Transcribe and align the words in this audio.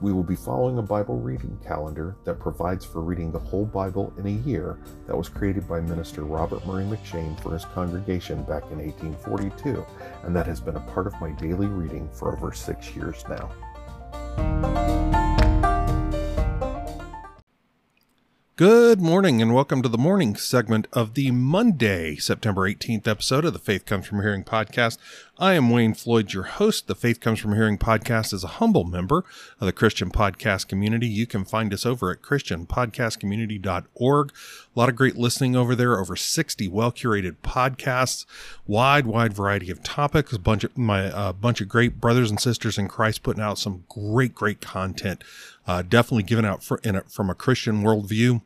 We 0.00 0.12
will 0.12 0.24
be 0.24 0.34
following 0.34 0.78
a 0.78 0.82
Bible 0.82 1.18
reading 1.20 1.58
calendar 1.64 2.16
that 2.24 2.40
provides 2.40 2.84
for 2.84 3.00
reading 3.00 3.30
the 3.30 3.38
whole 3.38 3.64
Bible 3.64 4.12
in 4.18 4.26
a 4.26 4.48
year 4.48 4.78
that 5.06 5.16
was 5.16 5.28
created 5.28 5.68
by 5.68 5.80
Minister 5.80 6.24
Robert 6.24 6.66
Murray 6.66 6.84
M'Cheyne 6.84 7.40
for 7.40 7.52
his 7.52 7.64
congregation 7.64 8.42
back 8.42 8.64
in 8.70 8.78
1842, 8.78 9.84
and 10.24 10.34
that 10.34 10.46
has 10.46 10.60
been 10.60 10.76
a 10.76 10.80
part 10.92 11.06
of 11.06 11.18
my 11.20 11.30
daily 11.32 11.68
reading 11.68 12.08
for 12.12 12.36
over 12.36 12.52
six 12.52 12.94
years 12.94 13.24
now. 13.28 13.50
Good 18.56 19.00
morning 19.00 19.42
and 19.42 19.52
welcome 19.52 19.82
to 19.82 19.88
the 19.88 19.98
morning 19.98 20.36
segment 20.36 20.86
of 20.92 21.14
the 21.14 21.32
Monday, 21.32 22.14
September 22.14 22.70
18th 22.70 23.08
episode 23.08 23.44
of 23.44 23.52
the 23.52 23.58
Faith 23.58 23.84
Comes 23.84 24.06
From 24.06 24.20
Hearing 24.20 24.44
podcast. 24.44 24.96
I 25.36 25.54
am 25.54 25.68
Wayne 25.68 25.94
Floyd, 25.94 26.32
your 26.32 26.44
host. 26.44 26.86
The 26.86 26.94
Faith 26.94 27.18
Comes 27.18 27.40
From 27.40 27.54
Hearing 27.54 27.76
podcast 27.76 28.32
is 28.32 28.44
a 28.44 28.58
humble 28.62 28.84
member 28.84 29.24
of 29.60 29.66
the 29.66 29.72
Christian 29.72 30.08
podcast 30.08 30.68
community. 30.68 31.08
You 31.08 31.26
can 31.26 31.44
find 31.44 31.74
us 31.74 31.84
over 31.84 32.12
at 32.12 32.22
christianpodcastcommunity.org. 32.22 34.30
A 34.30 34.78
lot 34.78 34.88
of 34.88 34.94
great 34.94 35.16
listening 35.16 35.56
over 35.56 35.74
there, 35.74 35.98
over 35.98 36.14
60 36.14 36.68
well 36.68 36.92
curated 36.92 37.38
podcasts, 37.42 38.26
wide, 38.68 39.06
wide 39.06 39.34
variety 39.34 39.72
of 39.72 39.82
topics, 39.82 40.32
a 40.32 40.38
bunch 40.38 40.62
of 40.62 40.78
my, 40.78 41.10
uh, 41.10 41.32
bunch 41.32 41.60
of 41.60 41.68
great 41.68 42.00
brothers 42.00 42.30
and 42.30 42.38
sisters 42.38 42.78
in 42.78 42.86
Christ 42.86 43.24
putting 43.24 43.42
out 43.42 43.58
some 43.58 43.82
great, 43.88 44.36
great 44.36 44.60
content 44.60 45.24
uh, 45.66 45.82
definitely 45.82 46.22
given 46.22 46.44
out 46.44 46.62
for, 46.62 46.78
a, 46.84 47.02
from 47.08 47.28
a 47.28 47.34
Christian 47.34 47.82
worldview. 47.82 48.40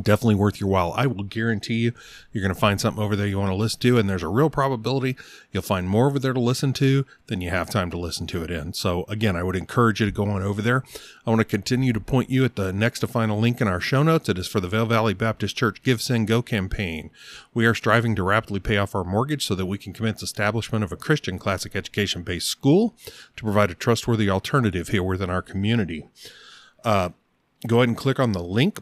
Definitely 0.00 0.36
worth 0.36 0.58
your 0.58 0.70
while. 0.70 0.94
I 0.96 1.06
will 1.06 1.24
guarantee 1.24 1.74
you, 1.74 1.92
you're 2.32 2.40
going 2.40 2.54
to 2.54 2.58
find 2.58 2.80
something 2.80 3.02
over 3.02 3.14
there 3.14 3.26
you 3.26 3.38
want 3.38 3.50
to 3.50 3.54
listen 3.54 3.80
to, 3.80 3.98
and 3.98 4.08
there's 4.08 4.22
a 4.22 4.28
real 4.28 4.48
probability 4.48 5.18
you'll 5.50 5.62
find 5.62 5.86
more 5.86 6.06
over 6.06 6.18
there 6.18 6.32
to 6.32 6.40
listen 6.40 6.72
to 6.74 7.04
than 7.26 7.42
you 7.42 7.50
have 7.50 7.68
time 7.68 7.90
to 7.90 7.98
listen 7.98 8.26
to 8.28 8.42
it 8.42 8.50
in. 8.50 8.72
So, 8.72 9.04
again, 9.06 9.36
I 9.36 9.42
would 9.42 9.54
encourage 9.54 10.00
you 10.00 10.06
to 10.06 10.12
go 10.12 10.24
on 10.24 10.42
over 10.42 10.62
there. 10.62 10.82
I 11.26 11.30
want 11.30 11.40
to 11.40 11.44
continue 11.44 11.92
to 11.92 12.00
point 12.00 12.30
you 12.30 12.42
at 12.42 12.56
the 12.56 12.72
next 12.72 13.00
to 13.00 13.06
final 13.06 13.38
link 13.38 13.60
in 13.60 13.68
our 13.68 13.80
show 13.80 14.02
notes. 14.02 14.30
It 14.30 14.38
is 14.38 14.48
for 14.48 14.60
the 14.60 14.68
Vail 14.68 14.86
Valley 14.86 15.12
Baptist 15.12 15.56
Church 15.56 15.82
Give, 15.82 16.00
Send, 16.00 16.26
Go 16.26 16.40
campaign. 16.40 17.10
We 17.52 17.66
are 17.66 17.74
striving 17.74 18.16
to 18.16 18.22
rapidly 18.22 18.60
pay 18.60 18.78
off 18.78 18.94
our 18.94 19.04
mortgage 19.04 19.46
so 19.46 19.54
that 19.54 19.66
we 19.66 19.76
can 19.76 19.92
commence 19.92 20.22
establishment 20.22 20.84
of 20.84 20.92
a 20.92 20.96
Christian 20.96 21.38
classic 21.38 21.76
education 21.76 22.22
based 22.22 22.48
school 22.48 22.94
to 23.36 23.44
provide 23.44 23.70
a 23.70 23.74
trustworthy 23.74 24.30
alternative 24.30 24.88
here 24.88 25.02
within 25.02 25.28
our 25.28 25.42
community. 25.42 26.08
Uh, 26.82 27.10
go 27.66 27.80
ahead 27.80 27.88
and 27.88 27.98
click 27.98 28.18
on 28.18 28.32
the 28.32 28.42
link 28.42 28.80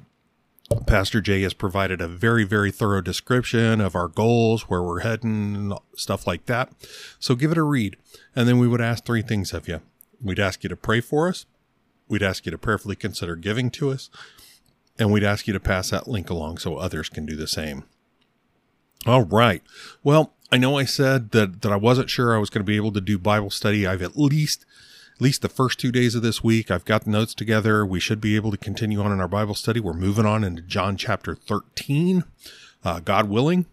Pastor 0.86 1.20
Jay 1.20 1.42
has 1.42 1.52
provided 1.52 2.00
a 2.00 2.06
very, 2.06 2.44
very 2.44 2.70
thorough 2.70 3.00
description 3.00 3.80
of 3.80 3.96
our 3.96 4.06
goals, 4.06 4.62
where 4.68 4.82
we're 4.82 5.00
heading, 5.00 5.76
stuff 5.96 6.26
like 6.26 6.46
that. 6.46 6.72
So 7.18 7.34
give 7.34 7.50
it 7.50 7.58
a 7.58 7.62
read. 7.62 7.96
And 8.36 8.48
then 8.48 8.58
we 8.58 8.68
would 8.68 8.80
ask 8.80 9.04
three 9.04 9.22
things 9.22 9.52
of 9.52 9.66
you. 9.66 9.80
We'd 10.22 10.38
ask 10.38 10.62
you 10.62 10.68
to 10.68 10.76
pray 10.76 11.00
for 11.00 11.28
us. 11.28 11.46
We'd 12.08 12.22
ask 12.22 12.46
you 12.46 12.52
to 12.52 12.58
prayerfully 12.58 12.96
consider 12.96 13.34
giving 13.34 13.70
to 13.72 13.90
us. 13.90 14.10
And 14.98 15.12
we'd 15.12 15.24
ask 15.24 15.46
you 15.46 15.52
to 15.52 15.60
pass 15.60 15.90
that 15.90 16.06
link 16.06 16.30
along 16.30 16.58
so 16.58 16.76
others 16.76 17.08
can 17.08 17.26
do 17.26 17.34
the 17.34 17.48
same. 17.48 17.84
All 19.06 19.22
right. 19.22 19.62
Well, 20.04 20.34
I 20.52 20.58
know 20.58 20.78
I 20.78 20.84
said 20.84 21.30
that, 21.32 21.62
that 21.62 21.72
I 21.72 21.76
wasn't 21.76 22.10
sure 22.10 22.34
I 22.34 22.38
was 22.38 22.50
going 22.50 22.60
to 22.60 22.70
be 22.70 22.76
able 22.76 22.92
to 22.92 23.00
do 23.00 23.18
Bible 23.18 23.50
study. 23.50 23.86
I've 23.86 24.02
at 24.02 24.16
least 24.16 24.66
least 25.20 25.42
the 25.42 25.48
first 25.48 25.78
two 25.78 25.92
days 25.92 26.14
of 26.14 26.22
this 26.22 26.42
week. 26.42 26.70
I've 26.70 26.84
got 26.84 27.04
the 27.04 27.10
notes 27.10 27.34
together. 27.34 27.84
We 27.84 28.00
should 28.00 28.20
be 28.20 28.36
able 28.36 28.50
to 28.50 28.56
continue 28.56 29.00
on 29.00 29.12
in 29.12 29.20
our 29.20 29.28
Bible 29.28 29.54
study. 29.54 29.80
We're 29.80 29.92
moving 29.92 30.26
on 30.26 30.44
into 30.44 30.62
John 30.62 30.96
chapter 30.96 31.34
13, 31.34 32.24
uh, 32.84 33.00
God 33.00 33.28
willing. 33.28 33.66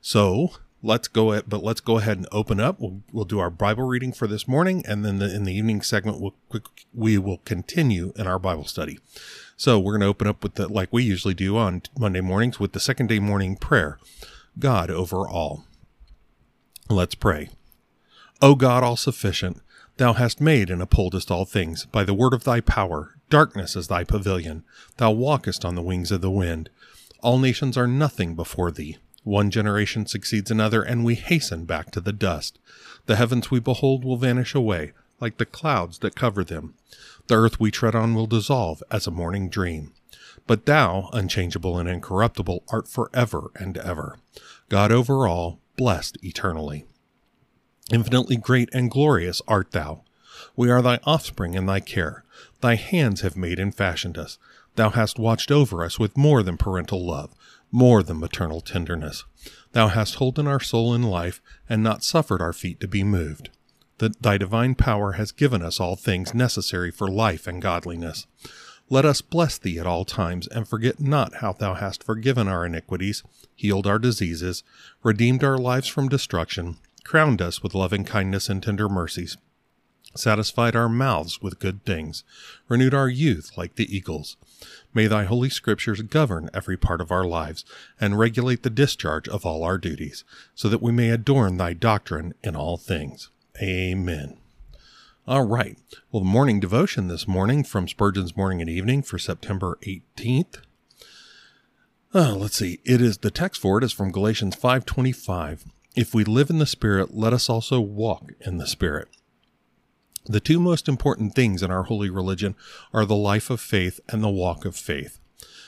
So 0.00 0.52
let's 0.82 1.08
go 1.08 1.40
but 1.42 1.62
let's 1.62 1.80
go 1.80 1.98
ahead 1.98 2.16
and 2.16 2.28
open 2.32 2.60
up. 2.60 2.80
We'll, 2.80 3.00
we'll 3.12 3.24
do 3.24 3.38
our 3.38 3.50
Bible 3.50 3.84
reading 3.84 4.12
for 4.12 4.26
this 4.26 4.48
morning. 4.48 4.84
And 4.86 5.04
then 5.04 5.18
the, 5.18 5.34
in 5.34 5.44
the 5.44 5.54
evening 5.54 5.82
segment, 5.82 6.20
we'll, 6.20 6.34
we 6.94 7.18
will 7.18 7.38
continue 7.38 8.12
in 8.16 8.26
our 8.26 8.38
Bible 8.38 8.64
study. 8.64 8.98
So 9.56 9.78
we're 9.78 9.92
going 9.92 10.00
to 10.00 10.06
open 10.06 10.26
up 10.26 10.42
with 10.42 10.54
the, 10.54 10.68
like 10.68 10.88
we 10.90 11.02
usually 11.02 11.34
do 11.34 11.56
on 11.56 11.82
Monday 11.98 12.20
mornings 12.20 12.58
with 12.58 12.72
the 12.72 12.80
second 12.80 13.08
day 13.08 13.18
morning 13.18 13.56
prayer. 13.56 13.98
God 14.58 14.90
over 14.90 15.28
all. 15.28 15.64
Let's 16.88 17.14
pray. 17.14 17.50
O 18.42 18.54
God, 18.54 18.82
all 18.82 18.96
sufficient, 18.96 19.60
Thou 20.00 20.14
hast 20.14 20.40
made 20.40 20.70
and 20.70 20.80
upholdest 20.80 21.30
all 21.30 21.44
things 21.44 21.84
by 21.84 22.04
the 22.04 22.14
word 22.14 22.32
of 22.32 22.44
thy 22.44 22.62
power. 22.62 23.16
Darkness 23.28 23.76
is 23.76 23.88
thy 23.88 24.02
pavilion. 24.02 24.64
Thou 24.96 25.10
walkest 25.10 25.62
on 25.62 25.74
the 25.74 25.82
wings 25.82 26.10
of 26.10 26.22
the 26.22 26.30
wind. 26.30 26.70
All 27.22 27.38
nations 27.38 27.76
are 27.76 27.86
nothing 27.86 28.34
before 28.34 28.70
thee. 28.70 28.96
One 29.24 29.50
generation 29.50 30.06
succeeds 30.06 30.50
another, 30.50 30.80
and 30.82 31.04
we 31.04 31.16
hasten 31.16 31.66
back 31.66 31.90
to 31.90 32.00
the 32.00 32.14
dust. 32.14 32.58
The 33.04 33.16
heavens 33.16 33.50
we 33.50 33.60
behold 33.60 34.02
will 34.02 34.16
vanish 34.16 34.54
away, 34.54 34.92
like 35.20 35.36
the 35.36 35.44
clouds 35.44 35.98
that 35.98 36.16
cover 36.16 36.44
them. 36.44 36.72
The 37.26 37.34
earth 37.36 37.60
we 37.60 37.70
tread 37.70 37.94
on 37.94 38.14
will 38.14 38.26
dissolve 38.26 38.82
as 38.90 39.06
a 39.06 39.10
morning 39.10 39.50
dream. 39.50 39.92
But 40.46 40.64
thou, 40.64 41.10
unchangeable 41.12 41.76
and 41.76 41.86
incorruptible, 41.86 42.64
art 42.70 42.88
forever 42.88 43.50
and 43.54 43.76
ever. 43.76 44.16
God 44.70 44.92
over 44.92 45.28
all, 45.28 45.58
blessed 45.76 46.16
eternally. 46.22 46.86
Infinitely 47.92 48.36
great 48.36 48.68
and 48.72 48.90
glorious 48.90 49.42
art 49.48 49.72
thou. 49.72 50.02
We 50.54 50.70
are 50.70 50.80
thy 50.80 51.00
offspring 51.04 51.54
in 51.54 51.66
thy 51.66 51.80
care. 51.80 52.24
Thy 52.60 52.76
hands 52.76 53.22
have 53.22 53.36
made 53.36 53.58
and 53.58 53.74
fashioned 53.74 54.16
us. 54.16 54.38
Thou 54.76 54.90
hast 54.90 55.18
watched 55.18 55.50
over 55.50 55.82
us 55.84 55.98
with 55.98 56.16
more 56.16 56.42
than 56.42 56.56
parental 56.56 57.04
love, 57.04 57.34
more 57.72 58.02
than 58.02 58.20
maternal 58.20 58.60
tenderness. 58.60 59.24
Thou 59.72 59.88
hast 59.88 60.16
holden 60.16 60.46
our 60.46 60.60
soul 60.60 60.94
in 60.94 61.02
life, 61.02 61.42
and 61.68 61.82
not 61.82 62.04
suffered 62.04 62.40
our 62.40 62.52
feet 62.52 62.78
to 62.80 62.88
be 62.88 63.02
moved. 63.02 63.50
That 63.98 64.22
thy 64.22 64.38
divine 64.38 64.76
power 64.76 65.12
has 65.12 65.32
given 65.32 65.60
us 65.60 65.80
all 65.80 65.96
things 65.96 66.32
necessary 66.32 66.90
for 66.90 67.08
life 67.08 67.46
and 67.46 67.60
godliness. 67.60 68.26
Let 68.88 69.04
us 69.04 69.20
bless 69.20 69.58
thee 69.58 69.78
at 69.78 69.86
all 69.86 70.04
times, 70.04 70.46
and 70.48 70.66
forget 70.66 71.00
not 71.00 71.36
how 71.36 71.52
thou 71.52 71.74
hast 71.74 72.02
forgiven 72.02 72.48
our 72.48 72.64
iniquities, 72.64 73.22
healed 73.54 73.86
our 73.86 73.98
diseases, 73.98 74.64
redeemed 75.02 75.44
our 75.44 75.58
lives 75.58 75.86
from 75.86 76.08
destruction, 76.08 76.76
crowned 77.04 77.40
us 77.40 77.62
with 77.62 77.74
loving 77.74 78.04
kindness 78.04 78.48
and 78.48 78.62
tender 78.62 78.88
mercies, 78.88 79.36
satisfied 80.16 80.74
our 80.74 80.88
mouths 80.88 81.40
with 81.40 81.58
good 81.58 81.84
things, 81.84 82.24
renewed 82.68 82.94
our 82.94 83.08
youth 83.08 83.52
like 83.56 83.76
the 83.76 83.94
eagles. 83.94 84.36
May 84.92 85.06
thy 85.06 85.24
holy 85.24 85.50
scriptures 85.50 86.02
govern 86.02 86.50
every 86.52 86.76
part 86.76 87.00
of 87.00 87.12
our 87.12 87.24
lives 87.24 87.64
and 88.00 88.18
regulate 88.18 88.62
the 88.62 88.70
discharge 88.70 89.28
of 89.28 89.46
all 89.46 89.62
our 89.62 89.78
duties, 89.78 90.24
so 90.54 90.68
that 90.68 90.82
we 90.82 90.92
may 90.92 91.10
adorn 91.10 91.56
thy 91.56 91.72
doctrine 91.72 92.34
in 92.42 92.56
all 92.56 92.76
things. 92.76 93.28
Amen. 93.62 94.36
All 95.28 95.46
right. 95.46 95.78
Well, 96.10 96.24
the 96.24 96.28
morning 96.28 96.58
devotion 96.58 97.08
this 97.08 97.28
morning 97.28 97.62
from 97.62 97.86
Spurgeon's 97.86 98.36
Morning 98.36 98.60
and 98.60 98.70
Evening 98.70 99.02
for 99.02 99.18
September 99.18 99.78
18th. 99.82 100.58
Oh, 102.12 102.32
uh, 102.32 102.34
let's 102.34 102.56
see. 102.56 102.80
It 102.84 103.00
is 103.00 103.18
the 103.18 103.30
text 103.30 103.60
for 103.60 103.78
it 103.78 103.84
is 103.84 103.92
from 103.92 104.10
Galatians 104.10 104.56
5:25. 104.56 105.66
If 105.96 106.14
we 106.14 106.22
live 106.22 106.50
in 106.50 106.58
the 106.58 106.66
Spirit, 106.66 107.14
let 107.14 107.32
us 107.32 107.50
also 107.50 107.80
walk 107.80 108.32
in 108.40 108.58
the 108.58 108.66
Spirit. 108.66 109.08
The 110.24 110.38
two 110.38 110.60
most 110.60 110.88
important 110.88 111.34
things 111.34 111.62
in 111.62 111.70
our 111.72 111.84
holy 111.84 112.10
religion 112.10 112.54
are 112.92 113.04
the 113.04 113.16
life 113.16 113.50
of 113.50 113.60
faith 113.60 113.98
and 114.08 114.22
the 114.22 114.28
walk 114.28 114.64
of 114.64 114.76
faith. 114.76 115.18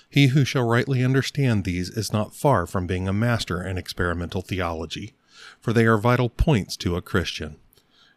He 0.08 0.28
who 0.28 0.44
shall 0.44 0.68
rightly 0.68 1.02
understand 1.02 1.64
these 1.64 1.90
is 1.90 2.12
not 2.12 2.36
far 2.36 2.66
from 2.66 2.86
being 2.86 3.08
a 3.08 3.12
master 3.12 3.66
in 3.66 3.78
experimental 3.78 4.42
theology, 4.42 5.14
for 5.58 5.72
they 5.72 5.86
are 5.86 5.98
vital 5.98 6.28
points 6.28 6.76
to 6.78 6.94
a 6.94 7.02
Christian. 7.02 7.56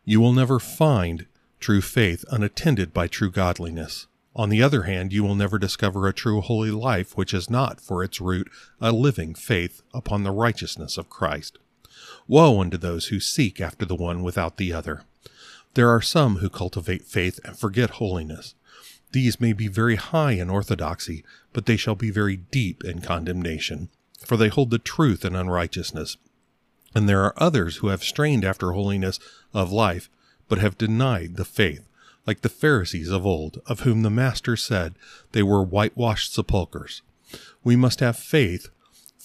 You 0.04 0.22
will 0.22 0.34
never 0.34 0.60
find 0.60 1.26
true 1.60 1.82
faith 1.82 2.24
unattended 2.30 2.94
by 2.94 3.08
true 3.08 3.32
godliness. 3.32 4.06
On 4.36 4.50
the 4.50 4.62
other 4.62 4.84
hand, 4.84 5.12
you 5.12 5.24
will 5.24 5.34
never 5.34 5.58
discover 5.58 6.08
a 6.08 6.14
true 6.14 6.42
holy 6.42 6.70
life 6.70 7.18
which 7.18 7.32
has 7.32 7.50
not 7.50 7.82
for 7.82 8.04
its 8.04 8.22
root 8.22 8.52
a 8.80 8.92
living 8.92 9.34
faith 9.34 9.82
upon 9.94 10.22
the 10.22 10.32
righteousness 10.32 10.98
of 10.98 11.10
Christ. 11.10 11.58
Woe 12.28 12.60
unto 12.60 12.78
those 12.78 13.08
who 13.08 13.20
seek 13.20 13.62
after 13.62 13.86
the 13.86 13.96
one 13.96 14.24
without 14.24 14.58
the 14.58 14.74
other. 14.74 15.04
There 15.76 15.90
are 15.90 16.02
some 16.02 16.38
who 16.38 16.50
cultivate 16.50 17.04
faith 17.04 17.40
and 17.44 17.58
forget 17.58 17.92
holiness. 17.92 18.56
These 19.12 19.40
may 19.40 19.54
be 19.54 19.68
very 19.68 19.96
high 19.96 20.32
in 20.32 20.50
orthodoxy, 20.50 21.24
but 21.54 21.66
they 21.66 21.78
shall 21.78 21.96
be 21.96 22.12
very 22.12 22.38
deep 22.38 22.84
in 22.84 23.02
condemnation, 23.02 23.90
for 24.26 24.38
they 24.38 24.50
hold 24.50 24.72
the 24.72 24.80
truth 24.80 25.24
in 25.24 25.36
unrighteousness. 25.36 26.18
And 26.96 27.08
there 27.08 27.24
are 27.24 27.34
others 27.38 27.78
who 27.78 27.88
have 27.88 28.04
strained 28.04 28.44
after 28.44 28.72
holiness 28.72 29.20
of 29.54 29.72
life, 29.72 30.10
but 30.48 30.60
have 30.60 30.78
denied 30.78 31.36
the 31.36 31.46
faith, 31.46 31.88
like 32.26 32.42
the 32.42 32.50
Pharisees 32.50 33.10
of 33.10 33.26
old, 33.26 33.62
of 33.66 33.82
whom 33.82 34.02
the 34.02 34.10
Master 34.10 34.56
said 34.56 34.96
they 35.32 35.44
were 35.44 35.64
whitewashed 35.64 36.34
sepulchres. 36.34 37.02
We 37.64 37.76
must 37.76 38.00
have 38.00 38.18
faith 38.18 38.70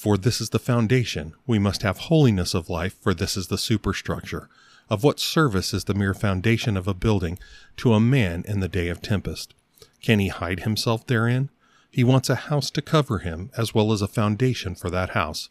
For 0.01 0.17
this 0.17 0.41
is 0.41 0.49
the 0.49 0.59
foundation. 0.59 1.35
We 1.47 1.59
must 1.59 1.83
have 1.83 1.99
holiness 1.99 2.55
of 2.55 2.71
life, 2.71 2.97
for 3.03 3.13
this 3.13 3.37
is 3.37 3.49
the 3.49 3.59
superstructure. 3.59 4.49
Of 4.89 5.05
what 5.05 5.21
service 5.21 5.75
is 5.75 5.85
the 5.85 5.93
mere 5.93 6.15
foundation 6.15 6.79
of 6.79 6.89
a 6.89 6.95
building 6.95 7.39
to 7.77 7.93
a 7.93 8.01
man 8.01 8.43
in 8.49 8.61
the 8.61 8.67
day 8.67 8.89
of 8.89 9.03
tempest? 9.03 9.53
Can 10.01 10.19
he 10.19 10.29
hide 10.29 10.61
himself 10.61 11.07
therein? 11.07 11.51
He 11.91 12.03
wants 12.03 12.31
a 12.31 12.49
house 12.49 12.71
to 12.71 12.81
cover 12.81 13.19
him, 13.19 13.51
as 13.59 13.75
well 13.75 13.93
as 13.93 14.01
a 14.01 14.09
foundation 14.09 14.75
for 14.75 14.89
that 14.89 15.11
house. 15.11 15.51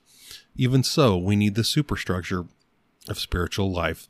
Even 0.55 0.81
so, 0.81 1.15
we 1.15 1.35
need 1.35 1.53
the 1.53 1.63
superstructure 1.63 2.47
of 3.07 3.19
spiritual 3.19 3.71
life 3.71 4.09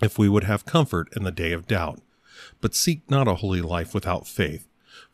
if 0.00 0.18
we 0.18 0.26
would 0.26 0.44
have 0.44 0.64
comfort 0.64 1.14
in 1.14 1.22
the 1.22 1.30
day 1.30 1.52
of 1.52 1.68
doubt. 1.68 2.00
But 2.62 2.74
seek 2.74 3.02
not 3.10 3.28
a 3.28 3.34
holy 3.34 3.60
life 3.60 3.92
without 3.92 4.26
faith, 4.26 4.66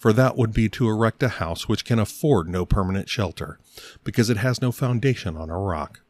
for 0.03 0.13
that 0.13 0.37
would 0.37 0.53
be 0.53 0.69
to 0.69 0.89
erect 0.89 1.23
a 1.23 1.29
house 1.29 1.69
which 1.69 1.85
can 1.85 2.01
afford 2.01 2.49
no 2.49 2.67
permanent 2.67 3.09
shelter, 3.09 3.61
because 4.03 4.29
it 4.29 4.37
has 4.39 4.61
no 4.61 4.73
foundation 4.73 5.37
on 5.37 5.49
a 5.49 5.57
rock. 5.57 6.01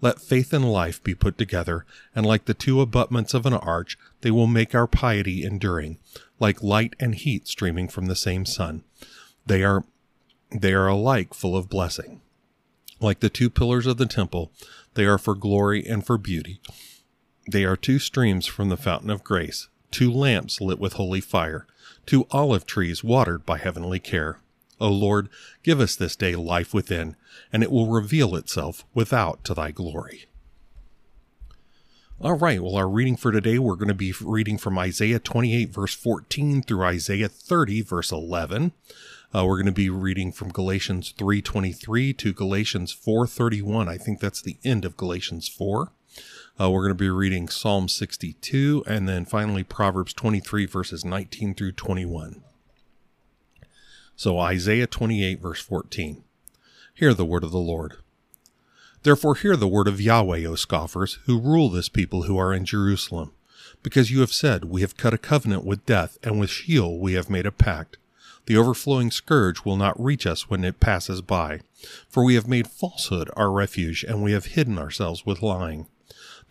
Let 0.00 0.22
faith 0.22 0.54
and 0.54 0.72
life 0.72 1.04
be 1.04 1.14
put 1.14 1.36
together, 1.36 1.84
and 2.14 2.24
like 2.24 2.46
the 2.46 2.54
two 2.54 2.80
abutments 2.80 3.34
of 3.34 3.44
an 3.44 3.52
arch, 3.52 3.98
they 4.22 4.30
will 4.30 4.46
make 4.46 4.74
our 4.74 4.86
piety 4.86 5.44
enduring, 5.44 5.98
like 6.40 6.62
light 6.62 6.96
and 6.98 7.14
heat 7.14 7.46
streaming 7.46 7.88
from 7.88 8.06
the 8.06 8.16
same 8.16 8.46
sun. 8.46 8.84
They 9.44 9.62
are 9.62 9.84
they 10.50 10.72
are 10.72 10.88
alike 10.88 11.34
full 11.34 11.54
of 11.54 11.68
blessing. 11.68 12.22
Like 13.00 13.20
the 13.20 13.28
two 13.28 13.50
pillars 13.50 13.86
of 13.86 13.98
the 13.98 14.06
temple, 14.06 14.50
they 14.94 15.04
are 15.04 15.18
for 15.18 15.34
glory 15.34 15.86
and 15.86 16.06
for 16.06 16.16
beauty. 16.16 16.62
They 17.46 17.64
are 17.64 17.76
two 17.76 17.98
streams 17.98 18.46
from 18.46 18.70
the 18.70 18.78
fountain 18.78 19.10
of 19.10 19.22
grace, 19.22 19.68
two 19.90 20.10
lamps 20.10 20.58
lit 20.58 20.78
with 20.78 20.94
holy 20.94 21.20
fire, 21.20 21.66
two 22.06 22.26
olive 22.30 22.66
trees 22.66 23.04
watered 23.04 23.46
by 23.46 23.58
heavenly 23.58 23.98
care. 23.98 24.38
O 24.80 24.88
Lord, 24.88 25.28
give 25.62 25.80
us 25.80 25.94
this 25.94 26.16
day 26.16 26.34
life 26.34 26.74
within, 26.74 27.16
and 27.52 27.62
it 27.62 27.70
will 27.70 27.88
reveal 27.88 28.34
itself 28.34 28.84
without 28.94 29.44
to 29.44 29.54
thy 29.54 29.70
glory. 29.70 30.26
All 32.20 32.34
right, 32.34 32.62
well, 32.62 32.76
our 32.76 32.88
reading 32.88 33.16
for 33.16 33.32
today, 33.32 33.58
we're 33.58 33.76
going 33.76 33.88
to 33.88 33.94
be 33.94 34.14
reading 34.20 34.58
from 34.58 34.78
Isaiah 34.78 35.18
28, 35.18 35.70
verse 35.70 35.94
14 35.94 36.62
through 36.62 36.84
Isaiah 36.84 37.28
30, 37.28 37.82
verse 37.82 38.12
11. 38.12 38.72
Uh, 39.34 39.44
we're 39.46 39.56
going 39.56 39.66
to 39.66 39.72
be 39.72 39.88
reading 39.88 40.30
from 40.30 40.52
Galatians 40.52 41.14
3:23 41.16 42.16
to 42.18 42.32
Galatians 42.34 42.92
4:31. 42.92 43.88
I 43.88 43.96
think 43.96 44.20
that's 44.20 44.42
the 44.42 44.58
end 44.62 44.84
of 44.84 44.96
Galatians 44.96 45.48
4. 45.48 45.90
Uh, 46.60 46.70
we're 46.70 46.82
going 46.82 46.90
to 46.90 46.94
be 46.94 47.08
reading 47.08 47.48
Psalm 47.48 47.88
62 47.88 48.84
and 48.86 49.08
then 49.08 49.24
finally 49.24 49.64
Proverbs 49.64 50.12
23 50.12 50.66
verses 50.66 51.04
19 51.04 51.54
through 51.54 51.72
21. 51.72 52.42
So 54.16 54.38
Isaiah 54.38 54.86
28 54.86 55.40
verse 55.40 55.62
14. 55.62 56.22
Hear 56.94 57.14
the 57.14 57.24
word 57.24 57.42
of 57.42 57.52
the 57.52 57.58
Lord. 57.58 57.96
Therefore 59.02 59.34
hear 59.34 59.56
the 59.56 59.66
word 59.66 59.88
of 59.88 60.00
Yahweh, 60.00 60.44
O 60.44 60.54
scoffers, 60.54 61.18
who 61.24 61.40
rule 61.40 61.70
this 61.70 61.88
people 61.88 62.24
who 62.24 62.36
are 62.36 62.52
in 62.52 62.66
Jerusalem. 62.66 63.32
Because 63.82 64.10
you 64.10 64.20
have 64.20 64.32
said, 64.32 64.66
We 64.66 64.82
have 64.82 64.96
cut 64.96 65.14
a 65.14 65.18
covenant 65.18 65.64
with 65.64 65.86
death, 65.86 66.18
and 66.22 66.38
with 66.38 66.50
Sheol 66.50 67.00
we 67.00 67.14
have 67.14 67.30
made 67.30 67.46
a 67.46 67.50
pact. 67.50 67.96
The 68.46 68.56
overflowing 68.56 69.10
scourge 69.10 69.64
will 69.64 69.76
not 69.76 70.00
reach 70.00 70.26
us 70.26 70.50
when 70.50 70.64
it 70.64 70.80
passes 70.80 71.22
by. 71.22 71.60
For 72.08 72.22
we 72.22 72.34
have 72.34 72.46
made 72.46 72.68
falsehood 72.68 73.30
our 73.36 73.50
refuge, 73.50 74.04
and 74.04 74.22
we 74.22 74.32
have 74.32 74.46
hidden 74.46 74.78
ourselves 74.78 75.24
with 75.24 75.42
lying. 75.42 75.86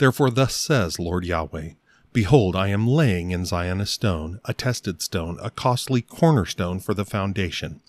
Therefore, 0.02 0.32
thus 0.32 0.56
says 0.56 0.98
Lord 0.98 1.26
Yahweh 1.26 1.74
Behold, 2.12 2.56
I 2.56 2.70
am 2.70 2.88
laying 2.88 3.30
in 3.30 3.46
Zion 3.46 3.80
a 3.80 3.86
stone, 3.86 4.40
a 4.46 4.52
tested 4.52 5.00
stone, 5.00 5.38
a 5.44 5.52
costly 5.52 6.02
cornerstone 6.02 6.80
for 6.80 6.96
the 6.96 7.06
foundation, 7.06 7.82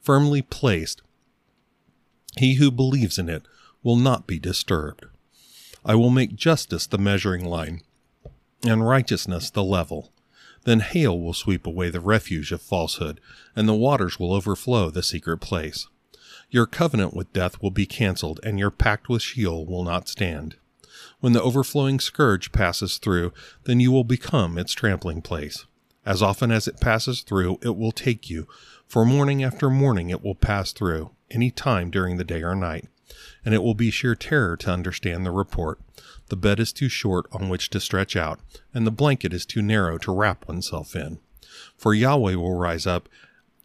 firmly 0.00 0.42
placed. 0.42 1.02
He 2.36 2.54
who 2.54 2.70
believes 2.70 3.18
in 3.18 3.28
it 3.28 3.48
will 3.82 3.96
not 3.96 4.28
be 4.28 4.38
disturbed. 4.38 5.06
I 5.84 5.96
will 5.96 6.10
make 6.10 6.36
justice 6.36 6.86
the 6.86 6.98
measuring 6.98 7.44
line, 7.44 7.80
and 8.64 8.86
righteousness 8.86 9.50
the 9.50 9.64
level. 9.64 10.12
Then 10.62 10.78
hail 10.78 11.18
will 11.18 11.34
sweep 11.34 11.66
away 11.66 11.90
the 11.90 11.98
refuge 11.98 12.52
of 12.52 12.62
falsehood, 12.62 13.20
and 13.56 13.68
the 13.68 13.74
waters 13.74 14.20
will 14.20 14.32
overflow 14.32 14.88
the 14.90 15.02
secret 15.02 15.38
place. 15.38 15.88
Your 16.48 16.66
covenant 16.66 17.12
with 17.12 17.32
death 17.32 17.60
will 17.60 17.72
be 17.72 17.86
cancelled, 17.86 18.38
and 18.44 18.56
your 18.56 18.70
pact 18.70 19.08
with 19.08 19.22
Sheol 19.22 19.66
will 19.66 19.82
not 19.82 20.08
stand. 20.08 20.54
When 21.20 21.32
the 21.32 21.42
overflowing 21.42 21.98
scourge 21.98 22.52
passes 22.52 22.98
through, 22.98 23.32
then 23.64 23.80
you 23.80 23.90
will 23.90 24.04
become 24.04 24.58
its 24.58 24.72
trampling 24.72 25.22
place. 25.22 25.64
As 26.04 26.22
often 26.22 26.52
as 26.52 26.68
it 26.68 26.80
passes 26.80 27.22
through, 27.22 27.58
it 27.62 27.76
will 27.76 27.90
take 27.92 28.30
you, 28.30 28.46
for 28.86 29.04
morning 29.04 29.42
after 29.42 29.70
morning 29.70 30.10
it 30.10 30.22
will 30.22 30.34
pass 30.34 30.72
through, 30.72 31.10
any 31.30 31.50
time 31.50 31.90
during 31.90 32.16
the 32.16 32.24
day 32.24 32.42
or 32.42 32.54
night. 32.54 32.88
And 33.44 33.54
it 33.54 33.62
will 33.62 33.74
be 33.74 33.90
sheer 33.90 34.14
terror 34.14 34.56
to 34.58 34.70
understand 34.70 35.24
the 35.24 35.30
report. 35.30 35.80
The 36.28 36.36
bed 36.36 36.60
is 36.60 36.72
too 36.72 36.88
short 36.88 37.26
on 37.32 37.48
which 37.48 37.70
to 37.70 37.80
stretch 37.80 38.14
out, 38.14 38.40
and 38.74 38.86
the 38.86 38.92
blanket 38.92 39.32
is 39.32 39.46
too 39.46 39.62
narrow 39.62 39.98
to 39.98 40.12
wrap 40.12 40.46
oneself 40.46 40.94
in. 40.94 41.18
For 41.76 41.94
Yahweh 41.94 42.34
will 42.34 42.56
rise 42.56 42.86
up 42.86 43.08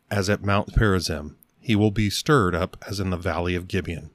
as 0.09 0.29
at 0.29 0.43
Mount 0.43 0.73
Perazim. 0.73 1.35
He 1.59 1.75
will 1.75 1.91
be 1.91 2.09
stirred 2.09 2.55
up 2.55 2.77
as 2.87 2.99
in 2.99 3.09
the 3.09 3.17
valley 3.17 3.55
of 3.55 3.67
Gibeon. 3.67 4.11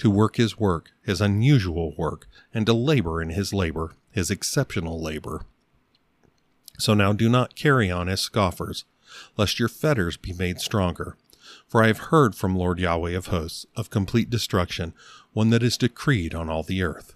To 0.00 0.10
work 0.10 0.36
his 0.36 0.58
work, 0.58 0.92
his 1.02 1.20
unusual 1.20 1.94
work, 1.94 2.26
and 2.54 2.64
to 2.64 2.72
labor 2.72 3.20
in 3.20 3.28
his 3.28 3.52
labor, 3.52 3.92
his 4.10 4.30
exceptional 4.30 4.98
labor. 4.98 5.42
So 6.78 6.94
now 6.94 7.12
do 7.12 7.28
not 7.28 7.54
carry 7.54 7.90
on 7.90 8.08
as 8.08 8.22
scoffers, 8.22 8.86
lest 9.36 9.58
your 9.58 9.68
fetters 9.68 10.16
be 10.16 10.32
made 10.32 10.58
stronger. 10.58 11.18
For 11.68 11.84
I 11.84 11.88
have 11.88 12.08
heard 12.08 12.34
from 12.34 12.56
Lord 12.56 12.78
Yahweh 12.78 13.10
of 13.10 13.26
hosts 13.26 13.66
of 13.76 13.90
complete 13.90 14.30
destruction, 14.30 14.94
one 15.34 15.50
that 15.50 15.62
is 15.62 15.76
decreed 15.76 16.34
on 16.34 16.48
all 16.48 16.62
the 16.62 16.82
earth. 16.82 17.12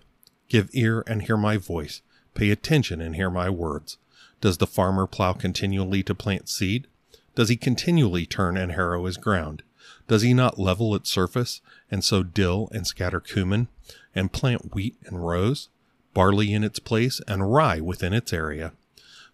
Give 0.51 0.69
ear 0.75 1.03
and 1.07 1.23
hear 1.23 1.39
my 1.39 1.57
voice. 1.57 2.03
Pay 2.35 2.51
attention 2.51 3.01
and 3.01 3.17
hear 3.17 3.31
my 3.31 3.49
words. 3.49 3.97
Does 4.43 4.59
the 4.59 4.67
farmer 4.67 5.07
plow 5.07 5.33
continually 5.33 6.03
to 6.03 6.15
plant 6.15 6.51
seed? 6.51 6.87
Does 7.35 7.49
he 7.49 7.57
continually 7.57 8.27
turn 8.27 8.59
and 8.59 8.73
harrow 8.73 9.07
his 9.07 9.17
ground? 9.17 9.63
Does 10.07 10.23
he 10.23 10.35
not 10.35 10.59
level 10.59 10.95
its 10.95 11.11
surface, 11.11 11.61
and 11.91 12.05
sow 12.05 12.23
dill 12.23 12.69
and 12.73 12.87
scatter 12.87 13.21
cumin, 13.21 13.69
and 14.15 14.33
plant 14.33 14.75
wheat 14.75 14.97
and 15.07 15.27
rows, 15.27 15.69
barley 16.13 16.53
in 16.53 16.63
its 16.63 16.79
place, 16.79 17.21
and 17.27 17.53
rye 17.53 17.81
within 17.81 18.13
its 18.13 18.33
area? 18.33 18.73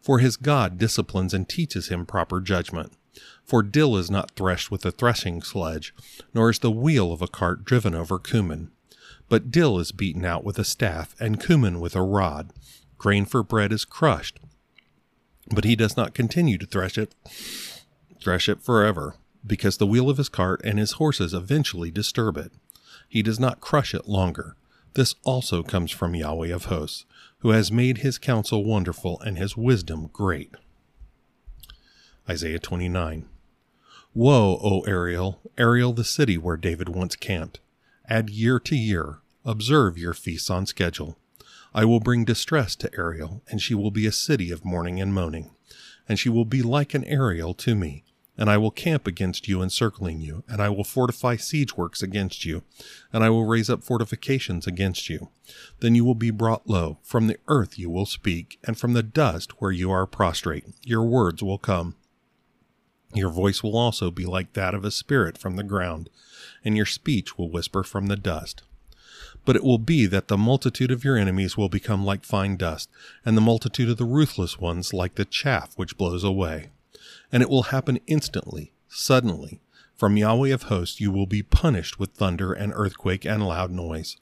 For 0.00 0.18
his 0.18 0.36
God 0.36 0.78
disciplines 0.78 1.34
and 1.34 1.48
teaches 1.48 1.88
him 1.88 2.06
proper 2.06 2.40
judgment. 2.40 2.92
For 3.44 3.62
dill 3.62 3.96
is 3.96 4.10
not 4.10 4.30
threshed 4.36 4.70
with 4.70 4.84
a 4.86 4.92
threshing 4.92 5.42
sledge, 5.42 5.92
nor 6.32 6.50
is 6.50 6.60
the 6.60 6.70
wheel 6.70 7.12
of 7.12 7.20
a 7.20 7.28
cart 7.28 7.64
driven 7.64 7.94
over 7.94 8.18
cumin. 8.18 8.70
But 9.28 9.50
dill 9.50 9.78
is 9.78 9.92
beaten 9.92 10.24
out 10.24 10.44
with 10.44 10.58
a 10.58 10.64
staff, 10.64 11.14
and 11.20 11.40
cumin 11.40 11.80
with 11.80 11.96
a 11.96 12.02
rod. 12.02 12.52
Grain 12.96 13.24
for 13.24 13.42
bread 13.42 13.72
is 13.72 13.84
crushed. 13.84 14.38
But 15.52 15.64
he 15.64 15.74
does 15.74 15.96
not 15.96 16.14
continue 16.14 16.58
to 16.58 16.66
thresh 16.66 16.96
it, 16.96 17.14
thresh 18.22 18.48
it 18.48 18.62
forever, 18.62 19.16
because 19.46 19.76
the 19.76 19.86
wheel 19.86 20.10
of 20.10 20.18
his 20.18 20.28
cart 20.28 20.60
and 20.64 20.78
his 20.78 20.92
horses 20.92 21.32
eventually 21.32 21.90
disturb 21.90 22.36
it. 22.36 22.52
He 23.08 23.22
does 23.22 23.40
not 23.40 23.60
crush 23.60 23.94
it 23.94 24.08
longer. 24.08 24.56
This 24.94 25.14
also 25.24 25.62
comes 25.62 25.90
from 25.90 26.14
Yahweh 26.14 26.52
of 26.54 26.66
hosts, 26.66 27.04
who 27.38 27.50
has 27.50 27.70
made 27.72 27.98
his 27.98 28.18
counsel 28.18 28.64
wonderful 28.64 29.20
and 29.20 29.38
his 29.38 29.56
wisdom 29.56 30.10
great. 30.12 30.54
Isaiah 32.28 32.58
29. 32.58 33.28
Woe, 34.12 34.58
O 34.62 34.80
Ariel, 34.82 35.40
Ariel 35.56 35.92
the 35.92 36.04
city 36.04 36.36
where 36.36 36.56
David 36.56 36.88
once 36.88 37.16
camped. 37.16 37.60
Add 38.08 38.30
year 38.30 38.58
to 38.60 38.76
year. 38.76 39.18
Observe 39.44 39.96
your 39.96 40.14
feasts 40.14 40.50
on 40.50 40.66
schedule. 40.66 41.16
I 41.72 41.84
will 41.84 42.00
bring 42.00 42.24
distress 42.24 42.74
to 42.76 42.90
Ariel, 42.96 43.42
and 43.48 43.62
she 43.62 43.74
will 43.74 43.92
be 43.92 44.06
a 44.06 44.12
city 44.12 44.50
of 44.50 44.64
mourning 44.64 45.00
and 45.00 45.14
moaning. 45.14 45.50
And 46.08 46.18
she 46.18 46.28
will 46.28 46.44
be 46.44 46.62
like 46.62 46.92
an 46.94 47.04
Ariel 47.04 47.54
to 47.54 47.76
me. 47.76 48.04
And 48.40 48.48
I 48.48 48.56
will 48.56 48.70
camp 48.70 49.06
against 49.06 49.48
you, 49.48 49.60
encircling 49.62 50.22
you, 50.22 50.44
and 50.48 50.62
I 50.62 50.70
will 50.70 50.82
fortify 50.82 51.36
siege 51.36 51.76
works 51.76 52.02
against 52.02 52.46
you, 52.46 52.62
and 53.12 53.22
I 53.22 53.28
will 53.28 53.44
raise 53.44 53.68
up 53.68 53.84
fortifications 53.84 54.66
against 54.66 55.10
you. 55.10 55.28
Then 55.80 55.94
you 55.94 56.06
will 56.06 56.14
be 56.14 56.30
brought 56.30 56.66
low. 56.66 56.98
From 57.02 57.26
the 57.26 57.36
earth 57.48 57.78
you 57.78 57.90
will 57.90 58.06
speak, 58.06 58.58
and 58.64 58.78
from 58.78 58.94
the 58.94 59.02
dust 59.02 59.60
where 59.60 59.70
you 59.70 59.90
are 59.90 60.06
prostrate, 60.06 60.64
your 60.82 61.04
words 61.04 61.42
will 61.42 61.58
come. 61.58 61.96
Your 63.12 63.28
voice 63.28 63.62
will 63.62 63.76
also 63.76 64.10
be 64.10 64.24
like 64.24 64.54
that 64.54 64.74
of 64.74 64.86
a 64.86 64.90
spirit 64.90 65.36
from 65.36 65.56
the 65.56 65.62
ground, 65.62 66.08
and 66.64 66.78
your 66.78 66.86
speech 66.86 67.36
will 67.36 67.50
whisper 67.50 67.82
from 67.82 68.06
the 68.06 68.16
dust. 68.16 68.62
But 69.44 69.56
it 69.56 69.64
will 69.64 69.78
be 69.78 70.06
that 70.06 70.28
the 70.28 70.38
multitude 70.38 70.90
of 70.90 71.04
your 71.04 71.18
enemies 71.18 71.58
will 71.58 71.68
become 71.68 72.06
like 72.06 72.24
fine 72.24 72.56
dust, 72.56 72.88
and 73.22 73.36
the 73.36 73.42
multitude 73.42 73.90
of 73.90 73.98
the 73.98 74.06
ruthless 74.06 74.58
ones 74.58 74.94
like 74.94 75.16
the 75.16 75.26
chaff 75.26 75.74
which 75.76 75.98
blows 75.98 76.24
away. 76.24 76.70
And 77.32 77.42
it 77.42 77.50
will 77.50 77.64
happen 77.64 78.00
instantly, 78.06 78.72
suddenly. 78.88 79.60
From 79.96 80.16
Yahweh 80.16 80.48
of 80.48 80.64
hosts 80.64 81.00
you 81.00 81.12
will 81.12 81.26
be 81.26 81.42
punished 81.42 81.98
with 81.98 82.12
thunder 82.12 82.52
and 82.52 82.72
earthquake 82.74 83.26
and 83.26 83.46
loud 83.46 83.70
noise, 83.70 84.16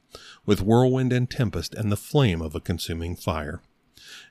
with 0.45 0.61
whirlwind 0.61 1.13
and 1.13 1.31
tempest 1.31 1.73
and 1.73 1.93
the 1.93 1.97
flame 1.97 2.43
of 2.43 2.55
a 2.55 2.61
consuming 2.61 3.15
fire. 3.15 3.63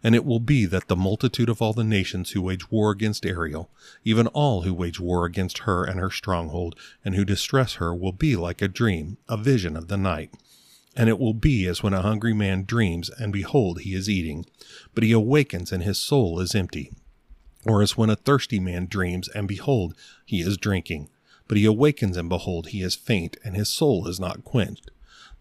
And 0.03 0.13
it 0.13 0.25
will 0.25 0.39
be 0.39 0.65
that 0.65 0.87
the 0.87 0.95
multitude 0.95 1.49
of 1.49 1.61
all 1.61 1.73
the 1.73 1.83
nations 1.83 2.31
who 2.31 2.41
wage 2.41 2.69
war 2.69 2.91
against 2.91 3.25
Ariel, 3.25 3.71
even 4.03 4.27
all 4.27 4.63
who 4.63 4.73
wage 4.73 4.99
war 4.99 5.25
against 5.25 5.59
her 5.59 5.83
and 5.83 5.99
her 5.99 6.11
stronghold, 6.11 6.75
and 7.05 7.15
who 7.15 7.23
distress 7.25 7.75
her, 7.75 7.95
will 7.95 8.11
be 8.11 8.35
like 8.35 8.61
a 8.61 8.67
dream, 8.67 9.17
a 9.29 9.37
vision 9.37 9.77
of 9.77 9.87
the 9.87 9.97
night. 9.97 10.33
And 10.95 11.09
it 11.09 11.19
will 11.19 11.33
be 11.33 11.65
as 11.67 11.81
when 11.81 11.93
a 11.93 12.01
hungry 12.01 12.33
man 12.33 12.65
dreams, 12.65 13.09
and 13.09 13.31
behold, 13.31 13.81
he 13.81 13.93
is 13.93 14.09
eating, 14.09 14.45
but 14.93 15.03
he 15.03 15.11
awakens, 15.11 15.71
and 15.71 15.83
his 15.83 15.97
soul 15.97 16.39
is 16.39 16.55
empty. 16.55 16.91
Or 17.67 17.81
as 17.81 17.97
when 17.97 18.09
a 18.09 18.15
thirsty 18.15 18.59
man 18.59 18.85
dreams, 18.85 19.27
and 19.29 19.47
behold, 19.47 19.93
he 20.25 20.39
is 20.39 20.57
drinking, 20.57 21.09
but 21.47 21.57
he 21.57 21.65
awakens, 21.65 22.15
and 22.15 22.29
behold, 22.29 22.67
he 22.67 22.81
is 22.81 22.95
faint, 22.95 23.35
and 23.43 23.55
his 23.55 23.67
soul 23.67 24.07
is 24.07 24.19
not 24.19 24.45
quenched. 24.45 24.89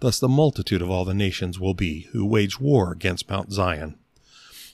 Thus 0.01 0.19
the 0.19 0.29
multitude 0.29 0.83
of 0.83 0.91
all 0.91 1.05
the 1.05 1.15
nations 1.15 1.61
will 1.61 1.75
be, 1.75 2.09
who 2.13 2.27
wage 2.27 2.61
war 2.61 2.93
against 2.93 3.31
Mount 3.31 3.53
Zion. 3.53 3.97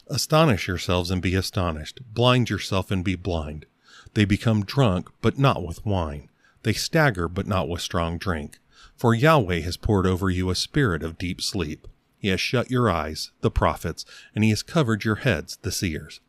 Astonish 0.09 0.67
yourselves 0.67 1.11
and 1.11 1.23
be 1.23 1.35
astonished. 1.35 2.01
Blind 2.13 2.51
yourself 2.51 2.91
and 2.91 3.05
be 3.05 3.15
blind. 3.15 3.67
They 4.15 4.25
become 4.25 4.65
drunk, 4.65 5.11
but 5.21 5.39
not 5.39 5.65
with 5.65 5.87
wine. 5.87 6.29
They 6.65 6.73
stagger, 6.73 7.29
but 7.29 7.47
not 7.47 7.69
with 7.69 7.81
strong 7.81 8.19
drink. 8.19 8.59
For 8.97 9.15
Yahweh 9.15 9.61
has 9.61 9.77
poured 9.77 10.07
over 10.07 10.31
you 10.31 10.51
a 10.51 10.55
spirit 10.55 11.03
of 11.03 11.19
deep 11.19 11.41
sleep. 11.41 11.87
He 12.19 12.29
has 12.29 12.41
shut 12.41 12.71
your 12.71 12.91
eyes, 12.91 13.31
the 13.41 13.51
prophets, 13.51 14.05
and 14.35 14.45
he 14.45 14.51
has 14.51 14.63
covered 14.63 15.05
your 15.05 15.17
heads, 15.17 15.59
the 15.63 15.73
seers. 15.73 16.21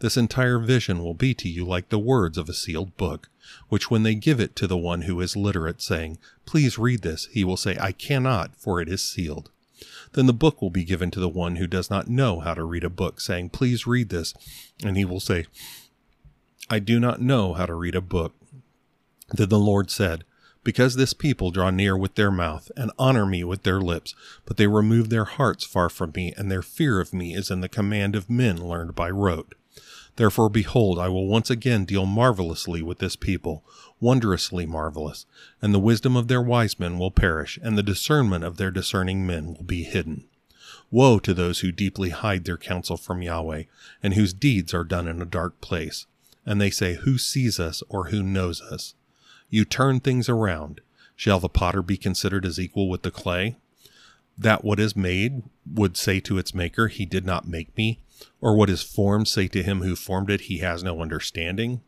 This 0.00 0.16
entire 0.16 0.58
vision 0.58 1.02
will 1.02 1.14
be 1.14 1.34
to 1.34 1.48
you 1.48 1.64
like 1.64 1.88
the 1.88 1.98
words 1.98 2.38
of 2.38 2.48
a 2.48 2.54
sealed 2.54 2.96
book, 2.96 3.28
which 3.68 3.90
when 3.90 4.02
they 4.02 4.14
give 4.14 4.40
it 4.40 4.56
to 4.56 4.66
the 4.66 4.76
one 4.76 5.02
who 5.02 5.20
is 5.20 5.36
literate, 5.36 5.82
saying, 5.82 6.18
Please 6.46 6.78
read 6.78 7.02
this, 7.02 7.28
he 7.32 7.44
will 7.44 7.56
say, 7.56 7.76
I 7.78 7.92
cannot, 7.92 8.56
for 8.56 8.80
it 8.80 8.88
is 8.88 9.02
sealed. 9.02 9.50
Then 10.12 10.26
the 10.26 10.32
book 10.32 10.60
will 10.60 10.70
be 10.70 10.84
given 10.84 11.10
to 11.12 11.20
the 11.20 11.28
one 11.28 11.56
who 11.56 11.66
does 11.66 11.90
not 11.90 12.08
know 12.08 12.40
how 12.40 12.54
to 12.54 12.64
read 12.64 12.84
a 12.84 12.90
book, 12.90 13.20
saying, 13.20 13.50
Please 13.50 13.86
read 13.86 14.08
this. 14.08 14.34
And 14.84 14.96
he 14.96 15.04
will 15.04 15.20
say, 15.20 15.46
I 16.68 16.78
do 16.78 16.98
not 17.00 17.20
know 17.20 17.54
how 17.54 17.66
to 17.66 17.74
read 17.74 17.94
a 17.94 18.00
book. 18.00 18.34
Then 19.32 19.48
the 19.48 19.58
Lord 19.58 19.90
said, 19.90 20.24
Because 20.64 20.96
this 20.96 21.12
people 21.12 21.50
draw 21.50 21.70
near 21.70 21.96
with 21.96 22.14
their 22.14 22.30
mouth, 22.30 22.70
and 22.76 22.90
honor 22.98 23.26
me 23.26 23.44
with 23.44 23.62
their 23.62 23.80
lips, 23.80 24.14
but 24.44 24.56
they 24.56 24.66
remove 24.66 25.08
their 25.08 25.24
hearts 25.24 25.64
far 25.64 25.88
from 25.88 26.12
me, 26.14 26.34
and 26.36 26.50
their 26.50 26.62
fear 26.62 27.00
of 27.00 27.14
me 27.14 27.34
is 27.34 27.50
in 27.50 27.60
the 27.60 27.68
command 27.68 28.16
of 28.16 28.30
men 28.30 28.56
learned 28.56 28.94
by 28.94 29.10
rote. 29.10 29.54
Therefore, 30.16 30.48
behold, 30.48 30.98
I 30.98 31.08
will 31.08 31.26
once 31.26 31.50
again 31.50 31.84
deal 31.84 32.06
marvelously 32.06 32.82
with 32.82 32.98
this 32.98 33.16
people, 33.16 33.64
wondrously 34.00 34.66
marvelous, 34.66 35.26
and 35.62 35.72
the 35.72 35.78
wisdom 35.78 36.16
of 36.16 36.28
their 36.28 36.42
wise 36.42 36.78
men 36.78 36.98
will 36.98 37.10
perish, 37.10 37.58
and 37.62 37.76
the 37.76 37.82
discernment 37.82 38.44
of 38.44 38.56
their 38.56 38.70
discerning 38.70 39.26
men 39.26 39.54
will 39.54 39.64
be 39.64 39.82
hidden. 39.84 40.24
Woe 40.90 41.18
to 41.20 41.32
those 41.32 41.60
who 41.60 41.70
deeply 41.70 42.10
hide 42.10 42.44
their 42.44 42.56
counsel 42.56 42.96
from 42.96 43.22
Yahweh, 43.22 43.64
and 44.02 44.14
whose 44.14 44.32
deeds 44.32 44.74
are 44.74 44.84
done 44.84 45.06
in 45.06 45.22
a 45.22 45.26
dark 45.26 45.60
place. 45.60 46.06
And 46.44 46.60
they 46.60 46.70
say, 46.70 46.94
Who 46.94 47.16
sees 47.16 47.60
us, 47.60 47.82
or 47.88 48.06
who 48.06 48.22
knows 48.22 48.60
us? 48.60 48.94
You 49.48 49.64
turn 49.64 50.00
things 50.00 50.28
around. 50.28 50.80
Shall 51.14 51.38
the 51.38 51.48
potter 51.48 51.82
be 51.82 51.96
considered 51.96 52.44
as 52.46 52.58
equal 52.58 52.88
with 52.88 53.02
the 53.02 53.10
clay? 53.10 53.56
That 54.36 54.64
what 54.64 54.80
is 54.80 54.96
made 54.96 55.42
would 55.70 55.96
say 55.96 56.18
to 56.20 56.38
its 56.38 56.54
maker, 56.54 56.88
He 56.88 57.04
did 57.04 57.26
not 57.26 57.46
make 57.46 57.76
me, 57.76 58.00
or 58.40 58.56
what 58.56 58.70
is 58.70 58.82
formed 58.82 59.28
say 59.28 59.48
to 59.48 59.62
him 59.62 59.82
who 59.82 59.96
formed 59.96 60.30
it, 60.30 60.42
He 60.42 60.58
has 60.58 60.82
no 60.82 61.00
understanding? 61.00 61.80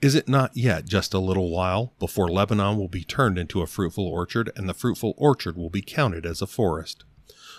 Is 0.00 0.14
it 0.14 0.28
not 0.28 0.56
yet 0.56 0.86
just 0.86 1.12
a 1.12 1.18
little 1.18 1.50
while 1.50 1.92
before 1.98 2.28
Lebanon 2.28 2.78
will 2.78 2.88
be 2.88 3.02
turned 3.02 3.36
into 3.36 3.62
a 3.62 3.66
fruitful 3.66 4.06
orchard, 4.06 4.52
and 4.54 4.68
the 4.68 4.74
fruitful 4.74 5.14
orchard 5.16 5.56
will 5.56 5.70
be 5.70 5.82
counted 5.82 6.24
as 6.24 6.40
a 6.40 6.46
forest? 6.46 7.04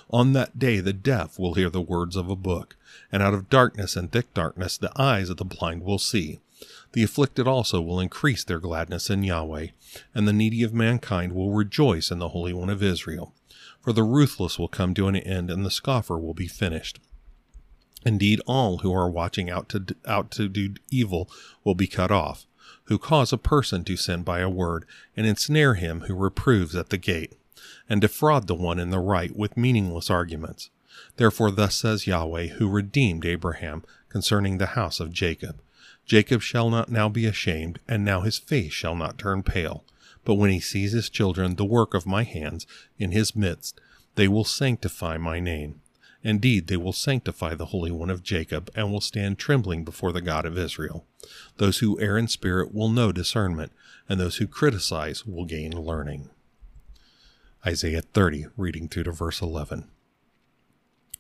On 0.10 0.34
that 0.34 0.58
day 0.58 0.80
the 0.80 0.94
deaf 0.94 1.38
will 1.38 1.54
hear 1.54 1.70
the 1.70 1.82
words 1.82 2.16
of 2.16 2.30
a 2.30 2.36
book, 2.36 2.78
and 3.12 3.22
out 3.22 3.34
of 3.34 3.50
darkness 3.50 3.96
and 3.96 4.12
thick 4.12 4.34
darkness 4.34 4.78
the 4.78 4.92
eyes 5.00 5.30
of 5.30 5.38
the 5.38 5.46
blind 5.46 5.84
will 5.84 6.00
see. 6.00 6.39
The 6.94 7.04
afflicted 7.04 7.48
also 7.48 7.82
will 7.82 8.00
increase 8.00 8.44
their 8.44 8.60
gladness 8.60 9.10
in 9.10 9.24
Yahweh, 9.24 9.68
and 10.16 10.28
the 10.28 10.34
needy 10.34 10.63
of 10.63 10.74
mankind 10.74 11.34
will 11.34 11.51
rejoice 11.51 12.10
in 12.10 12.20
the 12.20 12.30
Holy 12.30 12.54
One 12.54 12.70
of 12.70 12.82
Israel. 12.82 13.34
For 13.82 13.94
the 13.94 14.04
ruthless 14.04 14.58
will 14.58 14.68
come 14.68 14.94
to 14.96 15.08
an 15.08 15.16
end, 15.16 15.51
and 15.51 15.66
the 15.66 15.72
scoffer 15.72 16.18
will 16.18 16.34
be 16.34 16.48
finished. 16.48 17.00
Indeed, 18.06 18.41
all 18.48 18.79
who 18.79 18.94
are 18.94 19.10
watching 19.10 19.50
out 19.50 19.70
to, 19.70 19.96
out 20.06 20.32
to 20.32 20.48
do 20.48 20.75
evil 20.89 21.29
will 21.63 21.75
be 21.75 21.88
cut 21.88 22.12
off, 22.12 22.46
who 22.86 22.98
cause 22.98 23.34
a 23.34 23.38
person 23.38 23.84
to 23.84 23.98
sin 23.98 24.24
by 24.24 24.39
a 24.39 24.50
word, 24.50 24.86
and 25.15 25.27
ensnare 25.27 25.75
him 25.75 26.01
who 26.01 26.15
reproves 26.15 26.75
at 26.75 26.89
the 26.89 26.98
gate, 26.98 27.34
and 27.89 28.01
defraud 28.01 28.48
the 28.48 28.56
one 28.56 28.79
in 28.79 28.89
the 28.89 29.00
right 29.00 29.36
with 29.36 29.58
meaningless 29.58 30.10
arguments. 30.10 30.70
Therefore, 31.18 31.51
thus 31.51 31.75
says 31.75 32.08
Yahweh, 32.08 32.48
who 32.48 32.70
redeemed 32.70 33.25
Abraham 33.25 33.84
concerning 34.10 34.58
the 34.58 34.68
house 34.68 35.00
of 35.00 35.12
Jacob 35.12 35.62
Jacob 36.10 36.41
shall 36.41 36.72
not 36.72 36.89
now 36.89 37.08
be 37.08 37.27
ashamed, 37.27 37.79
and 37.88 38.03
now 38.03 38.22
his 38.22 38.39
face 38.39 38.74
shall 38.74 38.96
not 38.96 39.20
turn 39.20 39.44
pale. 39.44 39.86
But 40.25 40.36
when 40.36 40.50
he 40.50 40.60
sees 40.60 40.91
his 40.91 41.08
children, 41.08 41.56
the 41.56 41.63
work 41.63 41.94
of 41.94 42.08
my 42.08 42.24
hands, 42.24 42.65
in 42.98 43.12
his 43.12 43.36
midst, 43.36 43.79
they 44.15 44.27
will 44.27 44.44
sanctify 44.44 45.18
my 45.18 45.39
name. 45.39 45.82
Indeed, 46.24 46.68
they 46.68 46.78
will 46.78 46.94
sanctify 46.94 47.56
the 47.56 47.68
Holy 47.68 47.92
One 47.92 48.10
of 48.10 48.24
Jacob, 48.24 48.70
and 48.76 48.92
will 48.92 49.02
stand 49.02 49.38
trembling 49.38 49.86
before 49.86 50.12
the 50.12 50.22
God 50.22 50.46
of 50.46 50.58
Israel. 50.58 51.06
Those 51.58 51.80
who 51.80 52.00
err 52.00 52.18
in 52.18 52.28
spirit 52.28 52.74
will 52.74 52.90
know 52.90 53.12
discernment, 53.12 53.72
and 54.10 54.20
those 54.20 54.38
who 54.38 54.48
criticize 54.48 55.26
will 55.26 55.46
gain 55.46 55.72
learning. 55.72 56.30
Isaiah 57.66 58.02
30, 58.02 58.48
reading 58.58 58.88
through 58.88 59.04
to 59.04 59.12
verse 59.12 59.42
11. 59.42 59.86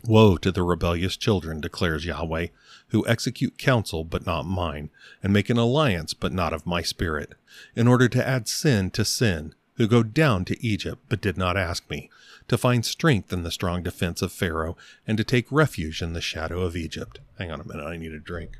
Woe 0.05 0.37
to 0.37 0.51
the 0.51 0.63
rebellious 0.63 1.17
children, 1.17 1.59
declares 1.59 2.05
Yahweh, 2.05 2.47
who 2.89 3.07
execute 3.07 3.57
counsel 3.57 4.05
but 4.05 4.25
not 4.25 4.45
mine, 4.45 4.89
and 5.21 5.33
make 5.33 5.49
an 5.49 5.57
alliance 5.57 6.13
but 6.13 6.31
not 6.31 6.53
of 6.53 6.65
my 6.65 6.81
spirit, 6.81 7.33
in 7.75 7.87
order 7.87 8.07
to 8.07 8.25
add 8.25 8.47
sin 8.47 8.91
to 8.91 9.03
sin, 9.03 9.53
who 9.75 9.87
go 9.87 10.03
down 10.03 10.45
to 10.45 10.65
Egypt 10.65 11.01
but 11.09 11.21
did 11.21 11.37
not 11.37 11.57
ask 11.57 11.89
me, 11.89 12.09
to 12.49 12.57
find 12.57 12.85
strength 12.85 13.31
in 13.31 13.43
the 13.43 13.51
strong 13.51 13.81
defense 13.81 14.21
of 14.21 14.31
Pharaoh, 14.31 14.75
and 15.07 15.17
to 15.17 15.23
take 15.23 15.51
refuge 15.51 16.01
in 16.01 16.13
the 16.13 16.21
shadow 16.21 16.61
of 16.61 16.75
Egypt. 16.75 17.19
Hang 17.37 17.51
on 17.51 17.61
a 17.61 17.67
minute, 17.67 17.85
I 17.85 17.97
need 17.97 18.11
a 18.11 18.19
drink. 18.19 18.57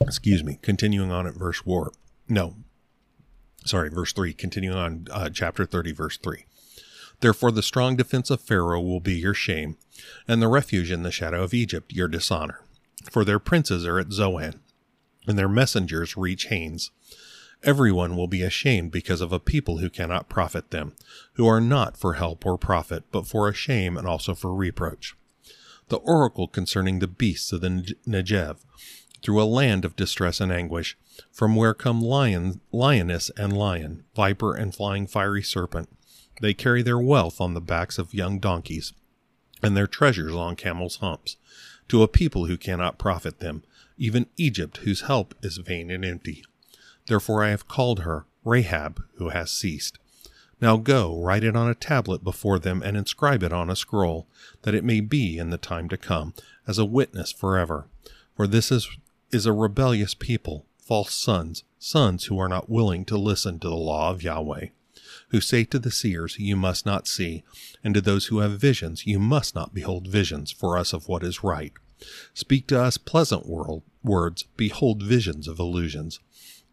Excuse 0.00 0.42
me, 0.42 0.58
continuing 0.62 1.12
on 1.12 1.26
at 1.26 1.34
verse 1.34 1.60
4. 1.60 1.92
No, 2.28 2.56
sorry, 3.64 3.90
verse 3.90 4.12
3, 4.12 4.32
continuing 4.32 4.76
on 4.76 5.06
uh, 5.10 5.30
chapter 5.30 5.66
30, 5.66 5.92
verse 5.92 6.16
3. 6.16 6.44
Therefore, 7.20 7.52
the 7.52 7.62
strong 7.62 7.96
defense 7.96 8.30
of 8.30 8.40
Pharaoh 8.40 8.80
will 8.80 9.00
be 9.00 9.14
your 9.14 9.34
shame, 9.34 9.76
and 10.26 10.40
the 10.40 10.48
refuge 10.48 10.90
in 10.90 11.02
the 11.02 11.10
shadow 11.10 11.42
of 11.42 11.52
Egypt 11.52 11.92
your 11.92 12.08
dishonor. 12.08 12.64
For 13.10 13.24
their 13.24 13.38
princes 13.38 13.84
are 13.86 13.98
at 13.98 14.12
Zoan, 14.12 14.60
and 15.26 15.38
their 15.38 15.48
messengers 15.48 16.16
reach 16.16 16.46
Hanes. 16.46 16.90
Everyone 17.62 18.16
will 18.16 18.26
be 18.26 18.42
ashamed 18.42 18.90
because 18.90 19.20
of 19.20 19.32
a 19.32 19.38
people 19.38 19.78
who 19.78 19.90
cannot 19.90 20.30
profit 20.30 20.70
them, 20.70 20.94
who 21.34 21.46
are 21.46 21.60
not 21.60 21.96
for 21.96 22.14
help 22.14 22.46
or 22.46 22.56
profit, 22.56 23.04
but 23.12 23.26
for 23.26 23.48
a 23.48 23.54
shame 23.54 23.98
and 23.98 24.06
also 24.06 24.34
for 24.34 24.54
reproach. 24.54 25.14
The 25.88 25.98
oracle 25.98 26.48
concerning 26.48 27.00
the 27.00 27.06
beasts 27.06 27.52
of 27.52 27.60
the 27.60 27.94
Negev, 28.06 28.58
through 29.22 29.42
a 29.42 29.44
land 29.44 29.84
of 29.84 29.96
distress 29.96 30.40
and 30.40 30.50
anguish, 30.50 30.96
from 31.30 31.54
where 31.54 31.74
come 31.74 32.00
lion, 32.00 32.62
lioness 32.72 33.30
and 33.36 33.52
lion, 33.52 34.04
viper 34.16 34.54
and 34.54 34.74
flying 34.74 35.06
fiery 35.06 35.42
serpent. 35.42 35.90
They 36.40 36.54
carry 36.54 36.80
their 36.82 36.98
wealth 36.98 37.42
on 37.42 37.52
the 37.52 37.60
backs 37.60 37.98
of 37.98 38.14
young 38.14 38.38
donkeys, 38.38 38.94
and 39.62 39.76
their 39.76 39.86
treasures 39.86 40.32
on 40.32 40.56
camels' 40.56 40.96
humps, 40.96 41.36
to 41.88 42.02
a 42.02 42.08
people 42.08 42.46
who 42.46 42.56
cannot 42.56 42.98
profit 42.98 43.40
them, 43.40 43.64
even 43.98 44.26
Egypt, 44.38 44.78
whose 44.78 45.02
help 45.02 45.34
is 45.42 45.58
vain 45.58 45.90
and 45.90 46.06
empty. 46.06 46.42
Therefore 47.10 47.42
I 47.42 47.48
have 47.48 47.66
called 47.66 48.02
her 48.02 48.24
Rahab, 48.44 49.02
who 49.16 49.30
has 49.30 49.50
ceased. 49.50 49.98
Now 50.60 50.76
go, 50.76 51.20
write 51.20 51.42
it 51.42 51.56
on 51.56 51.68
a 51.68 51.74
tablet 51.74 52.22
before 52.22 52.60
them, 52.60 52.84
and 52.84 52.96
inscribe 52.96 53.42
it 53.42 53.52
on 53.52 53.68
a 53.68 53.74
scroll, 53.74 54.28
that 54.62 54.76
it 54.76 54.84
may 54.84 55.00
be 55.00 55.36
in 55.36 55.50
the 55.50 55.58
time 55.58 55.88
to 55.88 55.96
come, 55.96 56.34
as 56.68 56.78
a 56.78 56.84
witness 56.84 57.32
forever. 57.32 57.88
For 58.36 58.46
this 58.46 58.70
is, 58.70 58.88
is 59.32 59.44
a 59.44 59.52
rebellious 59.52 60.14
people, 60.14 60.66
false 60.78 61.12
sons, 61.12 61.64
sons 61.80 62.26
who 62.26 62.38
are 62.38 62.48
not 62.48 62.70
willing 62.70 63.04
to 63.06 63.18
listen 63.18 63.58
to 63.58 63.68
the 63.68 63.74
law 63.74 64.12
of 64.12 64.22
Yahweh, 64.22 64.66
who 65.30 65.40
say 65.40 65.64
to 65.64 65.80
the 65.80 65.90
seers, 65.90 66.38
You 66.38 66.54
must 66.54 66.86
not 66.86 67.08
see, 67.08 67.42
and 67.82 67.92
to 67.94 68.00
those 68.00 68.26
who 68.26 68.38
have 68.38 68.60
visions, 68.60 69.04
You 69.04 69.18
must 69.18 69.56
not 69.56 69.74
behold 69.74 70.06
visions 70.06 70.52
for 70.52 70.78
us 70.78 70.92
of 70.92 71.08
what 71.08 71.24
is 71.24 71.42
right. 71.42 71.72
Speak 72.34 72.68
to 72.68 72.80
us 72.80 72.98
pleasant 72.98 73.46
world, 73.46 73.82
words, 74.04 74.44
behold 74.56 75.02
visions 75.02 75.48
of 75.48 75.58
illusions. 75.58 76.20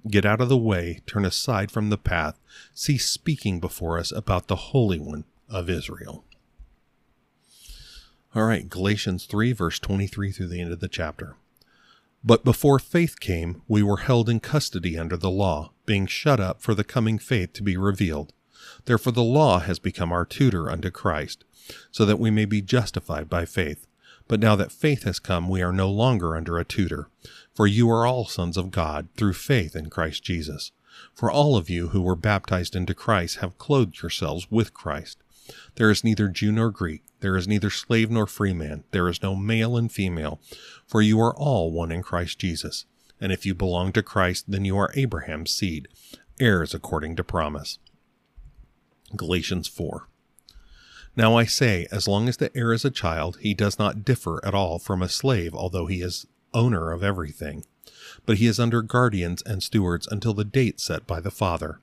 Get 0.09 0.25
out 0.25 0.39
of 0.39 0.47
the 0.47 0.57
way, 0.57 1.01
turn 1.05 1.25
aside 1.25 1.71
from 1.71 1.89
the 1.89 1.97
path, 1.97 2.39
cease 2.73 3.09
speaking 3.09 3.59
before 3.59 3.97
us 3.97 4.11
about 4.11 4.47
the 4.47 4.55
Holy 4.55 4.99
One 4.99 5.25
of 5.49 5.69
Israel. 5.69 6.23
All 8.33 8.43
right, 8.45 8.69
Galatians 8.69 9.25
3, 9.25 9.51
verse 9.51 9.79
23 9.79 10.31
through 10.31 10.47
the 10.47 10.61
end 10.61 10.71
of 10.71 10.79
the 10.79 10.87
chapter. 10.87 11.35
But 12.23 12.45
before 12.45 12.79
faith 12.79 13.19
came, 13.19 13.61
we 13.67 13.83
were 13.83 13.97
held 13.97 14.29
in 14.29 14.39
custody 14.39 14.97
under 14.97 15.17
the 15.17 15.31
law, 15.31 15.71
being 15.85 16.05
shut 16.05 16.39
up 16.39 16.61
for 16.61 16.73
the 16.73 16.83
coming 16.83 17.19
faith 17.19 17.53
to 17.53 17.63
be 17.63 17.75
revealed. 17.75 18.33
Therefore 18.85 19.13
the 19.13 19.23
law 19.23 19.59
has 19.59 19.79
become 19.79 20.11
our 20.11 20.25
tutor 20.25 20.69
unto 20.69 20.89
Christ, 20.89 21.43
so 21.91 22.05
that 22.05 22.19
we 22.19 22.31
may 22.31 22.45
be 22.45 22.61
justified 22.61 23.29
by 23.29 23.45
faith. 23.45 23.87
But 24.27 24.39
now 24.39 24.55
that 24.57 24.71
faith 24.71 25.03
has 25.03 25.19
come, 25.19 25.47
we 25.47 25.61
are 25.61 25.71
no 25.71 25.89
longer 25.89 26.35
under 26.35 26.57
a 26.57 26.65
tutor. 26.65 27.09
For 27.57 27.65
you 27.65 27.89
are 27.89 28.05
all 28.05 28.27
sons 28.27 28.55
of 28.55 28.69
God 28.69 29.07
through 29.17 29.33
faith 29.33 29.75
in 29.75 29.89
Christ 29.89 30.21
Jesus. 30.23 30.71
For 31.15 31.31
all 31.31 31.57
of 31.57 31.71
you 31.71 31.87
who 31.87 32.03
were 32.03 32.15
baptized 32.15 32.75
into 32.75 32.93
Christ 32.93 33.37
have 33.37 33.57
clothed 33.57 33.99
yourselves 33.99 34.45
with 34.51 34.75
Christ. 34.75 35.17
There 35.73 35.89
is 35.89 36.03
neither 36.03 36.27
Jew 36.27 36.51
nor 36.51 36.69
Greek, 36.69 37.01
there 37.21 37.35
is 37.35 37.47
neither 37.47 37.71
slave 37.71 38.11
nor 38.11 38.27
free 38.27 38.53
man, 38.53 38.83
there 38.91 39.09
is 39.09 39.23
no 39.23 39.35
male 39.35 39.75
and 39.75 39.91
female, 39.91 40.39
for 40.85 41.01
you 41.01 41.19
are 41.19 41.35
all 41.35 41.71
one 41.71 41.91
in 41.91 42.03
Christ 42.03 42.37
Jesus. 42.37 42.85
And 43.19 43.31
if 43.31 43.43
you 43.43 43.55
belong 43.55 43.91
to 43.93 44.03
Christ, 44.03 44.45
then 44.47 44.63
you 44.63 44.77
are 44.77 44.93
Abraham's 44.93 45.51
seed, 45.51 45.87
heirs 46.39 46.75
according 46.75 47.15
to 47.15 47.23
promise. 47.23 47.79
Galatians 49.15 49.67
4. 49.67 50.07
Now 51.15 51.35
I 51.35 51.45
say, 51.45 51.87
as 51.91 52.07
long 52.07 52.29
as 52.29 52.37
the 52.37 52.55
heir 52.55 52.71
is 52.71 52.85
a 52.85 52.91
child, 52.91 53.39
he 53.41 53.55
does 53.55 53.79
not 53.79 54.05
differ 54.05 54.45
at 54.45 54.53
all 54.53 54.77
from 54.77 55.01
a 55.01 55.09
slave, 55.09 55.55
although 55.55 55.87
he 55.87 56.03
is 56.03 56.27
owner 56.53 56.91
of 56.91 57.03
everything. 57.03 57.65
But 58.25 58.37
he 58.37 58.47
is 58.47 58.59
under 58.59 58.81
guardians 58.81 59.41
and 59.43 59.63
stewards 59.63 60.07
until 60.07 60.33
the 60.33 60.43
date 60.45 60.79
set 60.79 61.07
by 61.07 61.19
the 61.19 61.31
Father. 61.31 61.79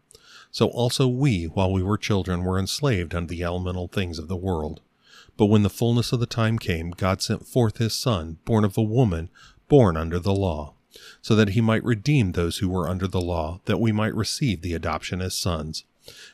So 0.51 0.69
also 0.69 1.09
we, 1.09 1.45
while 1.47 1.73
we 1.73 1.83
were 1.83 1.99
children, 1.99 2.45
were 2.45 2.59
enslaved 2.59 3.15
unto 3.15 3.35
the 3.35 3.43
elemental 3.43 3.89
things 3.89 4.19
of 4.19 4.29
the 4.29 4.37
world. 4.37 4.81
But 5.37 5.47
when 5.47 5.63
the 5.63 5.71
fullness 5.71 6.13
of 6.13 6.21
the 6.21 6.27
time 6.27 6.59
came, 6.59 6.91
God 6.91 7.21
sent 7.21 7.47
forth 7.47 7.79
his 7.79 7.95
Son, 7.95 8.39
born 8.45 8.65
of 8.65 8.79
a 8.79 8.83
woman, 8.83 9.31
born 9.69 9.97
under 9.97 10.21
the 10.21 10.35
law, 10.35 10.75
so 11.21 11.35
that 11.35 11.51
he 11.51 11.61
might 11.61 11.83
redeem 11.83 12.33
those 12.33 12.59
who 12.59 12.69
were 12.69 12.89
under 12.89 13.09
the 13.09 13.21
law, 13.21 13.61
that 13.65 13.81
we 13.81 13.91
might 13.91 14.15
receive 14.15 14.63
the 14.63 14.75
adoption 14.75 15.21
as 15.21 15.35
sons. 15.35 15.85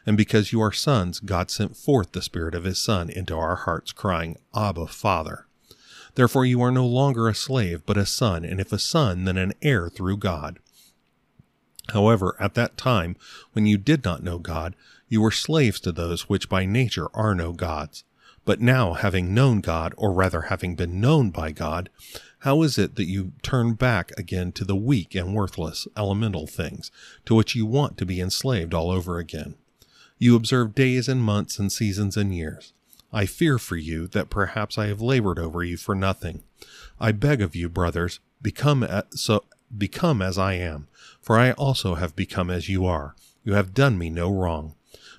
And 0.05 0.17
because 0.17 0.53
you 0.53 0.61
are 0.61 0.73
sons, 0.73 1.21
God 1.21 1.51
sent 1.51 1.77
forth 1.77 2.13
the 2.13 2.23
Spirit 2.23 2.55
of 2.55 2.65
His 2.65 2.79
Son 2.79 3.09
into 3.09 3.35
our 3.37 3.57
hearts, 3.57 3.93
crying, 3.93 4.37
Abba, 4.55 4.89
Father. 4.89 5.47
Therefore 6.21 6.45
you 6.45 6.61
are 6.61 6.71
no 6.71 6.85
longer 6.85 7.31
a 7.31 7.35
slave, 7.35 7.87
but 7.87 7.97
a 7.97 8.05
son, 8.05 8.45
and 8.45 8.61
if 8.61 8.75
a 8.75 8.79
son, 8.79 9.25
then 9.25 9.39
an 9.39 9.55
heir 9.63 9.89
through 9.89 10.19
God. 10.19 10.59
However, 11.95 12.37
at 12.39 12.53
that 12.57 12.77
time, 12.77 13.17
when 13.55 13.65
you 13.65 13.79
did 13.79 14.05
not 14.05 14.23
know 14.23 14.39
God, 14.39 14.77
you 15.09 15.23
were 15.23 15.31
slaves 15.31 15.81
to 15.81 15.93
those 15.93 16.29
which 16.29 16.51
by 16.51 16.67
nature 16.67 17.09
are 17.15 17.35
no 17.35 17.55
gods. 17.55 18.05
But 18.45 18.61
now, 18.61 18.93
having 18.93 19.33
known 19.33 19.63
God, 19.63 19.95
or 19.97 20.13
rather 20.13 20.43
having 20.43 20.77
been 20.77 21.01
known 21.01 21.31
by 21.31 21.53
God, 21.53 21.89
how 22.41 22.61
is 22.65 22.77
it 22.77 22.97
that 22.97 23.09
you 23.09 23.33
turn 23.41 23.73
back 23.73 24.13
again 24.19 24.53
to 24.53 24.65
the 24.67 24.77
weak 24.77 25.15
and 25.15 25.35
worthless 25.35 25.89
elemental 25.97 26.47
things, 26.47 26.91
to 27.25 27.35
which 27.35 27.55
you 27.55 27.65
want 27.65 27.97
to 27.97 28.05
be 28.05 28.21
enslaved 28.21 28.75
all 28.75 28.91
over 28.91 29.19
again? 29.19 29.55
You 30.19 30.37
observe 30.37 30.75
days 30.75 31.09
and 31.09 31.23
months 31.23 31.59
and 31.59 31.73
seasons 31.73 32.19
and 32.19 32.35
years. 32.35 32.75
I 33.13 33.27
fear 33.27 33.59
for 33.59 33.77
you 33.77 34.07
that 34.09 34.31
perhaps 34.31 34.79
I 34.79 34.87
have 34.87 35.01
labored 35.01 35.39
over 35.39 35.65
you 35.65 35.77
for 35.77 35.95
nothing. 35.95 36.43
I 37.01 37.13
beg 37.13 37.43
of 37.43 37.57
you, 37.57 37.69
brothers, 37.69 38.21
become 38.41 38.87
so 39.11 39.45
become 39.77 40.21
as 40.21 40.39
I 40.39 40.55
am, 40.55 40.89
for 41.21 41.39
I 41.39 41.53
also 41.53 41.95
have 41.95 42.17
become 42.17 42.51
as 42.51 42.69
you 42.69 42.87
are. 42.87 43.15
You 43.45 43.55
have 43.55 43.75
done 43.75 43.99
me 43.99 44.11
no 44.11 44.33
wrong. 44.33 44.75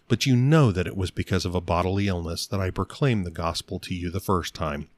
But 0.08 0.26
you 0.26 0.36
know 0.36 0.72
that 0.72 0.88
it 0.88 0.98
was 0.98 1.10
because 1.10 1.46
of 1.46 1.56
a 1.56 1.62
bodily 1.62 2.08
illness 2.08 2.46
that 2.48 2.60
I 2.60 2.70
proclaimed 2.70 3.26
the 3.26 3.32
gospel 3.32 3.80
to 3.80 3.96
you 3.96 4.10
the 4.10 4.20
first 4.20 4.54
time. 4.54 4.90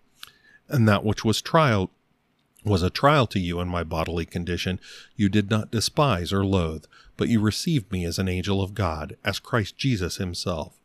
And 0.68 0.88
that 0.88 1.04
which 1.04 1.24
was 1.24 1.42
trial 1.42 1.92
was 2.64 2.82
a 2.82 2.90
trial 2.90 3.28
to 3.28 3.40
you 3.40 3.60
in 3.60 3.68
my 3.68 3.84
bodily 3.84 4.26
condition, 4.26 4.80
you 5.16 5.30
did 5.30 5.50
not 5.50 5.72
despise 5.72 6.32
or 6.32 6.46
loathe, 6.46 6.86
but 7.18 7.28
you 7.28 7.40
received 7.40 7.92
me 7.92 8.06
as 8.06 8.18
an 8.18 8.30
angel 8.30 8.62
of 8.62 8.74
God, 8.74 9.18
as 9.24 9.40
Christ 9.40 9.78
Jesus 9.78 10.18
himself. 10.18 10.80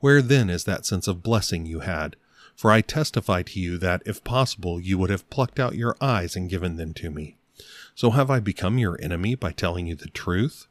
Where 0.00 0.22
then 0.22 0.50
is 0.50 0.64
that 0.64 0.86
sense 0.86 1.08
of 1.08 1.22
blessing 1.22 1.66
you 1.66 1.80
had? 1.80 2.16
For 2.54 2.70
I 2.70 2.80
testify 2.80 3.42
to 3.42 3.60
you 3.60 3.76
that, 3.78 4.02
if 4.06 4.24
possible, 4.24 4.80
you 4.80 4.98
would 4.98 5.10
have 5.10 5.28
plucked 5.30 5.60
out 5.60 5.74
your 5.74 5.96
eyes 6.00 6.36
and 6.36 6.50
given 6.50 6.76
them 6.76 6.94
to 6.94 7.10
me. 7.10 7.36
So 7.94 8.10
have 8.10 8.30
I 8.30 8.40
become 8.40 8.78
your 8.78 8.98
enemy 9.02 9.34
by 9.34 9.52
telling 9.52 9.86
you 9.86 9.94
the 9.94 10.08
truth? 10.08 10.66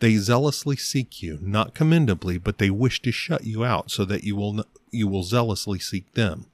They 0.00 0.16
zealously 0.16 0.76
seek 0.76 1.22
you, 1.22 1.38
not 1.42 1.74
commendably, 1.74 2.38
but 2.38 2.58
they 2.58 2.70
wish 2.70 3.02
to 3.02 3.12
shut 3.12 3.44
you 3.44 3.64
out 3.64 3.90
so 3.90 4.06
that 4.06 4.24
you 4.24 4.34
will, 4.34 4.64
you 4.90 5.06
will 5.06 5.24
zealously 5.24 5.78
seek 5.78 6.12
them. 6.14 6.46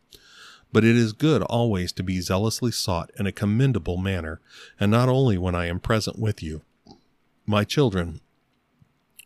But 0.72 0.84
it 0.84 0.96
is 0.96 1.12
good 1.12 1.42
always 1.42 1.92
to 1.92 2.02
be 2.02 2.20
zealously 2.20 2.72
sought 2.72 3.10
in 3.18 3.26
a 3.26 3.32
commendable 3.32 3.96
manner, 3.96 4.40
and 4.80 4.90
not 4.90 5.08
only 5.08 5.38
when 5.38 5.54
I 5.54 5.66
am 5.66 5.78
present 5.78 6.18
with 6.18 6.42
you. 6.42 6.62
My 7.46 7.62
children, 7.62 8.20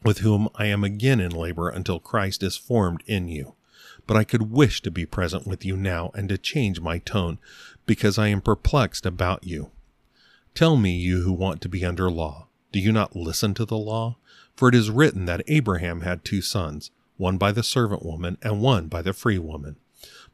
with 0.03 0.19
whom 0.19 0.49
I 0.55 0.67
am 0.67 0.85
again 0.85 1.21
in 1.21 1.31
labor 1.31 1.69
until 1.69 2.01
Christ 2.01 2.43
is 2.43 2.57
formed 2.57 3.03
in 3.07 3.29
you. 3.29 3.55
But 4.07 4.17
I 4.17 4.25
could 4.25 4.51
wish 4.51 4.83
to 4.83 4.91
be 4.91 5.07
present 5.07 5.47
with 5.47 5.65
you 5.65 5.77
now 5.77 6.11
and 6.15 6.29
to 6.29 6.39
change 6.39 6.81
my 6.81 6.99
tone, 6.99 7.39
because 7.87 8.19
I 8.19 8.29
am 8.29 8.41
perplexed 8.41 9.07
about 9.07 9.45
you. 9.45 9.71
Tell 10.55 10.77
me, 10.77 10.97
you 10.97 11.23
who 11.23 11.33
want 11.33 11.61
to 11.63 11.69
be 11.69 11.85
under 11.85 12.11
law, 12.11 12.49
do 12.73 12.81
you 12.81 12.93
not 12.93 13.15
listen 13.15 13.55
to 13.55 13.65
the 13.65 13.77
law? 13.77 14.17
For 14.57 14.69
it 14.69 14.75
is 14.75 14.91
written 14.91 15.27
that 15.27 15.45
Abraham 15.49 16.01
had 16.01 16.25
two 16.25 16.43
sons, 16.43 16.91
one 17.17 17.37
by 17.37 17.53
the 17.53 17.63
servant 17.63 18.05
woman 18.05 18.37
and 18.43 18.61
one 18.61 18.89
by 18.89 19.03
the 19.03 19.13
free 19.13 19.39
woman. 19.39 19.77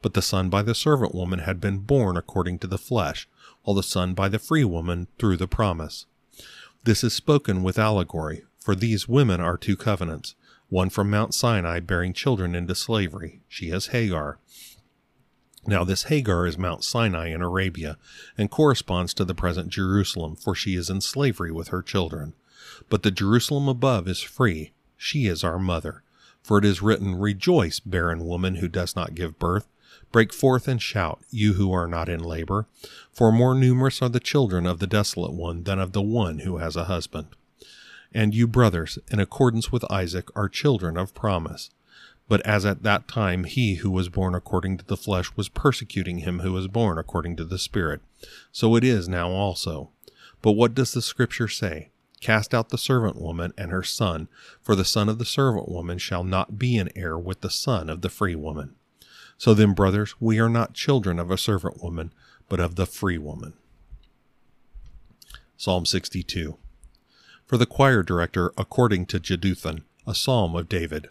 But 0.02 0.14
the 0.14 0.22
son 0.22 0.48
by 0.48 0.62
the 0.62 0.74
servant 0.74 1.14
woman 1.14 1.40
had 1.40 1.60
been 1.60 1.78
born 1.78 2.16
according 2.16 2.58
to 2.60 2.66
the 2.66 2.78
flesh, 2.78 3.28
while 3.62 3.74
the 3.74 3.82
son 3.82 4.14
by 4.14 4.28
the 4.28 4.38
free 4.38 4.64
woman 4.64 5.08
through 5.18 5.36
the 5.36 5.48
promise. 5.48 6.06
This 6.84 7.02
is 7.02 7.12
spoken 7.12 7.62
with 7.62 7.78
allegory, 7.78 8.44
for 8.66 8.74
these 8.74 9.08
women 9.08 9.40
are 9.40 9.56
two 9.56 9.78
covenants, 9.78 10.34
one 10.68 10.90
from 10.90 11.08
Mount 11.08 11.32
Sinai 11.32 11.80
bearing 11.80 12.12
children 12.12 12.54
into 12.54 12.74
slavery. 12.74 13.40
She 13.48 13.70
is 13.70 13.86
Hagar, 13.86 14.38
now, 15.68 15.82
this 15.82 16.04
Hagar 16.04 16.46
is 16.46 16.56
Mount 16.56 16.84
Sinai 16.84 17.28
in 17.28 17.42
Arabia 17.42 17.98
and 18.38 18.50
corresponds 18.50 19.12
to 19.14 19.24
the 19.24 19.34
present 19.34 19.68
Jerusalem, 19.68 20.36
for 20.36 20.54
she 20.54 20.76
is 20.76 20.88
in 20.88 21.00
slavery 21.00 21.50
with 21.50 21.68
her 21.68 21.82
children. 21.82 22.34
But 22.88 23.02
the 23.02 23.10
Jerusalem 23.10 23.68
above 23.68 24.06
is 24.06 24.20
free. 24.20 24.72
She 24.96 25.26
is 25.26 25.42
our 25.42 25.58
mother. 25.58 26.02
For 26.40 26.58
it 26.58 26.64
is 26.64 26.82
written, 26.82 27.16
Rejoice, 27.16 27.80
barren 27.80 28.24
woman 28.24 28.56
who 28.56 28.68
does 28.68 28.94
not 28.94 29.16
give 29.16 29.40
birth. 29.40 29.66
Break 30.12 30.32
forth 30.32 30.68
and 30.68 30.80
shout, 30.80 31.20
you 31.30 31.54
who 31.54 31.72
are 31.72 31.88
not 31.88 32.08
in 32.08 32.20
labor. 32.20 32.68
For 33.12 33.32
more 33.32 33.54
numerous 33.54 34.00
are 34.00 34.08
the 34.08 34.20
children 34.20 34.66
of 34.66 34.78
the 34.78 34.86
desolate 34.86 35.32
one 35.32 35.64
than 35.64 35.80
of 35.80 35.92
the 35.92 36.02
one 36.02 36.40
who 36.40 36.58
has 36.58 36.76
a 36.76 36.84
husband. 36.84 37.28
And 38.12 38.34
you, 38.34 38.46
brothers, 38.46 38.98
in 39.10 39.20
accordance 39.20 39.70
with 39.70 39.90
Isaac, 39.90 40.28
are 40.34 40.48
children 40.48 40.96
of 40.96 41.14
promise. 41.14 41.70
But 42.28 42.44
as 42.44 42.66
at 42.66 42.82
that 42.82 43.06
time 43.06 43.44
he 43.44 43.76
who 43.76 43.90
was 43.90 44.08
born 44.08 44.34
according 44.34 44.78
to 44.78 44.84
the 44.84 44.96
flesh 44.96 45.30
was 45.36 45.48
persecuting 45.48 46.18
him 46.18 46.40
who 46.40 46.52
was 46.52 46.66
born 46.66 46.98
according 46.98 47.36
to 47.36 47.44
the 47.44 47.58
Spirit, 47.58 48.00
so 48.50 48.74
it 48.74 48.82
is 48.82 49.08
now 49.08 49.30
also. 49.30 49.90
But 50.42 50.52
what 50.52 50.74
does 50.74 50.92
the 50.92 51.02
Scripture 51.02 51.48
say? 51.48 51.90
Cast 52.20 52.54
out 52.54 52.70
the 52.70 52.78
servant 52.78 53.20
woman 53.20 53.52
and 53.56 53.70
her 53.70 53.82
son, 53.82 54.28
for 54.60 54.74
the 54.74 54.84
son 54.84 55.08
of 55.08 55.18
the 55.18 55.24
servant 55.24 55.68
woman 55.68 55.98
shall 55.98 56.24
not 56.24 56.58
be 56.58 56.78
an 56.78 56.88
heir 56.96 57.16
with 57.16 57.42
the 57.42 57.50
son 57.50 57.88
of 57.88 58.00
the 58.00 58.08
free 58.08 58.34
woman. 58.34 58.74
So 59.38 59.54
then, 59.54 59.74
brothers, 59.74 60.14
we 60.18 60.40
are 60.40 60.48
not 60.48 60.74
children 60.74 61.18
of 61.18 61.30
a 61.30 61.38
servant 61.38 61.82
woman, 61.82 62.12
but 62.48 62.58
of 62.58 62.76
the 62.76 62.86
free 62.86 63.18
woman. 63.18 63.52
Psalm 65.56 65.86
62. 65.86 66.56
For 67.46 67.56
the 67.56 67.64
choir 67.64 68.02
director, 68.02 68.52
according 68.58 69.06
to 69.06 69.20
Jeduthun, 69.20 69.84
a 70.04 70.16
psalm 70.16 70.56
of 70.56 70.68
David. 70.68 71.08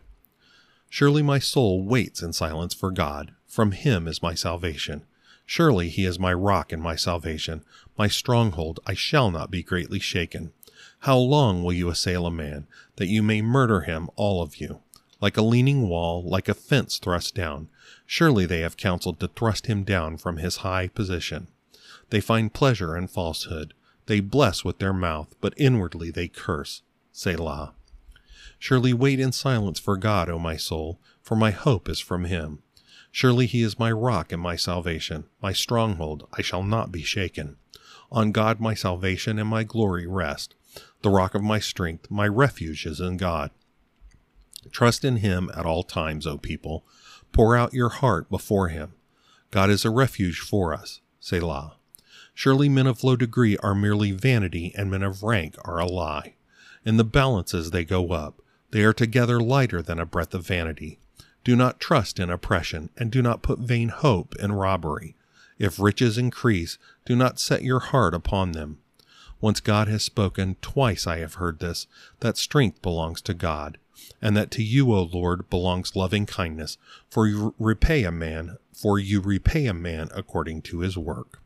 Surely 0.90 1.22
my 1.22 1.40
soul 1.40 1.82
waits 1.86 2.22
in 2.22 2.34
silence 2.34 2.74
for 2.74 2.92
God. 2.92 3.32
From 3.48 3.72
him 3.72 4.06
is 4.06 4.22
my 4.22 4.34
salvation. 4.34 5.04
Surely 5.46 5.88
he 5.88 6.04
is 6.04 6.20
my 6.20 6.34
rock 6.34 6.74
and 6.74 6.84
my 6.84 6.98
salvation, 6.98 7.64
my 7.98 8.10
stronghold. 8.10 8.82
I 8.86 8.96
shall 8.96 9.32
not 9.32 9.50
be 9.50 9.64
greatly 9.64 10.00
shaken. 10.00 10.52
How 11.00 11.18
long 11.18 11.64
will 11.64 11.72
you 11.72 11.88
assail 11.88 12.26
a 12.26 12.32
man, 12.32 12.68
that 12.98 13.08
you 13.08 13.24
may 13.24 13.42
murder 13.42 13.82
him, 13.82 14.10
all 14.18 14.42
of 14.42 14.58
you? 14.58 14.82
Like 15.22 15.38
a 15.38 15.42
leaning 15.42 15.88
wall, 15.88 16.22
like 16.22 16.50
a 16.50 16.54
fence 16.54 16.98
thrust 16.98 17.34
down. 17.34 17.70
Surely 18.06 18.46
they 18.46 18.60
have 18.60 18.76
counseled 18.76 19.22
to 19.22 19.30
thrust 19.30 19.68
him 19.68 19.86
down 19.86 20.18
from 20.18 20.36
his 20.36 20.58
high 20.58 20.90
position. 20.90 21.48
They 22.10 22.20
find 22.20 22.54
pleasure 22.54 22.98
in 22.98 23.08
falsehood. 23.08 23.74
They 24.08 24.20
bless 24.20 24.64
with 24.64 24.80
their 24.80 24.94
mouth, 24.94 25.36
but 25.42 25.54
inwardly 25.58 26.12
they 26.12 26.28
curse. 26.28 26.82
Selah. 27.12 27.74
Surely 28.60 28.94
wait 28.94 29.20
in 29.20 29.32
silence 29.32 29.80
for 29.80 29.98
God, 29.98 30.30
O 30.30 30.40
my 30.40 30.58
soul, 30.58 31.00
for 31.22 31.36
my 31.36 31.52
hope 31.52 31.90
is 31.90 32.00
from 32.00 32.26
him. 32.26 32.60
Surely 33.12 33.46
he 33.46 33.62
is 33.62 33.80
my 33.80 33.92
rock 33.92 34.32
and 34.32 34.42
my 34.42 34.56
salvation, 34.56 35.26
my 35.42 35.54
stronghold, 35.54 36.28
I 36.34 36.42
shall 36.42 36.64
not 36.64 36.92
be 36.92 37.02
shaken. 37.02 37.58
On 38.12 38.32
God 38.32 38.60
my 38.60 38.74
salvation 38.74 39.40
and 39.40 39.50
my 39.50 39.64
glory 39.64 40.06
rest. 40.06 40.54
The 41.02 41.10
rock 41.10 41.34
of 41.36 41.42
my 41.42 41.60
strength, 41.60 42.12
my 42.12 42.28
refuge 42.28 42.86
is 42.86 43.00
in 43.00 43.18
God. 43.18 43.52
Trust 44.72 45.06
in 45.06 45.18
him 45.18 45.50
at 45.56 45.66
all 45.66 45.84
times, 45.84 46.28
O 46.28 46.38
people. 46.38 46.86
Pour 47.32 47.56
out 47.56 47.74
your 47.74 47.90
heart 47.90 48.30
before 48.30 48.68
him. 48.70 48.94
God 49.52 49.70
is 49.70 49.86
a 49.86 49.90
refuge 49.90 50.40
for 50.40 50.74
us. 50.74 51.02
Selah. 51.20 51.78
Surely 52.38 52.68
men 52.68 52.86
of 52.86 53.02
low 53.02 53.16
degree 53.16 53.56
are 53.60 53.74
merely 53.74 54.12
vanity, 54.12 54.74
and 54.76 54.92
men 54.92 55.02
of 55.02 55.24
rank 55.24 55.56
are 55.64 55.80
a 55.80 55.86
lie. 55.86 56.36
In 56.84 56.98
the 56.98 57.06
balances 57.06 57.72
they 57.72 57.86
go 57.86 58.12
up 58.12 58.42
They 58.72 58.84
are 58.84 58.94
together 58.94 59.40
lighter 59.40 59.82
than 59.82 60.00
a 60.00 60.06
breath 60.06 60.34
of 60.34 60.46
vanity. 60.46 61.00
Do 61.46 61.56
not 61.56 61.80
trust 61.80 62.20
in 62.20 62.30
oppression, 62.30 62.90
and 62.98 63.10
do 63.10 63.22
not 63.22 63.42
put 63.42 63.60
vain 63.60 63.88
hope 63.88 64.36
in 64.36 64.52
robbery. 64.52 65.16
If 65.58 65.80
riches 65.80 66.18
increase, 66.18 66.78
do 67.06 67.16
not 67.16 67.40
set 67.40 67.64
your 67.64 67.80
heart 67.80 68.14
upon 68.14 68.52
them. 68.52 68.80
Once 69.40 69.62
God 69.62 69.88
has 69.88 70.04
spoken, 70.04 70.58
twice 70.62 71.08
I 71.08 71.20
have 71.20 71.36
heard 71.36 71.60
this, 71.60 71.88
that 72.20 72.36
strength 72.36 72.82
belongs 72.82 73.22
to 73.22 73.34
God, 73.34 73.78
and 74.22 74.36
that 74.36 74.52
to 74.52 74.64
you, 74.64 74.94
O 74.94 75.04
Lord, 75.04 75.50
belongs 75.50 75.96
loving 75.96 76.26
kindness, 76.26 76.78
for 77.10 77.28
you 77.28 77.56
repay 77.58 78.04
a 78.04 78.12
man, 78.12 78.58
for 78.74 79.00
you 79.00 79.22
repay 79.22 79.68
a 79.68 79.74
man 79.74 80.10
according 80.14 80.64
to 80.64 80.80
his 80.80 80.98
work. 80.98 81.40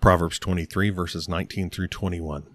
Proverbs 0.00 0.38
23 0.38 0.90
verses 0.90 1.28
19 1.28 1.70
through 1.70 1.88
21. 1.88 2.46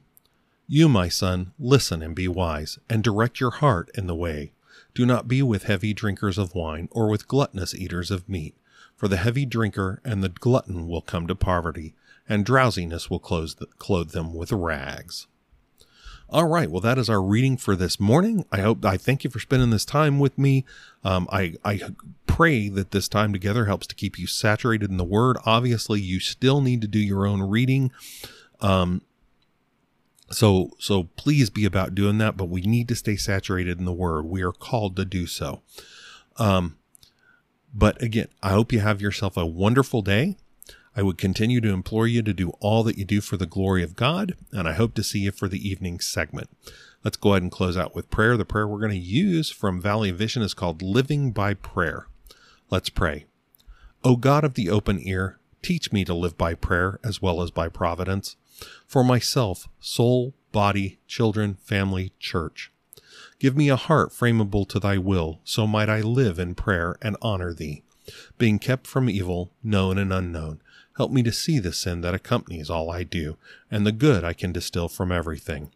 You, 0.65 0.87
my 0.87 1.09
son, 1.09 1.51
listen 1.59 2.01
and 2.01 2.15
be 2.15 2.27
wise, 2.29 2.79
and 2.89 3.03
direct 3.03 3.41
your 3.41 3.51
heart 3.51 3.91
in 3.95 4.07
the 4.07 4.15
way. 4.15 4.53
Do 4.95 5.05
not 5.05 5.27
be 5.27 5.41
with 5.41 5.63
heavy 5.63 5.93
drinkers 5.93 6.37
of 6.37 6.55
wine, 6.55 6.87
or 6.91 7.09
with 7.09 7.27
gluttonous 7.27 7.75
eaters 7.75 8.11
of 8.11 8.29
meat, 8.29 8.55
for 8.95 9.09
the 9.09 9.17
heavy 9.17 9.45
drinker 9.45 9.99
and 10.05 10.23
the 10.23 10.29
glutton 10.29 10.87
will 10.87 11.01
come 11.01 11.27
to 11.27 11.35
poverty, 11.35 11.93
and 12.29 12.45
drowsiness 12.45 13.09
will 13.09 13.19
clothe 13.19 14.11
them 14.11 14.33
with 14.33 14.53
rags. 14.53 15.27
All 16.29 16.47
right. 16.47 16.71
Well, 16.71 16.81
that 16.81 16.97
is 16.97 17.09
our 17.09 17.21
reading 17.21 17.57
for 17.57 17.75
this 17.75 17.99
morning. 17.99 18.45
I 18.51 18.61
hope, 18.61 18.83
I 18.85 18.95
thank 18.95 19.23
you 19.23 19.29
for 19.29 19.39
spending 19.39 19.69
this 19.69 19.85
time 19.85 20.17
with 20.19 20.37
me. 20.37 20.65
Um, 21.03 21.27
I, 21.31 21.55
I 21.65 21.81
pray 22.33 22.67
that 22.67 22.89
this 22.89 23.07
time 23.07 23.31
together 23.31 23.65
helps 23.65 23.85
to 23.85 23.93
keep 23.93 24.17
you 24.17 24.25
saturated 24.25 24.89
in 24.89 24.97
the 24.97 25.03
word. 25.03 25.37
Obviously, 25.45 26.01
you 26.01 26.19
still 26.19 26.61
need 26.61 26.81
to 26.81 26.87
do 26.87 26.97
your 26.97 27.27
own 27.27 27.43
reading. 27.43 27.91
Um, 28.59 29.03
so, 30.31 30.71
so 30.79 31.03
please 31.15 31.51
be 31.51 31.63
about 31.63 31.93
doing 31.93 32.17
that, 32.17 32.35
but 32.35 32.49
we 32.49 32.61
need 32.61 32.87
to 32.87 32.95
stay 32.95 33.17
saturated 33.17 33.77
in 33.77 33.85
the 33.85 33.93
word. 33.93 34.25
We 34.25 34.41
are 34.41 34.51
called 34.51 34.95
to 34.95 35.05
do 35.05 35.27
so. 35.27 35.61
Um, 36.37 36.79
but 37.71 38.01
again, 38.01 38.29
I 38.41 38.49
hope 38.49 38.73
you 38.73 38.79
have 38.79 38.99
yourself 38.99 39.37
a 39.37 39.45
wonderful 39.45 40.01
day. 40.01 40.35
I 40.95 41.03
would 41.03 41.19
continue 41.19 41.61
to 41.61 41.69
implore 41.71 42.07
you 42.07 42.23
to 42.23 42.33
do 42.33 42.49
all 42.59 42.81
that 42.81 42.97
you 42.97 43.05
do 43.05 43.21
for 43.21 43.37
the 43.37 43.45
glory 43.45 43.83
of 43.83 43.95
God, 43.95 44.35
and 44.51 44.67
I 44.67 44.73
hope 44.73 44.95
to 44.95 45.03
see 45.03 45.19
you 45.19 45.31
for 45.31 45.47
the 45.47 45.69
evening 45.69 45.99
segment. 45.99 46.49
Let's 47.03 47.17
go 47.17 47.33
ahead 47.33 47.43
and 47.43 47.51
close 47.51 47.77
out 47.77 47.93
with 47.93 48.09
prayer. 48.09 48.37
The 48.37 48.43
prayer 48.43 48.67
we're 48.67 48.79
going 48.79 48.89
to 48.89 48.97
use 48.97 49.51
from 49.51 49.79
Valley 49.79 50.09
Vision 50.09 50.41
is 50.41 50.55
called 50.55 50.81
Living 50.81 51.31
by 51.31 51.53
Prayer. 51.53 52.07
Let's 52.73 52.89
pray. 52.89 53.27
O 54.03 54.15
God 54.15 54.43
of 54.43 54.55
the 54.55 54.67
open 54.67 54.99
ear, 54.99 55.37
teach 55.61 55.91
me 55.91 56.03
to 56.05 56.13
live 56.15 56.39
by 56.39 56.55
prayer 56.55 56.99
as 57.03 57.21
well 57.21 57.43
as 57.43 57.51
by 57.51 57.69
providence, 57.69 58.35
for 58.87 59.03
myself, 59.03 59.69
soul, 59.79 60.33
body, 60.51 60.97
children, 61.05 61.53
family, 61.61 62.13
church. 62.17 62.71
Give 63.37 63.55
me 63.55 63.69
a 63.69 63.75
heart 63.75 64.09
frameable 64.09 64.67
to 64.69 64.79
thy 64.79 64.97
will, 64.97 65.39
so 65.43 65.67
might 65.67 65.87
I 65.87 66.01
live 66.01 66.39
in 66.39 66.55
prayer 66.55 66.95
and 66.99 67.15
honor 67.21 67.53
thee, 67.53 67.83
being 68.39 68.57
kept 68.57 68.87
from 68.87 69.07
evil, 69.07 69.51
known 69.63 69.99
and 69.99 70.11
unknown, 70.11 70.59
Help 70.97 71.11
me 71.11 71.21
to 71.21 71.31
see 71.31 71.59
the 71.59 71.73
sin 71.73 72.01
that 72.01 72.15
accompanies 72.15 72.71
all 72.71 72.89
I 72.89 73.03
do, 73.03 73.37
and 73.69 73.85
the 73.85 73.91
good 73.91 74.23
I 74.23 74.33
can 74.33 74.51
distill 74.51 74.87
from 74.87 75.11
everything. 75.11 75.69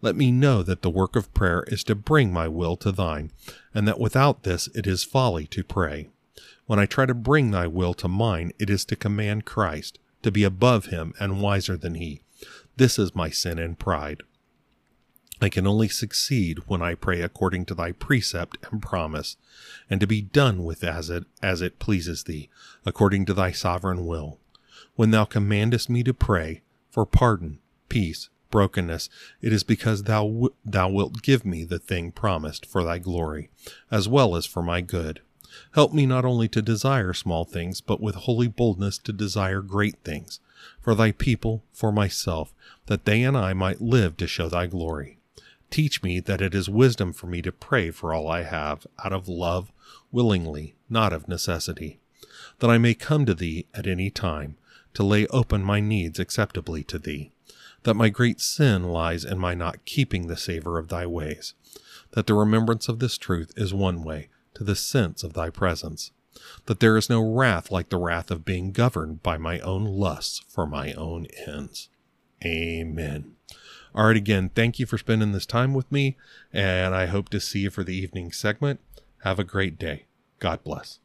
Let 0.00 0.16
me 0.16 0.32
know 0.32 0.62
that 0.62 0.80
the 0.80 0.88
work 0.88 1.14
of 1.14 1.34
prayer 1.34 1.64
is 1.66 1.84
to 1.84 1.94
bring 1.94 2.32
my 2.32 2.48
will 2.48 2.78
to 2.78 2.90
thine, 2.90 3.32
and 3.74 3.86
that 3.86 4.00
without 4.00 4.44
this 4.44 4.68
it 4.68 4.86
is 4.86 5.04
folly 5.04 5.46
to 5.48 5.62
pray. 5.62 6.08
When 6.68 6.78
I 6.78 6.86
try 6.86 7.04
to 7.06 7.14
bring 7.14 7.50
thy 7.50 7.66
will 7.66 7.94
to 7.94 8.06
mine, 8.06 8.52
it 8.60 8.70
is 8.70 8.84
to 8.84 8.94
command 8.94 9.44
Christ, 9.44 9.98
to 10.22 10.30
be 10.30 10.44
above 10.44 10.86
him 10.86 11.14
and 11.18 11.42
wiser 11.42 11.76
than 11.76 11.96
he. 11.96 12.20
This 12.76 12.96
is 12.96 13.16
my 13.16 13.30
sin 13.30 13.58
and 13.58 13.76
pride. 13.76 14.22
I 15.40 15.48
can 15.48 15.66
only 15.66 15.88
succeed 15.88 16.60
when 16.68 16.82
I 16.82 16.94
pray 16.94 17.22
according 17.22 17.64
to 17.66 17.74
thy 17.74 17.90
precept 17.90 18.58
and 18.70 18.80
promise, 18.80 19.36
and 19.90 20.00
to 20.00 20.06
be 20.06 20.20
done 20.22 20.64
with 20.64 20.84
as 20.84 21.10
it 21.10 21.24
as 21.42 21.60
it 21.60 21.80
pleases 21.80 22.22
thee, 22.22 22.48
according 22.86 23.24
to 23.26 23.34
thy 23.34 23.50
sovereign 23.50 24.06
will 24.06 24.38
when 24.98 25.12
thou 25.12 25.24
commandest 25.24 25.88
me 25.88 26.02
to 26.02 26.12
pray 26.12 26.60
for 26.90 27.06
pardon, 27.06 27.60
peace, 27.88 28.28
brokenness, 28.50 29.08
it 29.40 29.52
is 29.52 29.62
because 29.62 30.02
thou, 30.02 30.26
w- 30.26 30.54
thou 30.64 30.88
wilt 30.88 31.22
give 31.22 31.44
me 31.44 31.62
the 31.62 31.78
thing 31.78 32.10
promised 32.10 32.66
for 32.66 32.82
thy 32.82 32.98
glory, 32.98 33.48
as 33.92 34.08
well 34.08 34.34
as 34.34 34.44
for 34.44 34.60
my 34.60 34.80
good. 34.80 35.20
Help 35.72 35.92
me 35.92 36.06
not 36.06 36.24
only 36.24 36.48
to 36.48 36.62
desire 36.62 37.12
small 37.12 37.44
things, 37.44 37.80
but 37.80 38.00
with 38.00 38.14
holy 38.14 38.48
boldness 38.48 38.98
to 38.98 39.12
desire 39.12 39.62
great 39.62 39.96
things, 40.04 40.40
for 40.80 40.94
thy 40.94 41.12
people, 41.12 41.62
for 41.72 41.92
myself, 41.92 42.52
that 42.86 43.04
they 43.04 43.22
and 43.22 43.36
I 43.36 43.52
might 43.52 43.80
live 43.80 44.16
to 44.18 44.26
show 44.26 44.48
thy 44.48 44.66
glory. 44.66 45.18
Teach 45.70 46.02
me 46.02 46.20
that 46.20 46.40
it 46.40 46.54
is 46.54 46.68
wisdom 46.68 47.12
for 47.12 47.26
me 47.26 47.42
to 47.42 47.52
pray 47.52 47.90
for 47.90 48.12
all 48.12 48.28
I 48.28 48.42
have, 48.42 48.86
out 49.04 49.12
of 49.12 49.28
love, 49.28 49.70
willingly, 50.10 50.74
not 50.88 51.12
of 51.12 51.28
necessity, 51.28 52.00
that 52.58 52.70
I 52.70 52.78
may 52.78 52.94
come 52.94 53.26
to 53.26 53.34
thee 53.34 53.66
at 53.74 53.86
any 53.86 54.10
time, 54.10 54.56
to 54.94 55.02
lay 55.02 55.26
open 55.28 55.62
my 55.62 55.80
needs 55.80 56.18
acceptably 56.18 56.82
to 56.84 56.98
thee, 56.98 57.32
that 57.82 57.94
my 57.94 58.08
great 58.08 58.40
sin 58.40 58.84
lies 58.84 59.24
in 59.24 59.38
my 59.38 59.54
not 59.54 59.84
keeping 59.84 60.26
the 60.26 60.36
savor 60.36 60.78
of 60.78 60.88
thy 60.88 61.06
ways, 61.06 61.54
that 62.12 62.26
the 62.26 62.34
remembrance 62.34 62.88
of 62.88 62.98
this 62.98 63.18
truth 63.18 63.52
is 63.56 63.74
one 63.74 64.02
way 64.02 64.28
to 64.58 64.64
the 64.64 64.76
sense 64.76 65.22
of 65.22 65.32
thy 65.34 65.50
presence, 65.50 66.10
that 66.66 66.80
there 66.80 66.96
is 66.96 67.08
no 67.08 67.20
wrath 67.20 67.70
like 67.70 67.88
the 67.88 67.96
wrath 67.96 68.30
of 68.30 68.44
being 68.44 68.72
governed 68.72 69.22
by 69.22 69.38
my 69.38 69.60
own 69.60 69.84
lusts 69.84 70.44
for 70.48 70.66
my 70.66 70.92
own 70.94 71.26
ends. 71.46 71.88
Amen. 72.44 73.36
All 73.94 74.08
right, 74.08 74.16
again, 74.16 74.50
thank 74.54 74.78
you 74.78 74.86
for 74.86 74.98
spending 74.98 75.32
this 75.32 75.46
time 75.46 75.74
with 75.74 75.90
me, 75.90 76.16
and 76.52 76.94
I 76.94 77.06
hope 77.06 77.28
to 77.30 77.40
see 77.40 77.60
you 77.60 77.70
for 77.70 77.84
the 77.84 77.96
evening 77.96 78.32
segment. 78.32 78.80
Have 79.22 79.38
a 79.38 79.44
great 79.44 79.78
day. 79.78 80.06
God 80.40 80.62
bless. 80.64 80.98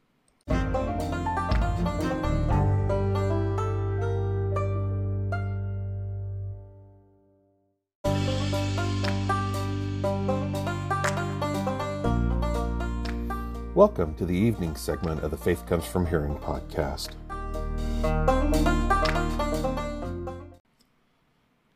Welcome 13.84 14.16
to 14.16 14.26
the 14.26 14.38
evening 14.38 14.78
segment 14.78 15.24
of 15.24 15.32
the 15.32 15.36
Faith 15.36 15.66
Comes 15.66 15.84
From 15.84 16.06
Hearing 16.06 16.38
podcast. 16.38 17.16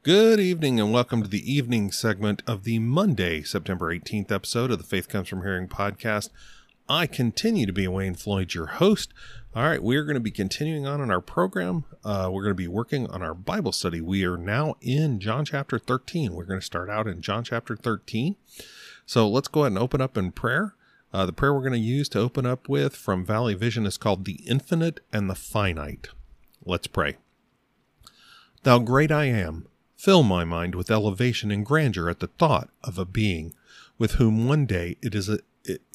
Good 0.03 0.39
evening, 0.39 0.79
and 0.79 0.93
welcome 0.93 1.21
to 1.21 1.27
the 1.27 1.53
evening 1.53 1.91
segment 1.91 2.43
of 2.47 2.63
the 2.63 2.79
Monday, 2.79 3.43
September 3.43 3.93
18th 3.93 4.31
episode 4.31 4.71
of 4.71 4.77
the 4.77 4.85
Faith 4.85 5.09
Comes 5.09 5.27
From 5.27 5.41
Hearing 5.41 5.67
podcast. 5.67 6.29
I 6.87 7.07
continue 7.07 7.65
to 7.65 7.73
be 7.73 7.89
Wayne 7.89 8.15
Floyd, 8.15 8.53
your 8.53 8.67
host. 8.67 9.13
All 9.53 9.63
right, 9.63 9.83
we 9.83 9.97
are 9.97 10.05
going 10.05 10.13
to 10.13 10.21
be 10.21 10.31
continuing 10.31 10.87
on 10.87 11.01
in 11.01 11.11
our 11.11 11.19
program. 11.19 11.83
Uh, 12.05 12.29
we're 12.31 12.43
going 12.43 12.55
to 12.55 12.55
be 12.55 12.69
working 12.69 13.07
on 13.07 13.21
our 13.21 13.33
Bible 13.33 13.73
study. 13.73 13.99
We 13.99 14.23
are 14.23 14.37
now 14.37 14.75
in 14.79 15.19
John 15.19 15.43
chapter 15.43 15.77
13. 15.77 16.33
We're 16.33 16.45
going 16.45 16.61
to 16.61 16.65
start 16.65 16.89
out 16.89 17.05
in 17.05 17.21
John 17.21 17.43
chapter 17.43 17.75
13. 17.75 18.37
So 19.05 19.27
let's 19.27 19.49
go 19.49 19.63
ahead 19.63 19.73
and 19.73 19.79
open 19.79 19.99
up 19.99 20.17
in 20.17 20.31
prayer. 20.31 20.76
Uh, 21.17 21.25
the 21.25 21.33
prayer 21.33 21.51
we're 21.51 21.61
going 21.61 21.71
to 21.71 21.79
use 21.79 22.07
to 22.07 22.19
open 22.19 22.45
up 22.45 22.69
with 22.69 22.95
from 22.95 23.25
Valley 23.25 23.55
Vision 23.55 23.87
is 23.87 23.97
called 23.97 24.23
The 24.23 24.39
Infinite 24.45 24.99
and 25.11 25.27
the 25.27 25.33
Finite. 25.33 26.09
Let's 26.63 26.85
pray. 26.85 27.15
Thou 28.61 28.77
great 28.77 29.11
I 29.11 29.23
am, 29.23 29.67
fill 29.95 30.21
my 30.21 30.43
mind 30.43 30.75
with 30.75 30.91
elevation 30.91 31.49
and 31.49 31.65
grandeur 31.65 32.07
at 32.07 32.19
the 32.19 32.27
thought 32.27 32.69
of 32.83 32.99
a 32.99 33.05
being 33.05 33.55
with 33.97 34.11
whom 34.11 34.47
one 34.47 34.67
day 34.67 34.97
it 35.01 35.15
is 35.15 35.27
a, 35.27 35.39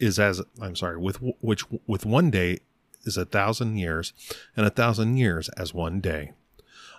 is 0.00 0.18
as 0.18 0.42
I'm 0.61 0.74
sorry, 0.74 0.98
with 0.98 1.20
which 1.40 1.66
with 1.87 2.04
one 2.04 2.32
day 2.32 2.58
is 3.04 3.16
a 3.16 3.24
thousand 3.24 3.76
years, 3.76 4.12
and 4.56 4.66
a 4.66 4.70
thousand 4.70 5.18
years 5.18 5.48
as 5.50 5.72
one 5.72 6.00
day. 6.00 6.32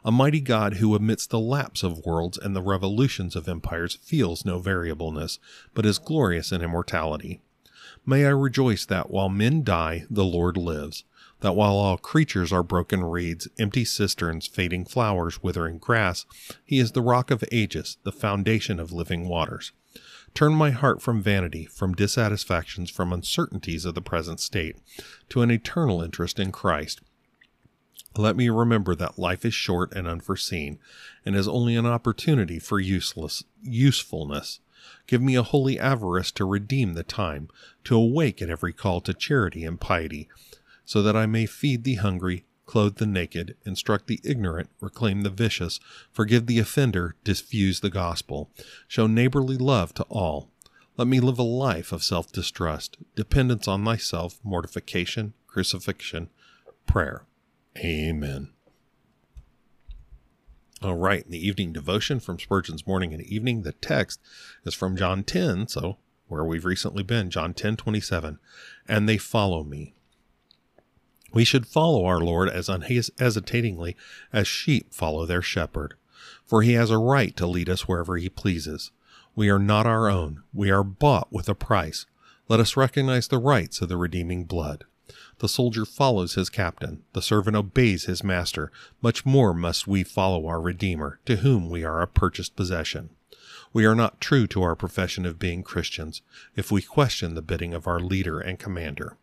A 0.06 0.14
mighty 0.14 0.40
God 0.40 0.76
who 0.76 0.96
amidst 0.96 1.30
the 1.30 1.40
lapse 1.40 1.84
of 1.84 2.06
worlds 2.06 2.38
and 2.38 2.56
the 2.56 2.62
revolutions 2.62 3.36
of 3.36 3.50
empires 3.50 4.00
feels 4.02 4.46
no 4.46 4.60
variableness, 4.60 5.40
but 5.74 5.86
is 5.86 6.00
glorious 6.00 6.54
in 6.54 6.62
immortality 6.62 7.42
May 8.06 8.26
I 8.26 8.30
rejoice 8.30 8.86
that 8.86 9.10
while 9.10 9.30
men 9.30 9.64
die, 9.64 10.06
the 10.10 10.26
Lord 10.26 10.58
lives, 10.58 11.06
that 11.40 11.56
while 11.56 11.76
all 11.76 11.98
creatures 11.98 12.52
are 12.52 12.64
broken 12.64 13.04
reeds, 13.04 13.48
empty 13.58 13.86
cisterns, 13.86 14.46
fading 14.46 14.86
flowers, 14.86 15.42
withering 15.42 15.78
grass, 15.78 16.26
he 16.66 16.80
is 16.80 16.92
the 16.92 17.02
rock 17.02 17.32
of 17.32 17.44
ages, 17.52 17.98
the 18.04 18.12
foundation 18.12 18.78
of 18.78 18.92
living 18.92 19.30
waters. 19.30 19.72
Turn 20.34 20.54
my 20.54 20.72
heart 20.72 21.02
from 21.02 21.22
vanity, 21.22 21.66
from 21.66 21.94
dissatisfactions, 21.94 22.90
from 22.90 23.14
uncertainties 23.14 23.86
of 23.86 23.96
the 23.96 24.02
present 24.02 24.42
state, 24.42 24.78
to 25.30 25.42
an 25.42 25.52
eternal 25.52 26.02
interest 26.02 26.40
in 26.40 26.52
Christ. 26.52 27.02
Let 28.18 28.36
me 28.36 28.50
remember 28.50 28.96
that 28.96 29.18
life 29.18 29.46
is 29.46 29.54
short 29.54 29.94
and 29.94 30.08
unforeseen, 30.08 30.78
and 31.26 31.36
is 31.36 31.48
only 31.48 31.76
an 31.76 31.86
opportunity 31.86 32.60
for 32.60 32.80
useless 32.80 33.44
usefulness. 33.62 34.60
Give 35.08 35.22
me 35.22 35.36
a 35.36 35.44
holy 35.44 35.80
avarice 35.80 36.32
to 36.32 36.46
redeem 36.46 36.94
the 36.94 37.04
time, 37.04 37.50
to 37.84 37.96
awake 37.96 38.42
at 38.42 38.50
every 38.50 38.74
call 38.74 39.02
to 39.02 39.14
charity 39.14 39.66
and 39.66 39.80
piety, 39.80 40.30
so 40.86 41.02
that 41.02 41.16
I 41.16 41.26
may 41.26 41.46
feed 41.46 41.84
the 41.84 41.96
hungry, 41.96 42.46
clothe 42.66 42.98
the 42.98 43.06
naked, 43.06 43.56
instruct 43.66 44.08
the 44.08 44.20
ignorant, 44.24 44.70
reclaim 44.80 45.22
the 45.22 45.30
vicious, 45.30 45.80
forgive 46.12 46.48
the 46.48 46.60
offender, 46.60 47.16
diffuse 47.24 47.82
the 47.82 47.90
gospel, 47.90 48.50
show 48.88 49.08
neighborly 49.08 49.58
love 49.58 49.94
to 49.96 50.04
all. 50.04 50.50
Let 50.96 51.08
me 51.08 51.20
live 51.20 51.40
a 51.40 51.44
life 51.44 51.92
of 51.92 52.04
self 52.04 52.32
distrust, 52.32 52.98
dependence 53.16 53.68
on 53.68 53.82
myself, 53.82 54.40
mortification, 54.44 55.34
crucifixion, 55.48 56.30
prayer. 56.86 57.24
Amen. 57.78 58.53
All 60.84 60.96
right, 60.96 61.24
in 61.24 61.32
the 61.32 61.48
evening 61.48 61.72
devotion 61.72 62.20
from 62.20 62.38
Spurgeon's 62.38 62.86
Morning 62.86 63.14
and 63.14 63.24
Evening. 63.24 63.62
The 63.62 63.72
text 63.72 64.20
is 64.66 64.74
from 64.74 64.98
John 64.98 65.24
10, 65.24 65.70
so 65.70 65.98
where 66.28 66.44
we've 66.44 66.66
recently 66.66 67.04
been, 67.04 67.30
John 67.30 67.54
10 67.54 67.78
27. 67.78 68.38
And 68.86 69.08
they 69.08 69.18
follow 69.18 69.64
me. 69.64 69.94
We 71.32 71.46
should 71.46 71.68
follow 71.68 72.04
our 72.04 72.20
Lord 72.20 72.50
as 72.50 72.68
unhesitatingly 72.68 73.96
as 74.34 74.46
sheep 74.46 74.94
follow 74.94 75.26
their 75.26 75.42
shepherd, 75.42 75.94
for 76.44 76.64
he 76.64 76.74
has 76.74 76.90
a 76.90 76.98
right 76.98 77.34
to 77.38 77.48
lead 77.48 77.70
us 77.70 77.88
wherever 77.88 78.18
he 78.18 78.28
pleases. 78.28 78.92
We 79.38 79.50
are 79.50 79.60
not 79.60 79.88
our 79.88 80.10
own, 80.10 80.44
we 80.54 80.70
are 80.70 80.84
bought 80.84 81.32
with 81.32 81.48
a 81.48 81.56
price. 81.56 82.06
Let 82.50 82.60
us 82.60 82.76
recognize 82.76 83.30
the 83.30 83.38
rights 83.38 83.82
of 83.82 83.88
the 83.88 83.96
redeeming 83.96 84.44
blood. 84.44 84.84
The 85.44 85.50
soldier 85.50 85.84
follows 85.84 86.36
his 86.36 86.50
captain, 86.50 87.04
the 87.12 87.22
servant 87.22 87.58
obeys 87.58 88.06
his 88.06 88.24
master. 88.24 88.72
Much 89.02 89.26
more 89.26 89.54
must 89.54 89.86
we 89.86 90.02
follow 90.02 90.48
our 90.48 90.62
Redeemer, 90.62 91.20
to 91.26 91.36
whom 91.36 91.70
we 91.70 91.84
are 91.84 92.02
a 92.02 92.08
purchased 92.08 92.56
possession. 92.56 93.10
We 93.74 93.84
are 93.84 93.94
not 93.94 94.22
true 94.22 94.48
to 94.48 94.62
our 94.64 94.78
profession 94.78 95.26
of 95.26 95.40
being 95.40 95.62
Christians 95.62 96.22
if 96.56 96.72
we 96.72 96.82
question 96.82 97.36
the 97.36 97.42
bidding 97.42 97.74
of 97.74 97.88
our 97.88 98.00
leader 98.00 98.40
and 98.40 98.58
commander. 98.58 99.18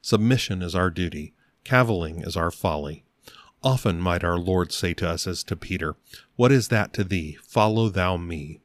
Submission 0.00 0.62
is 0.62 0.74
our 0.74 0.88
duty, 0.88 1.34
cavilling 1.62 2.22
is 2.22 2.38
our 2.38 2.50
folly. 2.50 3.04
Often 3.62 4.00
might 4.00 4.24
our 4.24 4.38
Lord 4.38 4.72
say 4.72 4.94
to 4.94 5.06
us 5.06 5.26
as 5.26 5.44
to 5.44 5.56
Peter, 5.56 5.94
What 6.36 6.52
is 6.52 6.68
that 6.68 6.94
to 6.94 7.04
thee? 7.04 7.36
Follow 7.42 7.90
thou 7.90 8.16
me. 8.16 8.62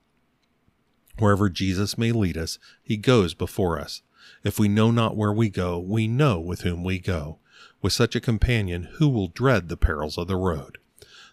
Wherever 1.20 1.50
Jesus 1.50 1.98
may 1.98 2.14
lead 2.14 2.38
us, 2.38 2.58
he 2.82 2.96
goes 2.96 3.34
before 3.34 3.78
us. 3.78 4.02
If 4.44 4.58
we 4.58 4.68
know 4.68 4.92
not 4.92 5.16
where 5.16 5.32
we 5.32 5.50
go, 5.50 5.78
we 5.80 6.08
know 6.08 6.40
with 6.40 6.62
whom 6.62 6.84
we 6.84 7.00
go. 7.00 7.40
With 7.82 7.94
such 7.94 8.16
a 8.16 8.22
companion, 8.22 8.90
who 8.94 9.08
will 9.08 9.28
dread 9.28 9.70
the 9.70 9.78
perils 9.78 10.18
of 10.18 10.28
the 10.28 10.36
road? 10.36 10.78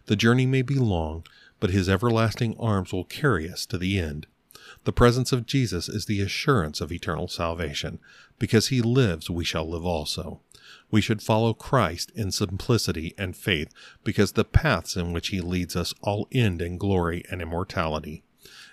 The 0.07 0.17
journey 0.17 0.47
may 0.47 0.63
be 0.63 0.75
long, 0.75 1.25
but 1.61 1.71
his 1.71 1.89
everlasting 1.89 2.57
arms 2.59 2.93
will 2.93 3.05
carry 3.05 3.51
us 3.51 3.67
to 3.67 3.79
the 3.79 3.99
end. 3.99 4.27
The 4.85 4.93
presence 4.93 5.33
of 5.33 5.47
Jesus 5.47 5.89
is 5.89 6.07
the 6.07 6.21
assurance 6.21 6.81
of 6.81 6.93
eternal 6.93 7.29
salvation. 7.29 7.99
Because 8.39 8.69
he 8.69 8.81
lives, 8.81 9.29
we 9.29 9.45
shall 9.45 9.69
live 9.69 9.85
also. 9.85 10.41
We 10.91 11.01
should 11.01 11.23
follow 11.23 11.55
Christ 11.55 12.13
in 12.15 12.31
simplicity 12.31 13.15
and 13.19 13.37
faith, 13.37 13.73
because 14.05 14.33
the 14.33 14.45
paths 14.45 14.97
in 14.97 15.13
which 15.13 15.29
he 15.29 15.41
leads 15.41 15.77
us 15.77 15.95
all 16.03 16.29
end 16.33 16.63
in 16.63 16.79
glory 16.79 17.25
and 17.31 17.43
immortality. 17.43 18.23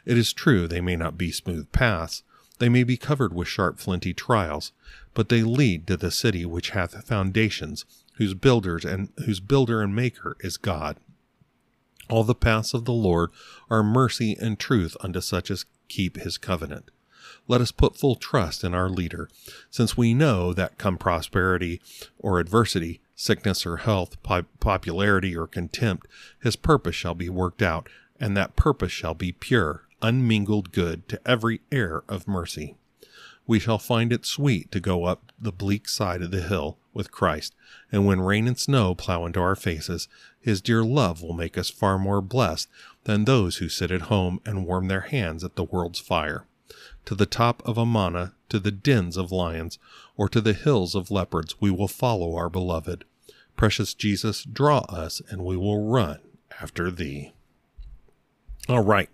It 0.06 0.18
is 0.18 0.34
true 0.34 0.68
they 0.68 0.82
may 0.82 0.96
not 0.96 1.18
be 1.18 1.32
smooth 1.32 1.72
paths, 1.72 2.24
they 2.56 2.70
may 2.70 2.84
be 2.84 2.98
covered 2.98 3.34
with 3.34 3.48
sharp 3.48 3.80
flinty 3.80 4.14
trials, 4.14 4.72
but 5.14 5.30
they 5.30 5.44
lead 5.44 5.88
to 5.88 5.98
the 5.98 6.12
city 6.12 6.46
which 6.46 6.72
hath 6.72 7.06
foundations, 7.06 7.86
whose 8.16 8.34
builders 8.34 8.86
and 8.86 9.10
whose 9.26 9.40
builder 9.40 9.82
and 9.82 9.96
maker 9.96 10.38
is 10.40 10.58
God. 10.58 10.98
All 12.10 12.24
the 12.24 12.36
paths 12.36 12.74
of 12.74 12.86
the 12.86 12.94
Lord 12.94 13.32
are 13.70 13.84
mercy 13.84 14.38
and 14.40 14.60
truth 14.60 14.96
unto 15.02 15.22
such 15.22 15.50
as 15.50 15.66
keep 15.88 16.18
his 16.18 16.38
covenant. 16.38 16.92
Let 17.48 17.62
us 17.62 17.72
put 17.72 17.98
full 17.98 18.16
trust 18.16 18.64
in 18.64 18.74
our 18.74 18.90
leader, 18.90 19.30
since 19.70 19.98
we 19.98 20.14
know 20.14 20.54
that 20.54 20.78
come 20.78 20.98
prosperity 20.98 21.82
or 22.18 22.40
adversity, 22.40 23.02
sickness 23.16 23.66
or 23.66 23.78
health, 23.78 24.18
popularity 24.60 25.36
or 25.36 25.48
contempt, 25.48 26.08
his 26.42 26.56
purpose 26.56 26.96
shall 26.96 27.16
be 27.16 27.30
worked 27.30 27.62
out, 27.62 27.88
and 28.20 28.36
that 28.36 28.56
purpose 28.56 28.92
shall 28.92 29.14
be 29.14 29.32
pure, 29.32 29.85
unmingled 30.06 30.72
good 30.72 31.08
to 31.10 31.20
every 31.26 31.62
heir 31.72 32.04
of 32.08 32.28
mercy. 32.28 32.76
We 33.48 33.60
shall 33.60 33.80
find 33.80 34.14
it 34.14 34.26
sweet 34.26 34.72
to 34.72 34.80
go 34.80 35.06
up 35.06 35.32
the 35.40 35.52
bleak 35.52 35.90
side 35.90 36.22
of 36.22 36.30
the 36.30 36.42
hill 36.42 36.78
with 36.94 37.12
Christ, 37.12 37.56
and 37.92 38.06
when 38.06 38.22
rain 38.22 38.48
and 38.48 38.58
snow 38.58 38.94
plow 38.94 39.26
into 39.26 39.40
our 39.40 39.56
faces, 39.56 40.08
his 40.40 40.62
dear 40.62 40.84
love 40.84 41.24
will 41.24 41.34
make 41.34 41.58
us 41.58 41.72
far 41.72 41.98
more 41.98 42.22
blessed 42.22 42.70
than 43.06 43.26
those 43.26 43.58
who 43.58 43.68
sit 43.68 43.90
at 43.90 44.04
home 44.04 44.40
and 44.46 44.68
warm 44.68 44.88
their 44.88 45.02
hands 45.02 45.44
at 45.44 45.56
the 45.56 45.64
world's 45.64 46.00
fire. 46.00 46.46
To 47.06 47.16
the 47.16 47.26
top 47.26 47.64
of 47.68 47.78
Amana, 47.78 48.34
to 48.50 48.60
the 48.60 48.72
dens 48.72 49.18
of 49.18 49.32
lions, 49.32 49.80
or 50.16 50.30
to 50.30 50.40
the 50.40 50.54
hills 50.54 50.94
of 50.94 51.12
leopards, 51.12 51.60
we 51.60 51.72
will 51.72 51.88
follow 51.88 52.36
our 52.36 52.50
beloved. 52.50 53.06
Precious 53.58 53.96
Jesus, 53.96 54.44
draw 54.44 54.80
us, 54.82 55.22
and 55.30 55.44
we 55.44 55.58
will 55.58 55.88
run 55.88 56.20
after 56.62 56.92
thee. 56.92 57.34
All 58.68 58.84
right. 58.84 59.10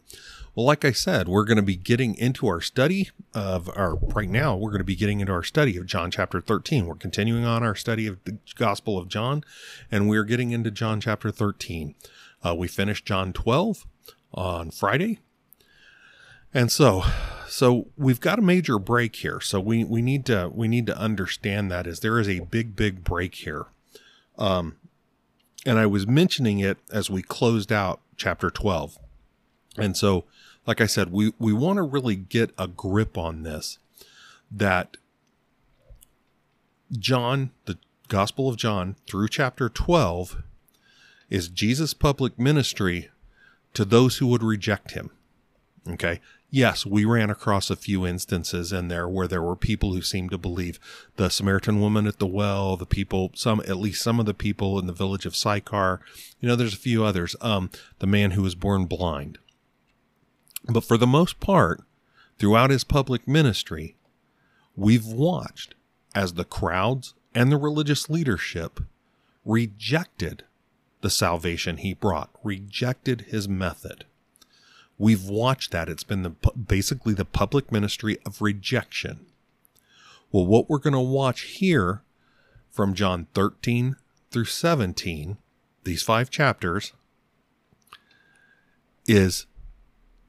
Well, 0.54 0.66
like 0.66 0.84
I 0.84 0.92
said, 0.92 1.30
we're 1.30 1.46
going 1.46 1.58
to 1.58 1.64
be 1.64 1.78
getting 1.78 2.16
into 2.16 2.46
our 2.48 2.60
study 2.60 3.10
of 3.34 3.70
our, 3.76 3.96
right 3.96 4.28
now, 4.28 4.56
we're 4.56 4.72
going 4.72 4.80
to 4.80 4.86
be 4.86 4.98
getting 4.98 5.22
into 5.22 5.32
our 5.32 5.44
study 5.44 5.78
of 5.78 5.86
John 5.86 6.12
chapter 6.12 6.42
13. 6.42 6.86
We're 6.86 6.96
continuing 6.96 7.46
on 7.46 7.64
our 7.64 7.76
study 7.76 8.06
of 8.06 8.22
the 8.26 8.38
Gospel 8.56 8.98
of 8.98 9.08
John, 9.08 9.46
and 9.90 10.10
we're 10.10 10.26
getting 10.26 10.52
into 10.52 10.70
John 10.70 11.00
chapter 11.00 11.32
13. 11.32 11.96
Uh, 12.44 12.56
we 12.56 12.68
finished 12.68 13.06
John 13.06 13.32
12 13.32 13.86
on 14.34 14.72
Friday. 14.72 15.20
And 16.54 16.70
so, 16.70 17.04
so 17.48 17.88
we've 17.96 18.20
got 18.20 18.38
a 18.38 18.42
major 18.42 18.78
break 18.78 19.16
here. 19.16 19.40
So 19.40 19.62
we, 19.62 19.86
we 19.86 20.02
need 20.02 20.26
to, 20.26 20.52
we 20.54 20.68
need 20.68 20.86
to 20.88 20.98
understand 20.98 21.72
that 21.72 21.88
is 21.88 22.02
there 22.02 22.20
is 22.20 22.28
a 22.28 22.42
big, 22.42 22.76
big 22.76 23.06
break 23.06 23.36
here. 23.36 23.68
Um, 24.38 24.76
and 25.66 25.80
I 25.80 25.86
was 25.86 26.06
mentioning 26.06 26.60
it 26.60 26.78
as 26.92 27.10
we 27.10 27.22
closed 27.22 27.72
out 27.72 28.02
chapter 28.18 28.50
12. 28.50 28.98
And 29.78 29.96
so 29.96 30.26
like 30.66 30.82
I 30.82 30.86
said, 30.86 31.12
we, 31.12 31.34
we 31.40 31.54
want 31.54 31.78
to 31.78 31.84
really 31.84 32.16
get 32.16 32.52
a 32.58 32.68
grip 32.68 33.18
on 33.18 33.44
this 33.44 33.80
that 34.52 34.98
John, 36.92 37.52
the 37.66 37.78
Gospel 38.08 38.50
of 38.50 38.58
John, 38.58 38.96
through 39.08 39.30
chapter 39.30 39.70
12, 39.70 40.44
is 41.30 41.48
Jesus' 41.48 41.94
public 41.94 42.38
ministry 42.38 43.10
to 43.74 43.86
those 43.86 44.18
who 44.18 44.28
would 44.28 44.44
reject 44.44 44.92
him. 44.92 45.12
Okay. 45.88 46.20
Yes, 46.54 46.86
we 46.86 47.06
ran 47.06 47.30
across 47.30 47.70
a 47.70 47.78
few 47.78 48.06
instances 48.06 48.74
in 48.74 48.90
there 48.90 49.08
where 49.08 49.28
there 49.28 49.42
were 49.42 49.56
people 49.56 49.94
who 49.94 50.02
seemed 50.02 50.32
to 50.32 50.38
believe 50.38 50.78
the 51.16 51.30
Samaritan 51.30 51.80
woman 51.80 52.06
at 52.06 52.20
the 52.20 52.28
well, 52.28 52.76
the 52.76 52.86
people, 52.86 53.32
some, 53.34 53.62
at 53.62 53.78
least 53.78 54.04
some 54.04 54.20
of 54.20 54.26
the 54.26 54.34
people 54.34 54.78
in 54.78 54.86
the 54.86 54.94
village 54.94 55.26
of 55.26 55.34
Sychar. 55.34 56.02
You 56.42 56.50
know, 56.50 56.58
there's 56.58 56.74
a 56.74 56.78
few 56.78 57.06
others. 57.06 57.38
Um, 57.40 57.70
the 58.00 58.08
man 58.08 58.32
who 58.32 58.42
was 58.42 58.56
born 58.56 58.86
blind. 58.86 59.38
But 60.66 60.84
for 60.84 60.98
the 60.98 61.08
most 61.08 61.40
part, 61.40 61.82
throughout 62.38 62.70
his 62.70 62.84
public 62.84 63.28
ministry, 63.28 63.96
we've 64.76 65.06
watched 65.06 65.76
as 66.14 66.34
the 66.34 66.44
crowds 66.44 67.14
and 67.34 67.52
the 67.52 67.58
religious 67.58 68.10
leadership 68.10 68.82
rejected 69.46 70.44
the 71.02 71.10
salvation 71.10 71.78
he 71.78 71.94
brought, 71.94 72.30
rejected 72.44 73.22
his 73.22 73.48
method. 73.48 74.06
We've 74.98 75.26
watched 75.26 75.72
that. 75.72 75.90
It's 75.90 76.04
been 76.04 76.22
the, 76.22 76.36
basically 76.52 77.14
the 77.14 77.26
public 77.26 77.72
ministry 77.72 78.20
of 78.26 78.42
rejection. 78.42 79.26
Well, 80.32 80.46
what 80.46 80.70
we're 80.70 80.78
going 80.78 80.94
to 80.94 81.00
watch 81.00 81.42
here 81.42 82.04
from 82.70 82.94
John 82.94 83.28
13 83.34 83.96
through 84.30 84.46
17, 84.46 85.38
these 85.84 86.04
five 86.04 86.30
chapters, 86.30 86.94
is 89.08 89.48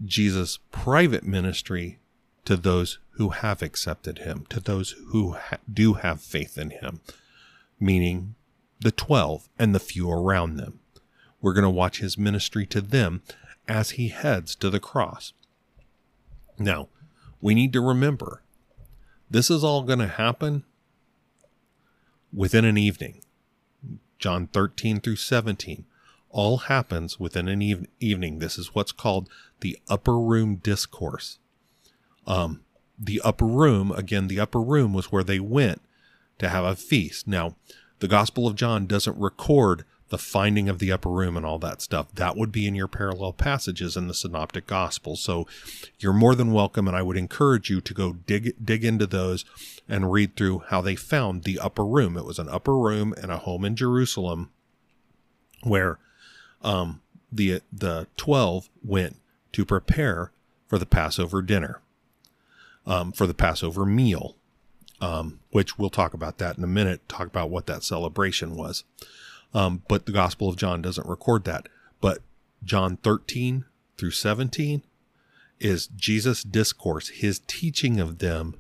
Jesus' 0.04 0.58
private 0.70 1.24
ministry 1.24 1.98
to 2.44 2.56
those 2.56 2.98
who 3.12 3.30
have 3.30 3.62
accepted 3.62 4.18
him, 4.18 4.46
to 4.50 4.60
those 4.60 4.94
who 5.08 5.32
ha- 5.32 5.58
do 5.72 5.94
have 5.94 6.20
faith 6.20 6.58
in 6.58 6.70
him, 6.70 7.00
meaning 7.78 8.34
the 8.80 8.90
12 8.90 9.48
and 9.58 9.74
the 9.74 9.80
few 9.80 10.10
around 10.10 10.56
them. 10.56 10.80
We're 11.40 11.52
going 11.52 11.64
to 11.64 11.70
watch 11.70 11.98
his 11.98 12.18
ministry 12.18 12.66
to 12.66 12.80
them 12.80 13.22
as 13.68 13.90
he 13.90 14.08
heads 14.08 14.54
to 14.56 14.70
the 14.70 14.80
cross. 14.80 15.32
Now, 16.58 16.88
we 17.40 17.54
need 17.54 17.72
to 17.72 17.80
remember 17.80 18.42
this 19.30 19.50
is 19.50 19.64
all 19.64 19.82
going 19.82 19.98
to 19.98 20.08
happen 20.08 20.64
within 22.32 22.64
an 22.64 22.78
evening. 22.78 23.22
John 24.18 24.46
13 24.46 25.00
through 25.00 25.16
17 25.16 25.84
all 26.32 26.56
happens 26.58 27.20
within 27.20 27.48
an 27.48 27.62
eve- 27.62 27.86
evening. 28.00 28.38
This 28.38 28.58
is 28.58 28.74
what's 28.74 28.92
called 28.92 29.28
the 29.60 29.78
upper 29.88 30.18
room 30.18 30.56
discourse. 30.56 31.38
Um, 32.26 32.62
the 32.98 33.20
upper 33.22 33.46
room, 33.46 33.92
again, 33.92 34.28
the 34.28 34.40
upper 34.40 34.60
room 34.60 34.92
was 34.92 35.12
where 35.12 35.24
they 35.24 35.40
went 35.40 35.82
to 36.38 36.48
have 36.48 36.64
a 36.64 36.74
feast. 36.74 37.28
Now, 37.28 37.56
the 38.00 38.08
Gospel 38.08 38.46
of 38.46 38.56
John 38.56 38.86
doesn't 38.86 39.18
record 39.18 39.84
the 40.08 40.18
finding 40.18 40.68
of 40.68 40.78
the 40.78 40.92
upper 40.92 41.08
room 41.08 41.38
and 41.38 41.46
all 41.46 41.58
that 41.58 41.80
stuff. 41.80 42.14
That 42.14 42.36
would 42.36 42.52
be 42.52 42.66
in 42.66 42.74
your 42.74 42.86
parallel 42.86 43.32
passages 43.32 43.96
in 43.96 44.08
the 44.08 44.14
Synoptic 44.14 44.66
Gospels. 44.66 45.22
So 45.22 45.46
you're 45.98 46.12
more 46.12 46.34
than 46.34 46.52
welcome, 46.52 46.86
and 46.86 46.94
I 46.94 47.00
would 47.00 47.16
encourage 47.16 47.70
you 47.70 47.80
to 47.80 47.94
go 47.94 48.12
dig 48.12 48.54
dig 48.62 48.84
into 48.84 49.06
those 49.06 49.46
and 49.88 50.12
read 50.12 50.36
through 50.36 50.64
how 50.68 50.82
they 50.82 50.96
found 50.96 51.44
the 51.44 51.58
upper 51.58 51.84
room. 51.84 52.18
It 52.18 52.26
was 52.26 52.38
an 52.38 52.50
upper 52.50 52.76
room 52.76 53.14
in 53.22 53.30
a 53.30 53.38
home 53.38 53.64
in 53.64 53.74
Jerusalem 53.74 54.50
where 55.62 55.98
um, 56.62 57.00
the 57.30 57.60
the 57.72 58.06
twelve 58.16 58.68
went 58.82 59.16
to 59.52 59.64
prepare 59.64 60.32
for 60.66 60.78
the 60.78 60.86
Passover 60.86 61.42
dinner, 61.42 61.80
um, 62.86 63.12
for 63.12 63.26
the 63.26 63.34
Passover 63.34 63.84
meal, 63.84 64.36
um, 65.00 65.40
which 65.50 65.78
we'll 65.78 65.90
talk 65.90 66.14
about 66.14 66.38
that 66.38 66.56
in 66.56 66.64
a 66.64 66.68
minute. 66.68 67.06
Talk 67.08 67.26
about 67.26 67.50
what 67.50 67.66
that 67.66 67.82
celebration 67.82 68.56
was. 68.56 68.84
Um, 69.54 69.82
but 69.88 70.06
the 70.06 70.12
Gospel 70.12 70.48
of 70.48 70.56
John 70.56 70.80
doesn't 70.82 71.06
record 71.06 71.44
that. 71.44 71.68
But 72.00 72.20
John 72.64 72.96
13 72.98 73.64
through 73.98 74.12
17 74.12 74.82
is 75.60 75.86
Jesus' 75.88 76.42
discourse, 76.42 77.08
his 77.08 77.40
teaching 77.46 78.00
of 78.00 78.18
them 78.18 78.56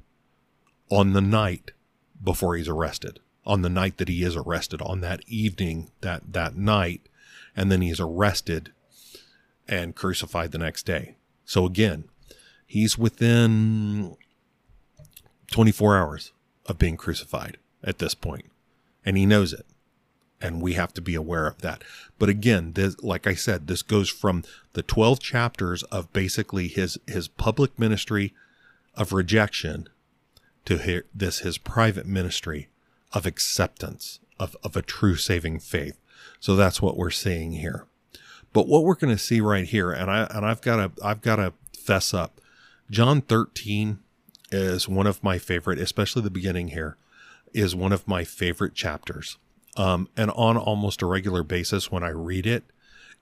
on 0.90 1.14
the 1.14 1.20
night 1.20 1.72
before 2.22 2.56
he's 2.56 2.68
arrested, 2.68 3.18
on 3.44 3.62
the 3.62 3.70
night 3.70 3.96
that 3.96 4.08
he 4.08 4.22
is 4.22 4.36
arrested, 4.36 4.80
on 4.82 5.00
that 5.00 5.20
evening, 5.26 5.90
that, 6.00 6.32
that 6.32 6.56
night, 6.56 7.08
and 7.56 7.70
then 7.70 7.82
he's 7.82 8.00
arrested 8.00 8.72
and 9.68 9.94
crucified 9.94 10.52
the 10.52 10.58
next 10.58 10.84
day. 10.84 11.16
So 11.44 11.66
again, 11.66 12.04
he's 12.66 12.98
within 12.98 14.16
24 15.50 15.96
hours 15.96 16.32
of 16.66 16.78
being 16.78 16.96
crucified 16.96 17.58
at 17.82 17.98
this 17.98 18.14
point, 18.14 18.46
and 19.04 19.16
he 19.16 19.26
knows 19.26 19.52
it 19.52 19.66
and 20.42 20.60
we 20.60 20.74
have 20.74 20.92
to 20.92 21.00
be 21.00 21.14
aware 21.14 21.46
of 21.46 21.62
that. 21.62 21.82
But 22.18 22.28
again, 22.28 22.72
this, 22.72 23.00
like 23.00 23.26
I 23.26 23.34
said, 23.34 23.66
this 23.66 23.82
goes 23.82 24.10
from 24.10 24.42
the 24.72 24.82
12 24.82 25.20
chapters 25.20 25.84
of 25.84 26.12
basically 26.12 26.68
his 26.68 26.98
his 27.06 27.28
public 27.28 27.78
ministry 27.78 28.34
of 28.94 29.12
rejection 29.12 29.88
to 30.64 31.04
this 31.14 31.38
his 31.38 31.58
private 31.58 32.06
ministry 32.06 32.68
of 33.12 33.24
acceptance 33.24 34.18
of, 34.38 34.56
of 34.64 34.76
a 34.76 34.82
true 34.82 35.16
saving 35.16 35.60
faith. 35.60 35.98
So 36.40 36.56
that's 36.56 36.82
what 36.82 36.96
we're 36.96 37.10
seeing 37.10 37.52
here. 37.52 37.86
But 38.52 38.68
what 38.68 38.84
we're 38.84 38.96
going 38.96 39.14
to 39.14 39.22
see 39.22 39.40
right 39.40 39.64
here, 39.64 39.90
and 39.92 40.10
I 40.10 40.26
and 40.30 40.44
I've 40.44 40.60
got 40.60 40.76
to 40.96 41.04
I've 41.04 41.22
got 41.22 41.36
to 41.36 41.52
fess 41.76 42.12
up. 42.12 42.40
John 42.90 43.22
13 43.22 44.00
is 44.50 44.88
one 44.88 45.06
of 45.06 45.22
my 45.22 45.38
favorite, 45.38 45.78
especially 45.78 46.22
the 46.22 46.30
beginning 46.30 46.68
here, 46.68 46.96
is 47.54 47.74
one 47.74 47.92
of 47.92 48.06
my 48.06 48.24
favorite 48.24 48.74
chapters. 48.74 49.38
Um, 49.76 50.08
and 50.16 50.30
on 50.32 50.58
almost 50.58 51.00
a 51.00 51.06
regular 51.06 51.42
basis, 51.42 51.90
when 51.90 52.02
I 52.02 52.10
read 52.10 52.46
it, 52.46 52.64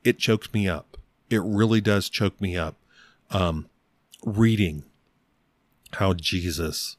it 0.02 0.18
chokes 0.18 0.52
me 0.52 0.68
up. 0.68 0.96
It 1.28 1.42
really 1.44 1.80
does 1.80 2.08
choke 2.08 2.40
me 2.40 2.56
up. 2.56 2.74
Um, 3.30 3.68
reading 4.24 4.82
how 5.94 6.14
Jesus 6.14 6.96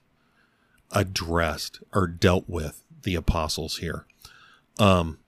addressed 0.91 1.79
or 1.93 2.07
dealt 2.07 2.45
with 2.47 2.83
the 3.03 3.15
apostles 3.15 3.77
here. 3.77 4.05
Um, 4.79 5.19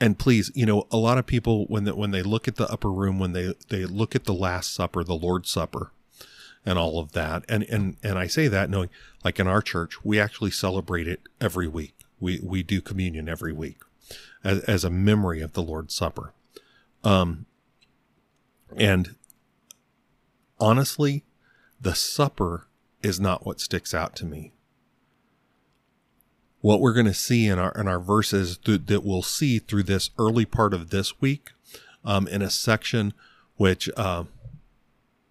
and 0.00 0.18
please, 0.18 0.50
you 0.54 0.64
know, 0.66 0.86
a 0.90 0.96
lot 0.96 1.18
of 1.18 1.26
people 1.26 1.66
when 1.66 1.84
they, 1.84 1.92
when 1.92 2.10
they 2.10 2.22
look 2.22 2.46
at 2.46 2.56
the 2.56 2.70
upper 2.70 2.90
room, 2.90 3.18
when 3.18 3.32
they 3.32 3.54
they 3.68 3.84
look 3.84 4.14
at 4.14 4.24
the 4.24 4.34
Last 4.34 4.72
Supper, 4.74 5.02
the 5.02 5.14
Lord's 5.14 5.50
Supper, 5.50 5.92
and 6.64 6.78
all 6.78 6.98
of 6.98 7.12
that, 7.12 7.44
and 7.48 7.64
and 7.64 7.96
and 8.02 8.18
I 8.18 8.26
say 8.26 8.48
that 8.48 8.70
knowing, 8.70 8.90
like 9.24 9.40
in 9.40 9.46
our 9.46 9.62
church, 9.62 10.04
we 10.04 10.20
actually 10.20 10.50
celebrate 10.50 11.08
it 11.08 11.20
every 11.40 11.66
week. 11.66 11.94
We 12.20 12.40
we 12.42 12.62
do 12.62 12.80
communion 12.80 13.28
every 13.28 13.52
week 13.52 13.78
as, 14.44 14.60
as 14.60 14.84
a 14.84 14.90
memory 14.90 15.40
of 15.40 15.52
the 15.52 15.62
Lord's 15.62 15.94
Supper. 15.94 16.32
Um, 17.04 17.46
and 18.76 19.16
honestly, 20.60 21.24
the 21.80 21.94
supper 21.94 22.66
is 23.02 23.20
not 23.20 23.46
what 23.46 23.60
sticks 23.60 23.94
out 23.94 24.16
to 24.16 24.26
me. 24.26 24.52
What 26.60 26.80
we're 26.80 26.94
going 26.94 27.06
to 27.06 27.14
see 27.14 27.46
in 27.46 27.58
our 27.58 27.72
in 27.72 27.86
our 27.86 28.00
verses 28.00 28.58
th- 28.58 28.86
that 28.86 29.04
we'll 29.04 29.22
see 29.22 29.58
through 29.58 29.84
this 29.84 30.10
early 30.18 30.44
part 30.44 30.74
of 30.74 30.90
this 30.90 31.20
week, 31.20 31.50
um, 32.04 32.26
in 32.26 32.42
a 32.42 32.50
section 32.50 33.14
which 33.56 33.88
uh, 33.96 34.24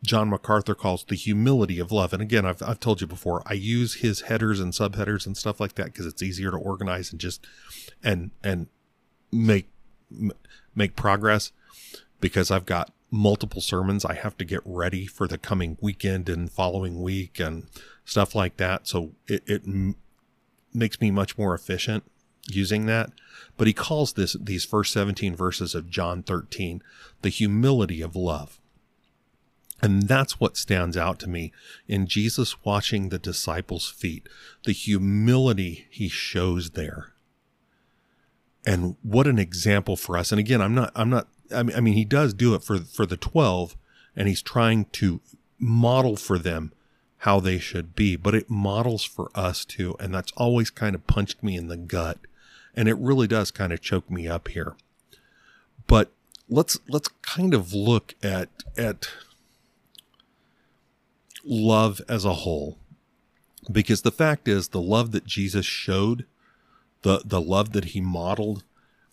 John 0.04 0.30
MacArthur 0.30 0.76
calls 0.76 1.04
the 1.04 1.16
humility 1.16 1.80
of 1.80 1.92
love. 1.92 2.14
And 2.14 2.22
again, 2.22 2.46
I've, 2.46 2.62
I've 2.62 2.80
told 2.80 3.02
you 3.02 3.08
before, 3.08 3.42
I 3.46 3.54
use 3.54 3.96
his 3.96 4.22
headers 4.22 4.60
and 4.60 4.74
subheaders 4.74 5.26
and 5.26 5.36
stuff 5.36 5.60
like 5.60 5.76
that 5.76 5.86
because 5.86 6.06
it's 6.06 6.22
easier 6.22 6.52
to 6.52 6.58
organize 6.58 7.12
and 7.12 7.20
just, 7.20 7.46
and, 8.04 8.32
and 8.44 8.68
make, 9.32 9.70
make 10.76 10.96
progress 10.96 11.52
because 12.20 12.52
I've 12.52 12.66
got 12.66 12.92
multiple 13.10 13.62
sermons 13.62 14.04
I 14.04 14.16
have 14.16 14.38
to 14.38 14.46
get 14.46 14.62
ready 14.66 15.06
for 15.06 15.28
the 15.28 15.38
coming 15.38 15.78
weekend 15.82 16.30
and 16.30 16.52
following 16.52 17.02
week 17.02 17.40
and 17.40 17.68
stuff 18.06 18.36
like 18.36 18.58
that. 18.58 18.88
So 18.88 19.12
it, 19.28 19.44
it 19.48 19.64
makes 20.74 21.00
me 21.02 21.12
much 21.12 21.38
more 21.38 21.54
efficient 21.54 22.04
using 22.50 22.86
that. 22.86 23.12
But 23.58 23.68
he 23.68 23.74
calls 23.74 24.14
this, 24.14 24.34
these 24.40 24.66
first 24.66 24.94
17 24.94 25.36
verses 25.36 25.76
of 25.76 25.90
John 25.90 26.24
13, 26.24 26.82
the 27.22 27.30
humility 27.30 28.02
of 28.02 28.16
love. 28.16 28.60
And 29.82 30.04
that's 30.04 30.40
what 30.40 30.58
stands 30.58 30.98
out 30.98 31.20
to 31.20 31.30
me 31.30 31.52
in 31.88 32.08
Jesus 32.08 32.64
washing 32.64 33.10
the 33.10 33.20
disciples' 33.20 33.90
feet, 33.90 34.28
the 34.66 34.72
humility 34.72 35.88
he 35.90 36.10
shows 36.10 36.72
there. 36.72 37.14
And 38.66 38.96
what 39.04 39.28
an 39.28 39.40
example 39.40 39.96
for 39.96 40.18
us. 40.18 40.32
And 40.32 40.40
again, 40.40 40.62
I'm 40.62 40.74
not, 40.74 40.92
I'm 40.96 41.10
not, 41.10 41.28
I 41.56 41.64
mean, 41.64 41.76
I 41.76 41.80
mean, 41.80 41.94
he 41.94 42.06
does 42.06 42.34
do 42.34 42.56
it 42.56 42.64
for, 42.64 42.80
for 42.80 43.06
the 43.06 43.18
12 43.18 43.78
and 44.16 44.28
he's 44.28 44.42
trying 44.42 44.86
to 44.86 45.22
model 45.60 46.16
for 46.16 46.40
them 46.40 46.74
how 47.20 47.40
they 47.40 47.58
should 47.58 47.96
be, 47.96 48.16
but 48.16 48.36
it 48.36 48.50
models 48.50 49.04
for 49.04 49.30
us 49.34 49.66
too. 49.66 49.96
And 50.00 50.14
that's 50.14 50.32
always 50.38 50.70
kind 50.70 50.96
of 50.96 51.08
punched 51.08 51.42
me 51.42 51.56
in 51.56 51.68
the 51.68 51.78
gut. 51.78 52.20
And 52.76 52.88
it 52.88 52.98
really 52.98 53.28
does 53.28 53.50
kind 53.50 53.74
of 53.74 53.82
choke 53.82 54.10
me 54.10 54.28
up 54.28 54.50
here. 54.50 54.76
But 55.88 56.12
let's, 56.48 56.80
let's 56.88 57.10
kind 57.22 57.54
of 57.54 57.74
look 57.74 58.14
at, 58.22 58.50
at, 58.78 59.10
love 61.48 62.02
as 62.08 62.26
a 62.26 62.34
whole. 62.34 62.78
Because 63.72 64.02
the 64.02 64.12
fact 64.12 64.48
is, 64.48 64.70
the 64.70 64.82
love 64.82 65.12
that 65.12 65.26
Jesus 65.26 65.66
showed, 65.66 66.26
the, 67.02 67.22
the 67.26 67.42
love 67.42 67.74
that 67.74 67.86
he 67.86 68.02
modeled, 68.02 68.64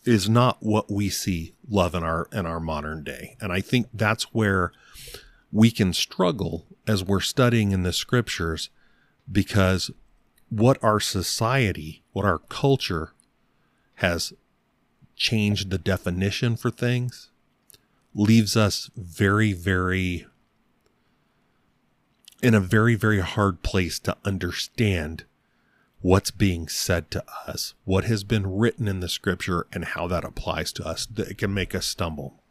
is 0.04 0.28
not 0.28 0.58
what 0.60 0.90
we 0.90 1.08
see 1.08 1.54
love 1.68 1.94
in 1.94 2.02
our 2.02 2.28
in 2.30 2.44
our 2.44 2.60
modern 2.60 3.02
day. 3.02 3.36
And 3.40 3.52
I 3.52 3.62
think 3.62 3.88
that's 3.94 4.34
where 4.34 4.70
we 5.54 5.70
can 5.70 5.92
struggle 5.92 6.66
as 6.84 7.04
we're 7.04 7.20
studying 7.20 7.70
in 7.70 7.84
the 7.84 7.92
scriptures 7.92 8.70
because 9.30 9.92
what 10.48 10.82
our 10.82 10.98
society, 10.98 12.02
what 12.12 12.24
our 12.24 12.40
culture 12.40 13.12
has 13.94 14.32
changed 15.14 15.70
the 15.70 15.78
definition 15.78 16.56
for 16.56 16.70
things 16.72 17.30
leaves 18.16 18.56
us 18.56 18.90
very, 18.96 19.52
very 19.52 20.26
in 22.42 22.52
a 22.52 22.60
very, 22.60 22.96
very 22.96 23.20
hard 23.20 23.62
place 23.62 24.00
to 24.00 24.16
understand 24.24 25.24
what's 26.00 26.32
being 26.32 26.66
said 26.66 27.12
to 27.12 27.24
us, 27.46 27.74
what 27.84 28.04
has 28.04 28.24
been 28.24 28.58
written 28.58 28.88
in 28.88 28.98
the 28.98 29.08
scripture, 29.08 29.68
and 29.72 29.84
how 29.84 30.08
that 30.08 30.24
applies 30.24 30.72
to 30.72 30.84
us. 30.84 31.06
It 31.16 31.38
can 31.38 31.54
make 31.54 31.76
us 31.76 31.86
stumble. 31.86 32.42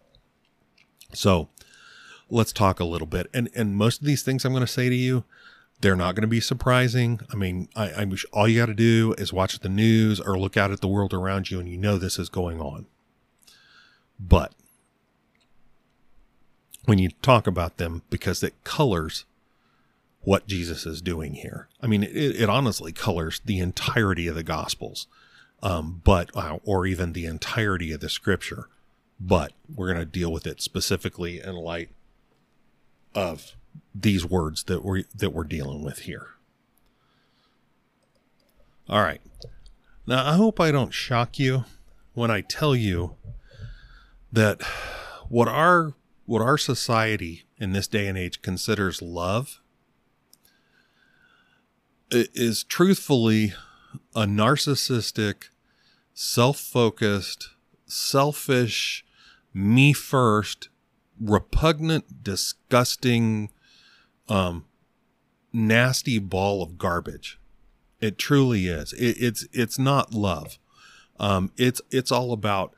So 1.13 1.49
let's 2.29 2.51
talk 2.51 2.79
a 2.79 2.85
little 2.85 3.07
bit. 3.07 3.27
And, 3.33 3.49
and 3.55 3.75
most 3.75 4.01
of 4.01 4.07
these 4.07 4.23
things 4.23 4.45
I'm 4.45 4.53
going 4.53 4.65
to 4.65 4.71
say 4.71 4.89
to 4.89 4.95
you, 4.95 5.23
they're 5.81 5.95
not 5.95 6.15
going 6.15 6.21
to 6.21 6.27
be 6.27 6.39
surprising. 6.39 7.19
I 7.31 7.35
mean, 7.35 7.67
I, 7.75 7.89
I 7.89 8.11
all 8.31 8.47
you 8.47 8.61
got 8.61 8.67
to 8.67 8.73
do 8.73 9.13
is 9.17 9.33
watch 9.33 9.59
the 9.59 9.69
news 9.69 10.19
or 10.19 10.39
look 10.39 10.55
out 10.55 10.71
at 10.71 10.81
the 10.81 10.87
world 10.87 11.13
around 11.13 11.51
you 11.51 11.59
and 11.59 11.67
you 11.67 11.77
know 11.77 11.97
this 11.97 12.17
is 12.17 12.29
going 12.29 12.61
on. 12.61 12.85
But 14.19 14.53
when 16.85 16.99
you 16.99 17.09
talk 17.21 17.47
about 17.47 17.77
them, 17.77 18.03
because 18.09 18.43
it 18.43 18.53
colors 18.63 19.25
what 20.23 20.47
Jesus 20.47 20.85
is 20.85 21.01
doing 21.01 21.35
here. 21.35 21.67
I 21.81 21.87
mean, 21.87 22.03
it, 22.03 22.09
it 22.09 22.49
honestly 22.49 22.91
colors 22.91 23.41
the 23.43 23.59
entirety 23.59 24.27
of 24.27 24.35
the 24.35 24.43
Gospels, 24.43 25.07
um, 25.61 26.01
but 26.03 26.29
uh, 26.35 26.59
or 26.63 26.85
even 26.85 27.13
the 27.13 27.25
entirety 27.25 27.91
of 27.91 27.99
the 27.99 28.09
Scripture. 28.09 28.67
But 29.19 29.53
we're 29.73 29.87
going 29.87 29.99
to 29.99 30.05
deal 30.05 30.31
with 30.31 30.47
it 30.47 30.61
specifically 30.61 31.41
in 31.41 31.55
light 31.55 31.89
of 33.15 33.53
these 33.93 34.25
words 34.25 34.63
that 34.63 34.83
we 34.83 35.05
that 35.15 35.31
we're 35.31 35.43
dealing 35.43 35.83
with 35.83 35.99
here. 35.99 36.29
All 38.89 39.01
right. 39.01 39.21
Now, 40.05 40.25
I 40.25 40.35
hope 40.35 40.59
I 40.59 40.71
don't 40.71 40.93
shock 40.93 41.39
you 41.39 41.65
when 42.13 42.29
I 42.29 42.41
tell 42.41 42.75
you 42.75 43.15
that 44.31 44.61
what 45.29 45.47
our 45.47 45.93
what 46.25 46.41
our 46.41 46.57
society 46.57 47.43
in 47.57 47.71
this 47.71 47.87
day 47.87 48.07
and 48.07 48.17
age 48.17 48.41
considers 48.41 49.01
love 49.01 49.61
is 52.11 52.63
truthfully 52.63 53.53
a 54.15 54.23
narcissistic, 54.23 55.45
self 56.13 56.59
focused, 56.59 57.49
selfish, 57.85 59.05
me 59.53 59.93
first, 59.93 60.69
repugnant, 61.23 62.23
disgusting, 62.23 63.49
um, 64.29 64.65
nasty 65.51 66.19
ball 66.19 66.61
of 66.61 66.77
garbage. 66.77 67.39
It 67.99 68.17
truly 68.17 68.67
is. 68.67 68.93
It, 68.93 69.17
it's 69.19 69.47
it's 69.53 69.79
not 69.79 70.13
love. 70.13 70.59
Um, 71.19 71.51
it's 71.57 71.81
it's 71.89 72.11
all 72.11 72.33
about 72.33 72.73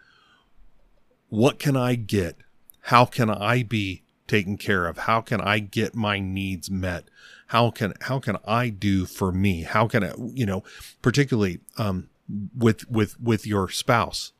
what 1.29 1.57
can 1.57 1.75
I 1.75 1.95
get? 1.95 2.37
How 2.81 3.05
can 3.05 3.29
I 3.29 3.63
be 3.63 4.03
taken 4.27 4.57
care 4.57 4.85
of? 4.87 4.99
How 4.99 5.21
can 5.21 5.41
I 5.41 5.59
get 5.59 5.95
my 5.95 6.19
needs 6.19 6.69
met? 6.69 7.05
How 7.47 7.71
can 7.71 7.93
how 8.01 8.19
can 8.19 8.37
I 8.45 8.69
do 8.69 9.05
for 9.05 9.31
me? 9.31 9.63
How 9.63 9.87
can 9.87 10.03
I, 10.03 10.13
you 10.17 10.45
know, 10.45 10.63
particularly 11.01 11.61
um, 11.77 12.09
with 12.55 12.89
with 12.89 13.19
with 13.19 13.47
your 13.47 13.69
spouse, 13.69 14.31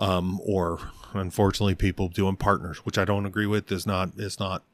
um, 0.00 0.40
or 0.42 0.80
unfortunately 1.12 1.76
people 1.76 2.08
doing 2.08 2.34
partners, 2.34 2.78
which 2.78 2.98
I 2.98 3.04
don't 3.04 3.26
agree 3.26 3.46
with, 3.46 3.70
is 3.70 3.86
not 3.86 4.10
is 4.16 4.40
not 4.40 4.64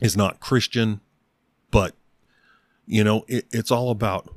is 0.00 0.16
not 0.16 0.40
Christian, 0.40 1.00
but 1.70 1.94
you 2.86 3.04
know, 3.04 3.24
it, 3.28 3.46
it's 3.52 3.70
all 3.70 3.90
about 3.90 4.32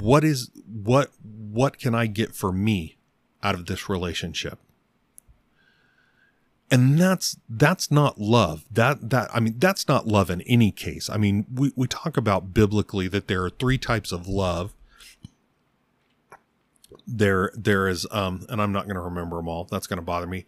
what 0.00 0.22
is 0.22 0.50
what 0.66 1.10
what 1.22 1.78
can 1.78 1.94
I 1.94 2.06
get 2.06 2.34
for 2.34 2.52
me 2.52 2.98
out 3.42 3.54
of 3.54 3.66
this 3.66 3.88
relationship? 3.88 4.58
And 6.70 6.98
that's 6.98 7.36
that's 7.48 7.90
not 7.90 8.20
love. 8.20 8.64
That 8.70 9.10
that 9.10 9.30
I 9.34 9.40
mean 9.40 9.56
that's 9.58 9.88
not 9.88 10.06
love 10.06 10.30
in 10.30 10.42
any 10.42 10.70
case. 10.70 11.08
I 11.10 11.16
mean, 11.16 11.46
we, 11.52 11.72
we 11.74 11.88
talk 11.88 12.16
about 12.16 12.54
biblically 12.54 13.08
that 13.08 13.26
there 13.26 13.42
are 13.42 13.50
three 13.50 13.78
types 13.78 14.12
of 14.12 14.28
love. 14.28 14.74
There 17.12 17.50
there 17.54 17.88
is 17.88 18.06
um 18.10 18.46
and 18.48 18.62
I'm 18.62 18.72
not 18.72 18.84
going 18.84 18.94
to 18.94 19.02
remember 19.02 19.36
them 19.36 19.48
all. 19.48 19.64
That's 19.64 19.86
going 19.86 19.98
to 19.98 20.02
bother 20.02 20.26
me. 20.26 20.46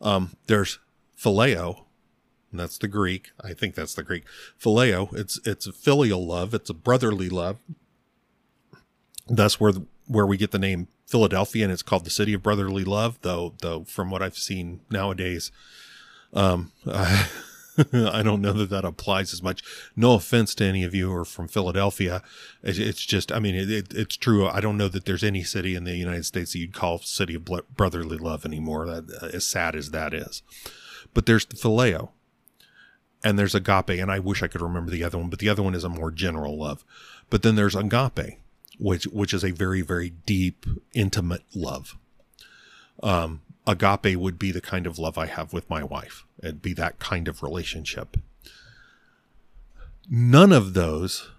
Um 0.00 0.36
there's 0.46 0.78
phileo, 1.18 1.84
and 2.50 2.60
that's 2.60 2.78
the 2.78 2.88
Greek. 2.88 3.30
I 3.40 3.54
think 3.54 3.74
that's 3.74 3.94
the 3.94 4.02
Greek. 4.02 4.24
Phileo, 4.60 5.14
it's 5.14 5.38
it's 5.46 5.66
a 5.66 5.72
filial 5.72 6.26
love, 6.26 6.54
it's 6.54 6.70
a 6.70 6.74
brotherly 6.74 7.28
love. 7.28 7.58
That's 9.28 9.60
where 9.60 9.72
where 10.06 10.26
we 10.26 10.36
get 10.36 10.50
the 10.50 10.58
name 10.58 10.88
Philadelphia, 11.06 11.64
and 11.64 11.72
it's 11.72 11.82
called 11.82 12.04
the 12.04 12.10
city 12.10 12.34
of 12.34 12.42
brotherly 12.42 12.84
love. 12.84 13.18
Though, 13.22 13.54
though 13.60 13.84
from 13.84 14.10
what 14.10 14.22
I've 14.22 14.36
seen 14.36 14.80
nowadays, 14.90 15.52
um, 16.32 16.72
I, 16.86 17.28
I 17.92 18.22
don't 18.22 18.40
know 18.40 18.52
that 18.54 18.70
that 18.70 18.84
applies 18.84 19.32
as 19.32 19.42
much. 19.42 19.62
No 19.94 20.14
offense 20.14 20.54
to 20.56 20.64
any 20.64 20.84
of 20.84 20.94
you 20.94 21.08
who 21.10 21.16
are 21.16 21.24
from 21.24 21.48
Philadelphia. 21.48 22.22
It's 22.62 23.04
just, 23.04 23.30
I 23.30 23.38
mean, 23.38 23.54
it, 23.54 23.70
it, 23.70 23.94
it's 23.94 24.16
true. 24.16 24.46
I 24.46 24.60
don't 24.60 24.78
know 24.78 24.88
that 24.88 25.04
there's 25.04 25.24
any 25.24 25.42
city 25.42 25.74
in 25.74 25.84
the 25.84 25.96
United 25.96 26.24
States 26.24 26.52
that 26.52 26.58
you'd 26.58 26.74
call 26.74 26.98
city 26.98 27.34
of 27.34 27.44
brotherly 27.44 28.18
love 28.18 28.44
anymore. 28.46 28.86
That, 28.86 29.22
uh, 29.22 29.26
as 29.26 29.46
sad 29.46 29.76
as 29.76 29.90
that 29.90 30.14
is, 30.14 30.42
but 31.12 31.26
there's 31.26 31.44
the 31.44 31.56
phileo, 31.56 32.10
and 33.22 33.38
there's 33.38 33.54
agape, 33.54 33.90
and 33.90 34.10
I 34.10 34.20
wish 34.20 34.42
I 34.42 34.48
could 34.48 34.62
remember 34.62 34.90
the 34.90 35.04
other 35.04 35.18
one, 35.18 35.28
but 35.28 35.38
the 35.38 35.48
other 35.48 35.62
one 35.62 35.74
is 35.74 35.84
a 35.84 35.88
more 35.88 36.10
general 36.10 36.58
love. 36.58 36.84
But 37.28 37.42
then 37.42 37.56
there's 37.56 37.74
agape, 37.74 38.38
which 38.78 39.04
which 39.04 39.34
is 39.34 39.44
a 39.44 39.50
very 39.50 39.82
very 39.82 40.10
deep 40.10 40.64
intimate 40.94 41.42
love 41.54 41.96
um 43.02 43.42
agape 43.66 44.16
would 44.16 44.38
be 44.38 44.52
the 44.52 44.60
kind 44.60 44.86
of 44.86 44.98
love 44.98 45.18
i 45.18 45.26
have 45.26 45.52
with 45.52 45.68
my 45.68 45.82
wife 45.82 46.24
it'd 46.42 46.62
be 46.62 46.72
that 46.72 46.98
kind 46.98 47.28
of 47.28 47.42
relationship 47.42 48.16
none 50.08 50.52
of 50.52 50.74
those 50.74 51.30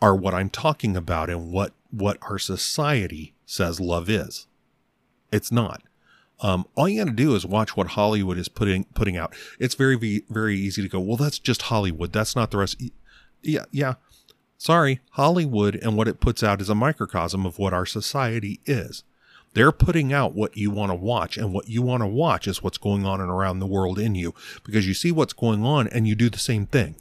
are 0.00 0.14
what 0.14 0.34
i'm 0.34 0.50
talking 0.50 0.96
about 0.96 1.28
and 1.28 1.52
what 1.52 1.72
what 1.90 2.18
our 2.22 2.38
society 2.38 3.34
says 3.46 3.80
love 3.80 4.08
is 4.08 4.46
it's 5.32 5.52
not 5.52 5.82
um, 6.42 6.66
all 6.74 6.88
you 6.88 7.00
got 7.00 7.10
to 7.10 7.14
do 7.14 7.34
is 7.34 7.44
watch 7.44 7.76
what 7.76 7.88
Hollywood 7.88 8.38
is 8.38 8.48
putting 8.48 8.84
putting 8.94 9.16
out. 9.16 9.34
It's 9.58 9.74
very 9.74 10.22
very 10.30 10.56
easy 10.56 10.82
to 10.82 10.88
go. 10.88 10.98
Well, 10.98 11.16
that's 11.16 11.38
just 11.38 11.62
Hollywood. 11.62 12.12
That's 12.12 12.34
not 12.34 12.50
the 12.50 12.58
rest. 12.58 12.82
Yeah, 13.42 13.66
yeah. 13.70 13.94
Sorry, 14.56 15.00
Hollywood 15.12 15.76
and 15.76 15.96
what 15.96 16.08
it 16.08 16.20
puts 16.20 16.42
out 16.42 16.60
is 16.60 16.68
a 16.68 16.74
microcosm 16.74 17.46
of 17.46 17.58
what 17.58 17.72
our 17.72 17.86
society 17.86 18.60
is. 18.66 19.04
They're 19.52 19.72
putting 19.72 20.12
out 20.12 20.34
what 20.34 20.56
you 20.56 20.70
want 20.70 20.90
to 20.90 20.96
watch, 20.96 21.36
and 21.36 21.52
what 21.52 21.68
you 21.68 21.82
want 21.82 22.02
to 22.02 22.06
watch 22.06 22.46
is 22.46 22.62
what's 22.62 22.78
going 22.78 23.04
on 23.04 23.20
and 23.20 23.30
around 23.30 23.58
the 23.58 23.66
world 23.66 23.98
in 23.98 24.14
you 24.14 24.34
because 24.64 24.86
you 24.86 24.94
see 24.94 25.10
what's 25.10 25.32
going 25.32 25.64
on 25.64 25.88
and 25.88 26.06
you 26.06 26.14
do 26.14 26.30
the 26.30 26.38
same 26.38 26.66
thing. 26.66 26.94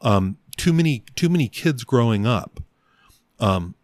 Um, 0.00 0.38
too 0.56 0.72
many, 0.72 1.04
too 1.14 1.28
many 1.28 1.48
kids 1.48 1.84
growing 1.84 2.26
up, 2.26 2.60
um, 3.38 3.74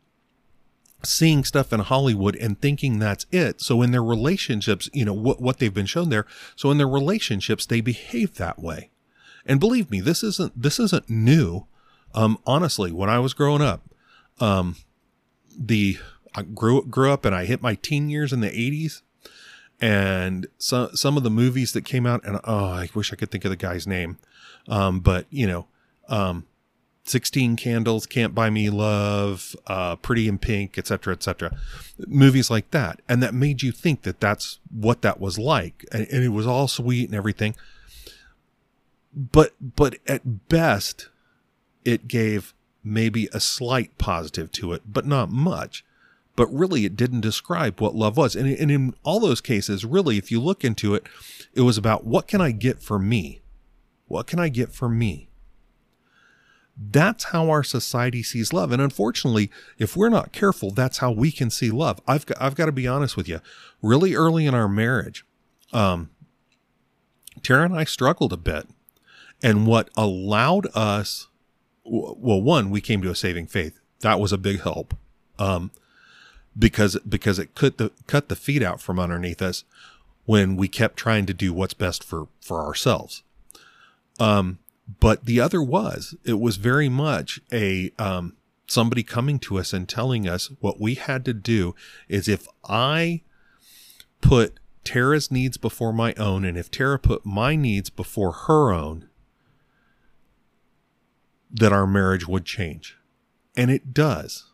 seeing 1.04 1.44
stuff 1.44 1.72
in 1.72 1.80
Hollywood 1.80 2.36
and 2.36 2.60
thinking 2.60 2.98
that's 2.98 3.26
it. 3.30 3.60
So 3.60 3.82
in 3.82 3.92
their 3.92 4.02
relationships, 4.02 4.88
you 4.92 5.04
know, 5.04 5.12
what, 5.12 5.40
what 5.40 5.58
they've 5.58 5.72
been 5.72 5.86
shown 5.86 6.08
there. 6.08 6.26
So 6.56 6.70
in 6.70 6.78
their 6.78 6.88
relationships, 6.88 7.66
they 7.66 7.80
behave 7.80 8.36
that 8.36 8.58
way. 8.58 8.90
And 9.44 9.60
believe 9.60 9.90
me, 9.90 10.00
this 10.00 10.22
isn't, 10.22 10.60
this 10.60 10.80
isn't 10.80 11.08
new. 11.08 11.66
Um, 12.14 12.38
honestly, 12.46 12.90
when 12.90 13.10
I 13.10 13.18
was 13.18 13.34
growing 13.34 13.62
up, 13.62 13.82
um, 14.40 14.76
the 15.58 15.98
I 16.36 16.42
grew 16.42 16.84
grew 16.84 17.10
up 17.12 17.24
and 17.24 17.34
I 17.34 17.46
hit 17.46 17.62
my 17.62 17.74
teen 17.74 18.08
years 18.08 18.32
in 18.32 18.40
the 18.40 18.50
'80s, 18.50 19.02
and 19.80 20.46
some 20.58 20.94
some 20.94 21.16
of 21.16 21.22
the 21.22 21.30
movies 21.30 21.72
that 21.72 21.84
came 21.84 22.06
out, 22.06 22.24
and 22.24 22.38
oh, 22.44 22.66
I 22.66 22.88
wish 22.94 23.12
I 23.12 23.16
could 23.16 23.30
think 23.30 23.44
of 23.44 23.50
the 23.50 23.56
guy's 23.56 23.86
name, 23.86 24.18
um, 24.68 25.00
but 25.00 25.26
you 25.30 25.46
know, 25.46 25.66
um, 26.08 26.44
16 27.08 27.56
Candles, 27.56 28.06
Can't 28.06 28.34
Buy 28.34 28.50
Me 28.50 28.68
Love, 28.68 29.54
uh, 29.66 29.96
Pretty 29.96 30.28
in 30.28 30.38
Pink, 30.38 30.76
etc., 30.76 31.14
etc. 31.14 31.56
Movies 32.06 32.50
like 32.50 32.70
that. 32.72 33.00
And 33.08 33.22
that 33.22 33.32
made 33.32 33.62
you 33.62 33.72
think 33.72 34.02
that 34.02 34.20
that's 34.20 34.58
what 34.70 35.02
that 35.02 35.20
was 35.20 35.38
like. 35.38 35.84
And, 35.92 36.06
and, 36.10 36.24
it 36.24 36.30
was 36.30 36.46
all 36.46 36.68
sweet 36.68 37.08
and 37.08 37.14
everything. 37.14 37.54
But, 39.14 39.54
but 39.60 39.96
at 40.06 40.48
best, 40.48 41.08
it 41.84 42.08
gave 42.08 42.52
maybe 42.82 43.28
a 43.32 43.40
slight 43.40 43.96
positive 43.98 44.50
to 44.52 44.72
it, 44.72 44.82
but 44.92 45.06
not 45.06 45.30
much. 45.30 45.84
But 46.36 46.52
really, 46.52 46.84
it 46.84 46.96
didn't 46.96 47.22
describe 47.22 47.80
what 47.80 47.94
love 47.94 48.16
was. 48.16 48.36
And, 48.36 48.46
and 48.46 48.70
in 48.70 48.94
all 49.02 49.20
those 49.20 49.40
cases, 49.40 49.84
really, 49.84 50.18
if 50.18 50.30
you 50.30 50.40
look 50.40 50.64
into 50.64 50.94
it, 50.94 51.06
it 51.54 51.62
was 51.62 51.78
about 51.78 52.04
what 52.04 52.28
can 52.28 52.40
I 52.40 52.50
get 52.52 52.82
for 52.82 52.98
me? 52.98 53.40
What 54.06 54.26
can 54.26 54.38
I 54.38 54.48
get 54.48 54.72
for 54.72 54.88
me? 54.88 55.30
That's 56.78 57.24
how 57.24 57.48
our 57.48 57.64
society 57.64 58.22
sees 58.22 58.52
love. 58.52 58.70
And 58.70 58.82
unfortunately, 58.82 59.50
if 59.78 59.96
we're 59.96 60.10
not 60.10 60.32
careful, 60.32 60.70
that's 60.70 60.98
how 60.98 61.10
we 61.10 61.32
can 61.32 61.50
see 61.50 61.70
love. 61.70 62.00
I've 62.06 62.26
got, 62.26 62.40
I've 62.40 62.54
got 62.54 62.66
to 62.66 62.72
be 62.72 62.86
honest 62.86 63.16
with 63.16 63.26
you. 63.26 63.40
Really 63.80 64.14
early 64.14 64.44
in 64.44 64.54
our 64.54 64.68
marriage, 64.68 65.24
um, 65.72 66.10
Tara 67.42 67.64
and 67.64 67.74
I 67.74 67.84
struggled 67.84 68.32
a 68.32 68.36
bit. 68.36 68.68
And 69.42 69.66
what 69.66 69.90
allowed 69.96 70.66
us 70.74 71.28
well, 71.88 72.42
one, 72.42 72.70
we 72.70 72.80
came 72.80 73.02
to 73.02 73.10
a 73.10 73.14
saving 73.14 73.46
faith. 73.46 73.80
That 74.00 74.20
was 74.20 74.32
a 74.32 74.38
big 74.38 74.62
help. 74.62 74.94
Um, 75.38 75.70
because, 76.58 76.98
because 77.08 77.38
it 77.38 77.54
cut 77.54 77.78
the, 77.78 77.90
cut 78.06 78.28
the 78.28 78.36
feet 78.36 78.62
out 78.62 78.80
from 78.80 78.98
underneath 78.98 79.42
us 79.42 79.64
when 80.24 80.56
we 80.56 80.68
kept 80.68 80.96
trying 80.96 81.26
to 81.26 81.34
do 81.34 81.52
what's 81.52 81.74
best 81.74 82.02
for, 82.02 82.28
for 82.40 82.64
ourselves. 82.64 83.22
Um, 84.18 84.58
but 85.00 85.24
the 85.24 85.40
other 85.40 85.62
was, 85.62 86.14
it 86.24 86.40
was 86.40 86.56
very 86.56 86.88
much 86.88 87.40
a, 87.52 87.92
um, 87.98 88.36
somebody 88.66 89.02
coming 89.02 89.38
to 89.40 89.58
us 89.58 89.72
and 89.72 89.88
telling 89.88 90.28
us 90.28 90.50
what 90.60 90.80
we 90.80 90.94
had 90.94 91.24
to 91.24 91.34
do 91.34 91.74
is 92.08 92.28
if 92.28 92.46
I 92.68 93.22
put 94.20 94.58
Tara's 94.84 95.30
needs 95.30 95.56
before 95.56 95.92
my 95.92 96.14
own, 96.14 96.44
and 96.44 96.56
if 96.56 96.70
Tara 96.70 96.98
put 96.98 97.26
my 97.26 97.56
needs 97.56 97.90
before 97.90 98.32
her 98.32 98.72
own, 98.72 99.08
that 101.50 101.72
our 101.72 101.86
marriage 101.86 102.26
would 102.26 102.44
change. 102.44 102.96
And 103.56 103.70
it 103.70 103.92
does. 103.92 104.52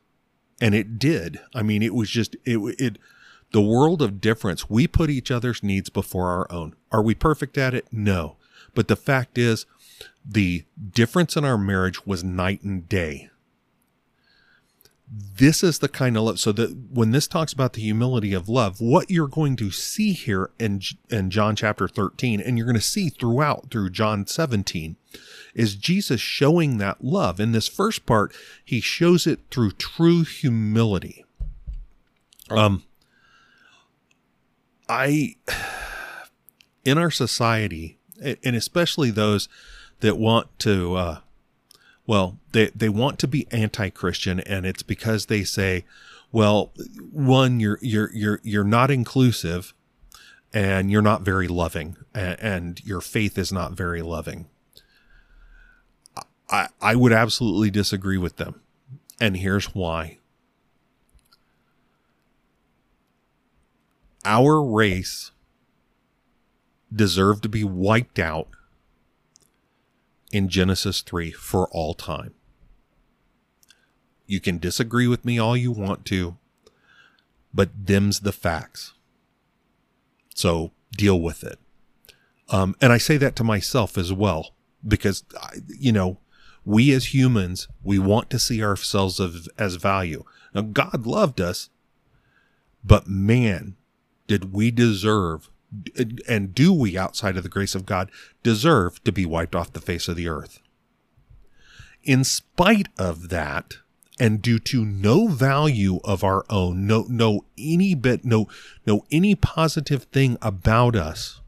And 0.63 0.75
it 0.75 0.99
did. 0.99 1.41
I 1.55 1.63
mean, 1.63 1.83
it 1.83 1.93
was 1.93 2.09
just, 2.09 2.37
it, 2.45 2.59
it, 2.79 2.99
the 3.51 3.61
world 3.61 4.01
of 4.01 4.21
difference. 4.21 4.71
We 4.71 4.87
put 4.87 5.11
each 5.11 5.31
other's 5.31 5.63
needs 5.63 5.91
before 5.91 6.29
our 6.29 6.51
own. 6.53 6.77
Are 6.93 7.03
we 7.03 7.15
perfect 7.15 7.59
at 7.59 7.75
it? 7.75 7.87
No. 7.91 8.37
But 8.73 8.87
the 8.87 8.97
fact 8.97 9.39
is, 9.39 9.67
the 10.25 10.65
difference 10.93 11.37
in 11.37 11.45
our 11.45 11.59
marriage 11.59 12.07
was 12.07 12.23
night 12.23 12.63
and 12.63 12.89
day 12.89 13.29
this 15.15 15.63
is 15.63 15.81
the 15.81 15.89
kind 15.89 16.17
of 16.17 16.23
love. 16.25 16.41
So 16.41 16.53
that 16.53 16.75
when 16.91 17.11
this 17.11 17.27
talks 17.27 17.53
about 17.53 17.75
the 17.75 17.83
humility 17.83 18.33
of 18.33 18.49
love, 18.49 18.81
what 18.81 19.11
you're 19.11 19.29
going 19.29 19.57
to 19.57 19.71
see 19.71 20.13
here 20.13 20.51
in, 20.59 20.81
in 21.11 21.31
John 21.31 21.55
chapter 21.55 21.87
13, 21.87 22.41
and 22.41 22.57
you're 22.57 22.67
going 22.67 22.75
to 22.77 22.81
see 22.81 23.11
throughout 23.11 23.71
through 23.71 23.91
John 23.91 24.27
17, 24.27 24.97
is 25.55 25.75
Jesus 25.75 26.21
showing 26.21 26.79
that 26.79 27.05
love. 27.05 27.41
In 27.41 27.53
this 27.53 27.69
first 27.69 28.07
part, 28.07 28.35
he 28.65 28.81
shows 28.81 29.27
it 29.27 29.41
through 29.51 29.73
true 29.73 30.25
humility. 30.25 31.25
Um, 32.51 32.85
I, 34.89 35.37
in 36.85 36.97
our 36.97 37.11
society, 37.11 37.99
and 38.23 38.57
especially 38.57 39.11
those 39.11 39.49
that 40.01 40.17
want 40.17 40.59
to, 40.61 40.95
uh, 40.95 41.19
well, 42.07 42.39
they, 42.53 42.71
they 42.75 42.89
want 42.89 43.19
to 43.21 43.29
be 43.29 43.47
anti-Christian 43.51 44.41
and 44.41 44.67
it's 44.67 44.83
because 44.83 45.27
they 45.27 45.45
say, 45.45 45.85
well, 46.31 46.73
one, 47.11 47.61
you're, 47.61 47.79
you're, 47.81 48.11
you're, 48.13 48.41
you're 48.43 48.65
not 48.65 48.91
inclusive 48.91 49.75
and 50.53 50.91
you're 50.91 51.03
not 51.03 51.23
very 51.23 51.49
loving 51.49 51.97
and, 52.15 52.41
and 52.41 52.85
your 52.85 53.01
faith 53.01 53.39
is 53.39 53.53
not 53.53 53.73
very 53.73 54.03
loving. 54.03 54.47
I, 56.51 56.69
I 56.81 56.97
would 56.97 57.13
absolutely 57.13 57.71
disagree 57.71 58.19
with 58.19 58.37
them. 58.37 58.61
And 59.21 59.37
here's 59.37 59.75
why. 59.75 60.19
our 64.25 64.63
race 64.63 65.31
deserved 66.95 67.43
to 67.43 67.49
be 67.49 67.65
wiped 67.65 68.19
out 68.19 68.49
in 70.33 70.49
Genesis 70.49 71.03
3 71.03 71.31
for 71.31 71.69
all 71.69 71.95
time. 71.95 72.35
You 74.27 74.41
can 74.41 74.59
disagree 74.59 75.07
with 75.07 75.25
me 75.25 75.39
all 75.39 75.57
you 75.57 75.71
want 75.71 76.05
to, 76.07 76.39
but 77.53 77.87
them's 77.87 78.21
the 78.21 78.33
facts. 78.33 78.95
So 80.35 80.73
deal 80.97 81.21
with 81.21 81.45
it. 81.45 81.59
Um, 82.49 82.75
and 82.81 82.93
I 82.93 82.99
say 82.99 83.19
that 83.19 83.37
to 83.37 83.45
myself 83.45 83.97
as 83.97 84.13
well, 84.13 84.55
because, 84.87 85.25
you 85.69 85.93
know, 85.93 86.19
we 86.65 86.93
as 86.93 87.13
humans, 87.15 87.69
we 87.83 87.99
want 87.99 88.31
to 88.31 88.39
see 88.39 88.63
ourselves 88.63 89.21
as, 89.21 89.49
as 89.59 89.77
value. 89.77 90.25
Now, 90.55 90.63
God 90.63 91.07
loved 91.07 91.41
us, 91.41 91.71
but 92.85 93.07
man, 93.07 93.77
did 94.27 94.53
we 94.53 94.71
deserve, 94.71 95.51
and 96.29 96.55
do 96.55 96.73
we, 96.73 96.99
outside 96.99 97.37
of 97.37 97.43
the 97.43 97.49
grace 97.49 97.75
of 97.75 97.87
God, 97.87 98.11
deserve 98.43 99.03
to 99.05 99.13
be 99.13 99.25
wiped 99.25 99.55
off 99.55 99.73
the 99.73 99.81
face 99.81 100.09
of 100.09 100.17
the 100.17 100.29
earth? 100.29 100.61
In 102.03 102.25
spite 102.25 102.89
of 102.99 103.29
that, 103.31 103.75
and 104.19 104.43
due 104.43 104.59
to 104.59 104.85
no 104.85 105.29
value 105.29 106.01
of 106.05 106.23
our 106.23 106.45
own, 106.51 106.87
no, 106.87 107.07
no, 107.09 107.45
any 107.57 107.95
bit, 107.95 108.25
no, 108.25 108.49
no, 108.87 109.05
any 109.11 109.35
positive 109.35 110.05
thing 110.05 110.37
about 110.43 110.95
us, 110.95 111.41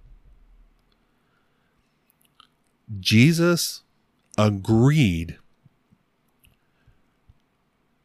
Jesus 3.01 3.83
agreed 4.39 5.39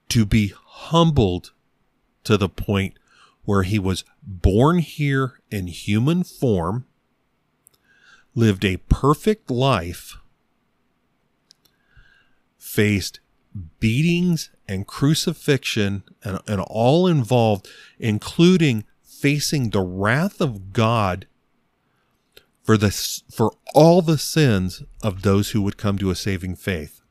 to 0.09 0.25
be 0.25 0.53
humbled 0.65 1.51
to 2.23 2.37
the 2.37 2.49
point 2.49 2.97
where 3.43 3.63
he 3.63 3.79
was 3.79 4.03
born 4.29 4.77
here 4.77 5.39
in 5.49 5.67
human 5.67 6.23
form, 6.23 6.85
lived 8.35 8.63
a 8.63 8.77
perfect 8.77 9.49
life, 9.49 10.17
faced 12.57 13.19
beatings 13.79 14.51
and 14.67 14.85
crucifixion 14.85 16.03
and, 16.23 16.39
and 16.47 16.61
all 16.61 17.07
involved, 17.07 17.67
including 17.97 18.85
facing 19.01 19.71
the 19.71 19.81
wrath 19.81 20.39
of 20.39 20.71
God 20.73 21.25
for 22.61 22.77
the 22.77 22.91
for 23.31 23.51
all 23.73 24.03
the 24.03 24.19
sins 24.19 24.83
of 25.01 25.23
those 25.23 25.51
who 25.51 25.61
would 25.63 25.75
come 25.77 25.97
to 25.97 26.11
a 26.11 26.15
saving 26.15 26.55
faith. 26.55 27.01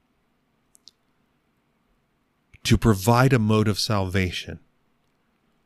To 2.63 2.79
provide 2.79 3.33
a 3.33 3.41
mode 3.41 3.67
of 3.67 3.81
salvation 3.81 4.61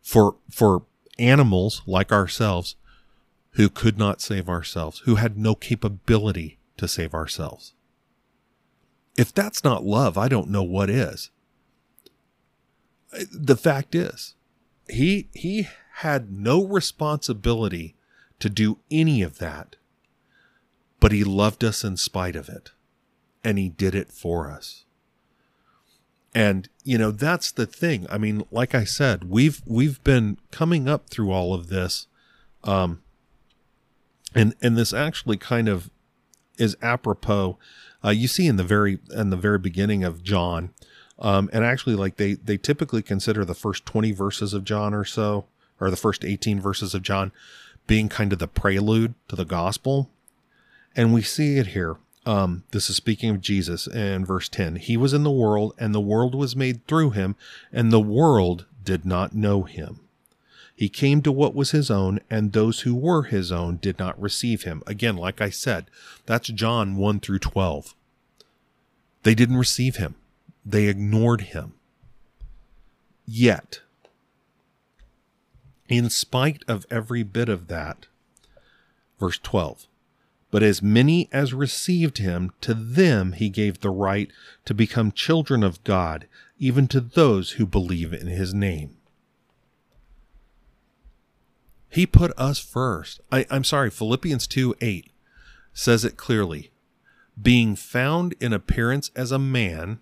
for 0.01 0.37
for 0.51 0.85
animals 1.19 1.83
like 1.87 2.11
ourselves 2.11 2.77
who 3.53 3.69
could 3.69 3.99
not 3.99 4.21
save 4.21 4.49
ourselves 4.49 5.01
who 5.01 5.17
had 5.17 5.37
no 5.37 5.55
capability 5.55 6.59
to 6.77 6.89
save 6.89 7.15
ourselves 7.15 7.75
if 9.17 9.33
that's 9.33 9.63
not 9.63 9.85
love, 9.85 10.17
I 10.17 10.29
don't 10.29 10.51
know 10.51 10.63
what 10.63 10.89
is. 10.89 11.31
The 13.31 13.57
fact 13.57 13.95
is, 13.95 14.35
he 14.89 15.29
he 15.35 15.69
had 15.97 16.33
no 16.33 16.65
responsibility 16.65 17.95
to 18.39 18.49
do 18.49 18.79
any 18.91 19.23
of 19.23 19.39
that. 19.39 19.77
But 20.99 21.13
he 21.13 21.25
loved 21.25 21.63
us 21.63 21.85
in 21.85 21.97
spite 21.97 22.37
of 22.37 22.49
it. 22.49 22.71
And 23.45 23.59
he 23.59 23.69
did 23.69 23.95
it 23.95 24.13
for 24.13 24.51
us. 24.51 24.85
And 26.35 26.69
you 26.83 26.99
know, 26.99 27.11
that's 27.11 27.53
the 27.53 27.67
thing. 27.67 28.07
I 28.09 28.19
mean, 28.19 28.45
like 28.51 28.75
I 28.75 28.85
said, 28.85 29.25
we've 29.25 29.63
we've 29.67 30.03
been 30.03 30.39
coming 30.51 30.89
up 30.89 31.09
through 31.09 31.31
all 31.31 31.55
of 31.55 31.69
this 31.69 32.07
um 32.65 33.03
and 34.35 34.55
and 34.63 34.77
this 34.77 34.93
actually 34.93 35.37
kind 35.37 35.69
of 35.69 35.91
is 36.59 36.77
apropos 36.81 37.59
uh, 38.05 38.11
you 38.11 38.29
see 38.29 38.47
in 38.47 38.57
the 38.57 38.65
very 38.65 38.99
in 39.15 39.31
the 39.31 39.37
very 39.37 39.59
beginning 39.59 40.03
of 40.03 40.23
John, 40.23 40.71
um, 41.19 41.49
and 41.53 41.65
actually 41.65 41.95
like 41.95 42.17
they 42.17 42.35
they 42.35 42.57
typically 42.57 43.03
consider 43.03 43.45
the 43.45 43.55
first 43.55 43.87
twenty 43.87 44.13
verses 44.13 44.55
of 44.55 44.65
John 44.65 44.93
or 44.93 45.05
so, 45.05 45.47
or 45.81 45.91
the 45.91 45.97
first 45.97 46.25
eighteen 46.25 46.61
verses 46.61 46.95
of 46.95 47.03
John, 47.03 47.33
being 47.87 48.09
kind 48.09 48.33
of 48.33 48.39
the 48.39 48.49
prelude 48.49 49.15
to 49.29 49.37
the 49.37 49.45
gospel, 49.45 50.11
and 50.97 51.15
we 51.15 51.23
see 51.23 51.59
it 51.59 51.69
here. 51.69 51.97
Um, 52.25 52.63
this 52.71 52.89
is 52.89 52.97
speaking 52.97 53.31
of 53.31 53.41
Jesus 53.41 53.87
in 53.87 54.25
verse 54.25 54.49
10. 54.49 54.77
He 54.77 54.97
was 54.97 55.13
in 55.13 55.25
the 55.25 55.31
world, 55.31 55.75
and 55.79 55.95
the 55.95 56.01
world 56.01 56.35
was 56.35 56.55
made 56.55 56.87
through 56.87 57.11
him, 57.11 57.35
and 57.73 57.91
the 57.91 58.01
world 58.01 58.67
did 58.85 59.05
not 59.05 59.35
know 59.35 59.63
him. 59.63 60.01
He 60.75 60.89
came 60.89 61.23
to 61.23 61.33
what 61.33 61.55
was 61.55 61.73
his 61.73 61.91
own, 61.91 62.21
and 62.31 62.53
those 62.53 62.81
who 62.81 62.95
were 62.95 63.25
his 63.25 63.53
own 63.53 63.77
did 63.77 63.99
not 63.99 64.21
receive 64.21 64.63
him. 64.63 64.83
Again, 64.87 65.17
like 65.17 65.41
I 65.41 65.51
said, 65.51 65.87
that's 66.27 66.49
John 66.49 66.97
1 66.97 67.21
through 67.21 67.41
12. 67.41 67.95
They 69.23 69.35
didn't 69.35 69.59
receive 69.59 69.97
him, 69.97 70.15
they 70.65 70.87
ignored 70.87 71.43
him. 71.43 71.75
Yet, 73.27 73.81
in 75.89 76.11
spite 76.11 76.65
of 76.67 76.87
every 76.91 77.23
bit 77.23 77.49
of 77.49 77.69
that, 77.69 78.07
verse 79.21 79.39
12, 79.39 79.87
but 80.53 80.63
as 80.63 80.83
many 80.83 81.31
as 81.33 81.55
received 81.55 82.19
him, 82.19 82.53
to 82.61 82.75
them 82.75 83.33
he 83.33 83.49
gave 83.49 83.81
the 83.81 83.91
right 83.91 84.31
to 84.67 84.75
become 84.75 85.11
children 85.11 85.65
of 85.65 85.83
God, 85.83 86.29
even 86.59 86.87
to 86.89 87.01
those 87.01 87.53
who 87.53 87.65
believe 87.67 88.13
in 88.13 88.27
his 88.27 88.53
name. 88.53 88.99
He 91.89 92.07
put 92.07 92.39
us 92.39 92.59
first. 92.59 93.21
I, 93.33 93.47
am 93.51 93.65
sorry, 93.65 93.91
Philippians 93.91 94.47
2 94.47 94.77
8 94.81 95.11
says 95.73 96.05
it 96.05 96.19
clearly. 96.19 96.71
Being 97.41 97.75
found 97.75 98.35
in 98.39 98.53
appearance 98.53 99.11
as 99.17 99.33
a 99.33 99.39
man, 99.39 100.01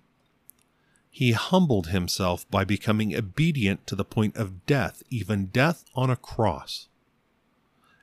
he 1.10 1.30
humbled 1.30 1.88
himself 1.88 2.48
by 2.50 2.64
becoming 2.64 3.14
obedient 3.14 3.86
to 3.86 3.94
the 3.94 4.04
point 4.04 4.36
of 4.36 4.66
death, 4.66 5.04
even 5.10 5.46
death 5.46 5.84
on 5.94 6.10
a 6.10 6.16
cross. 6.16 6.88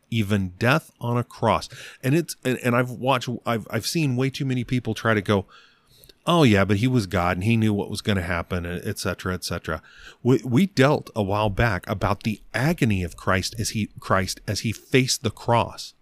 Even 0.10 0.54
death 0.60 0.92
on 1.00 1.18
a 1.18 1.24
cross. 1.24 1.70
And 2.04 2.16
it's 2.16 2.36
and, 2.44 2.58
and 2.60 2.76
I've 2.76 2.92
watched 2.92 3.30
I've 3.46 3.68
I've 3.70 3.88
seen 3.88 4.16
way 4.16 4.30
too 4.30 4.46
many 4.46 4.64
people 4.64 4.94
try 4.94 5.14
to 5.14 5.22
go, 5.22 5.46
oh 6.28 6.44
yeah, 6.44 6.66
but 6.66 6.78
he 6.78 6.88
was 6.88 7.08
God 7.08 7.38
and 7.38 7.44
he 7.44 7.58
knew 7.58 7.74
what 7.74 7.90
was 7.90 8.02
going 8.02 8.18
to 8.18 8.22
happen, 8.22 8.66
etc., 8.66 9.34
etc. 9.34 9.82
We, 10.22 10.42
we 10.44 10.68
dealt 10.68 11.10
a 11.16 11.24
while 11.24 11.50
back 11.50 11.90
about 11.90 12.24
the 12.24 12.42
agony 12.54 13.02
of 13.04 13.16
Christ 13.16 13.56
as 13.58 13.70
he 13.70 13.90
Christ 14.00 14.42
as 14.48 14.60
he 14.60 14.72
faced 14.72 15.24
the 15.24 15.32
cross. 15.32 15.94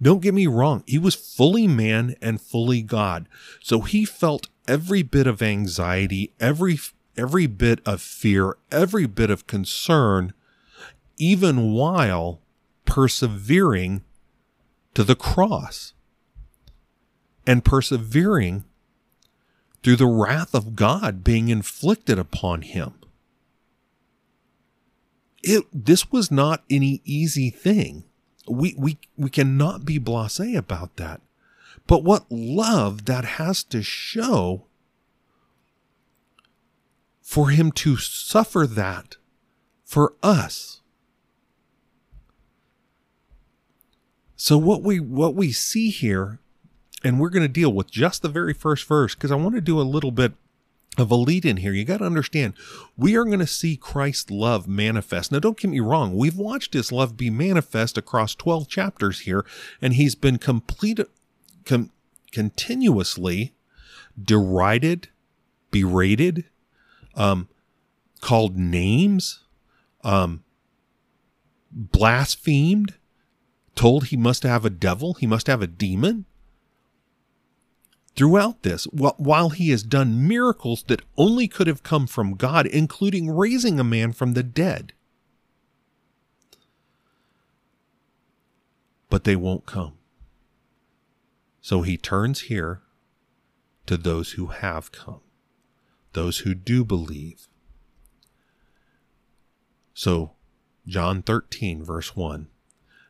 Don't 0.00 0.22
get 0.22 0.34
me 0.34 0.46
wrong, 0.46 0.84
he 0.86 0.98
was 0.98 1.14
fully 1.14 1.66
man 1.66 2.16
and 2.20 2.40
fully 2.40 2.82
God. 2.82 3.28
So 3.62 3.80
he 3.80 4.04
felt 4.04 4.48
every 4.66 5.02
bit 5.02 5.26
of 5.26 5.42
anxiety, 5.42 6.32
every 6.38 6.78
every 7.16 7.46
bit 7.46 7.80
of 7.86 8.00
fear, 8.00 8.56
every 8.70 9.06
bit 9.06 9.30
of 9.30 9.46
concern, 9.46 10.32
even 11.18 11.72
while 11.72 12.40
persevering 12.88 14.02
to 14.94 15.04
the 15.04 15.14
cross 15.14 15.92
and 17.46 17.64
persevering 17.64 18.64
through 19.82 19.96
the 19.96 20.06
wrath 20.06 20.54
of 20.54 20.74
God 20.74 21.22
being 21.22 21.50
inflicted 21.50 22.18
upon 22.18 22.62
him. 22.62 22.94
It, 25.42 25.64
this 25.72 26.10
was 26.10 26.32
not 26.32 26.64
any 26.68 27.00
easy 27.04 27.50
thing. 27.50 28.04
We, 28.48 28.74
we, 28.76 28.98
we 29.16 29.30
cannot 29.30 29.84
be 29.84 29.98
blase 29.98 30.40
about 30.40 30.96
that. 30.96 31.20
But 31.86 32.02
what 32.02 32.24
love 32.30 33.04
that 33.04 33.24
has 33.24 33.62
to 33.64 33.82
show 33.82 34.64
for 37.28 37.50
him 37.50 37.70
to 37.70 37.98
suffer 37.98 38.66
that 38.66 39.16
for 39.84 40.14
us. 40.22 40.77
So 44.38 44.56
what 44.56 44.82
we 44.82 45.00
what 45.00 45.34
we 45.34 45.52
see 45.52 45.90
here 45.90 46.38
and 47.04 47.20
we're 47.20 47.28
going 47.28 47.42
to 47.42 47.48
deal 47.48 47.72
with 47.72 47.90
just 47.90 48.22
the 48.22 48.28
very 48.28 48.54
first 48.54 48.86
verse 48.86 49.14
because 49.14 49.32
I 49.32 49.36
want 49.36 49.56
to 49.56 49.60
do 49.60 49.80
a 49.80 49.82
little 49.82 50.12
bit 50.12 50.32
of 50.96 51.10
a 51.10 51.16
lead 51.16 51.44
in 51.44 51.58
here. 51.58 51.72
You 51.72 51.84
got 51.84 51.98
to 51.98 52.04
understand, 52.04 52.54
we 52.96 53.16
are 53.16 53.24
going 53.24 53.38
to 53.40 53.46
see 53.46 53.76
Christ's 53.76 54.30
love 54.30 54.66
manifest. 54.66 55.30
Now, 55.30 55.38
don't 55.38 55.58
get 55.58 55.70
me 55.70 55.80
wrong. 55.80 56.16
We've 56.16 56.36
watched 56.36 56.74
his 56.74 56.90
love 56.90 57.16
be 57.16 57.30
manifest 57.30 57.98
across 57.98 58.34
12 58.34 58.68
chapters 58.68 59.20
here, 59.20 59.44
and 59.80 59.94
he's 59.94 60.14
been 60.14 60.38
complete, 60.38 61.00
com, 61.64 61.90
continuously 62.32 63.54
derided, 64.20 65.08
berated, 65.70 66.46
um, 67.14 67.48
called 68.20 68.56
names, 68.56 69.44
um, 70.02 70.42
blasphemed, 71.70 72.94
told 73.78 74.06
he 74.06 74.16
must 74.16 74.42
have 74.42 74.64
a 74.64 74.70
devil, 74.70 75.14
he 75.14 75.26
must 75.26 75.46
have 75.46 75.62
a 75.62 75.66
demon 75.66 76.24
throughout 78.16 78.62
this, 78.62 78.84
while 78.84 79.50
he 79.50 79.70
has 79.70 79.82
done 79.82 80.26
miracles 80.26 80.82
that 80.88 81.02
only 81.16 81.46
could 81.46 81.68
have 81.68 81.84
come 81.84 82.06
from 82.06 82.34
God, 82.34 82.66
including 82.66 83.30
raising 83.30 83.78
a 83.78 83.84
man 83.84 84.12
from 84.12 84.32
the 84.32 84.42
dead. 84.42 84.92
but 89.08 89.24
they 89.24 89.36
won't 89.36 89.66
come. 89.66 89.94
So 91.60 91.82
he 91.82 91.96
turns 91.96 92.42
here 92.42 92.82
to 93.86 93.96
those 93.96 94.32
who 94.32 94.46
have 94.46 94.92
come, 94.92 95.20
those 96.12 96.38
who 96.38 96.54
do 96.54 96.84
believe. 96.84 97.48
So, 99.94 100.32
John 100.86 101.22
13, 101.22 101.82
verse 101.82 102.14
1. 102.14 102.48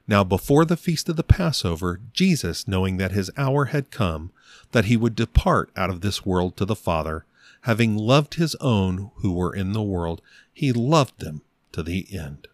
Now, 0.09 0.24
before 0.24 0.64
the 0.64 0.78
feast 0.78 1.11
of 1.11 1.16
the 1.16 1.22
Passover, 1.22 2.00
Jesus, 2.14 2.66
knowing 2.66 2.96
that 2.96 3.12
his 3.12 3.30
hour 3.36 3.66
had 3.66 3.90
come, 3.90 4.32
that 4.72 4.86
he 4.86 4.96
would 4.96 5.14
depart 5.14 5.70
out 5.76 5.90
of 5.90 6.00
this 6.00 6.24
world 6.24 6.56
to 6.56 6.64
the 6.64 6.74
Father, 6.74 7.26
having 7.62 7.94
loved 7.94 8.34
his 8.34 8.56
own 8.56 9.11
who 9.16 9.34
were 9.34 9.54
in 9.54 9.74
the 9.74 9.82
world, 9.82 10.22
he 10.50 10.72
loved 10.72 11.20
them 11.20 11.42
to 11.72 11.82
the 11.82 12.06
end. 12.11 12.48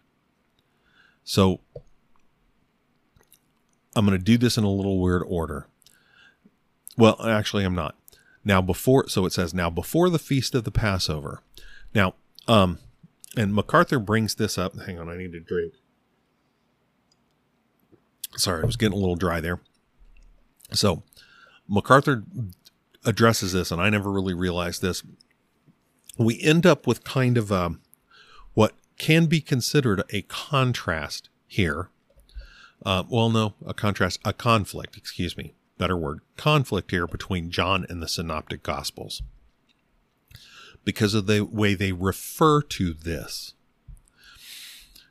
So, 1.23 1.61
I'm 3.95 4.05
going 4.05 4.19
to 4.19 4.25
do 4.25 4.37
this 4.37 4.59
in 4.59 4.65
a 4.65 4.71
little 4.71 5.01
weird 5.01 5.23
order. 5.25 5.69
Well, 6.99 7.25
actually, 7.25 7.65
I'm 7.65 7.77
not. 7.77 7.95
Now, 8.45 8.61
before, 8.63 9.09
so 9.09 9.27
it 9.27 9.33
says, 9.33 9.55
now 9.55 9.71
before 9.71 10.11
the 10.11 10.19
feast 10.19 10.57
of 10.57 10.65
the 10.65 10.73
Passover. 10.73 11.41
Now, 11.95 12.15
um, 12.49 12.79
and 13.37 13.55
MacArthur 13.55 14.01
brings 14.01 14.35
this 14.35 14.59
up. 14.59 14.77
Hang 14.81 14.99
on, 14.99 15.09
I 15.09 15.17
need 15.17 15.35
a 15.35 15.41
drink. 15.41 15.75
Sorry, 18.37 18.63
I 18.63 18.67
was 18.67 18.77
getting 18.77 18.97
a 18.97 19.01
little 19.01 19.17
dry 19.17 19.41
there. 19.41 19.61
So, 20.73 21.03
MacArthur 21.69 22.25
addresses 23.05 23.53
this, 23.53 23.71
and 23.71 23.81
I 23.81 23.91
never 23.91 24.11
really 24.11 24.35
realized 24.35 24.83
this. 24.83 25.03
We 26.19 26.41
end 26.43 26.67
up 26.67 26.87
with 26.87 27.05
kind 27.05 27.37
of 27.37 27.51
a, 27.51 27.77
what 28.55 28.75
can 28.99 29.27
be 29.27 29.41
considered 29.41 30.03
a 30.11 30.23
contrast 30.23 31.29
here. 31.47 31.91
Uh, 32.85 33.05
well, 33.09 33.31
no, 33.31 33.55
a 33.65 33.75
contrast, 33.75 34.21
a 34.25 34.33
conflict, 34.33 34.97
excuse 34.97 35.37
me, 35.37 35.55
better 35.79 35.97
word, 35.97 36.21
conflict 36.37 36.91
here 36.91 37.07
between 37.07 37.51
John 37.51 37.87
and 37.89 38.03
the 38.03 38.09
Synoptic 38.09 38.63
Gospels 38.63 39.23
because 40.85 41.15
of 41.15 41.27
the 41.27 41.41
way 41.41 41.75
they 41.75 41.93
refer 41.93 42.61
to 42.63 42.93
this. 42.93 43.55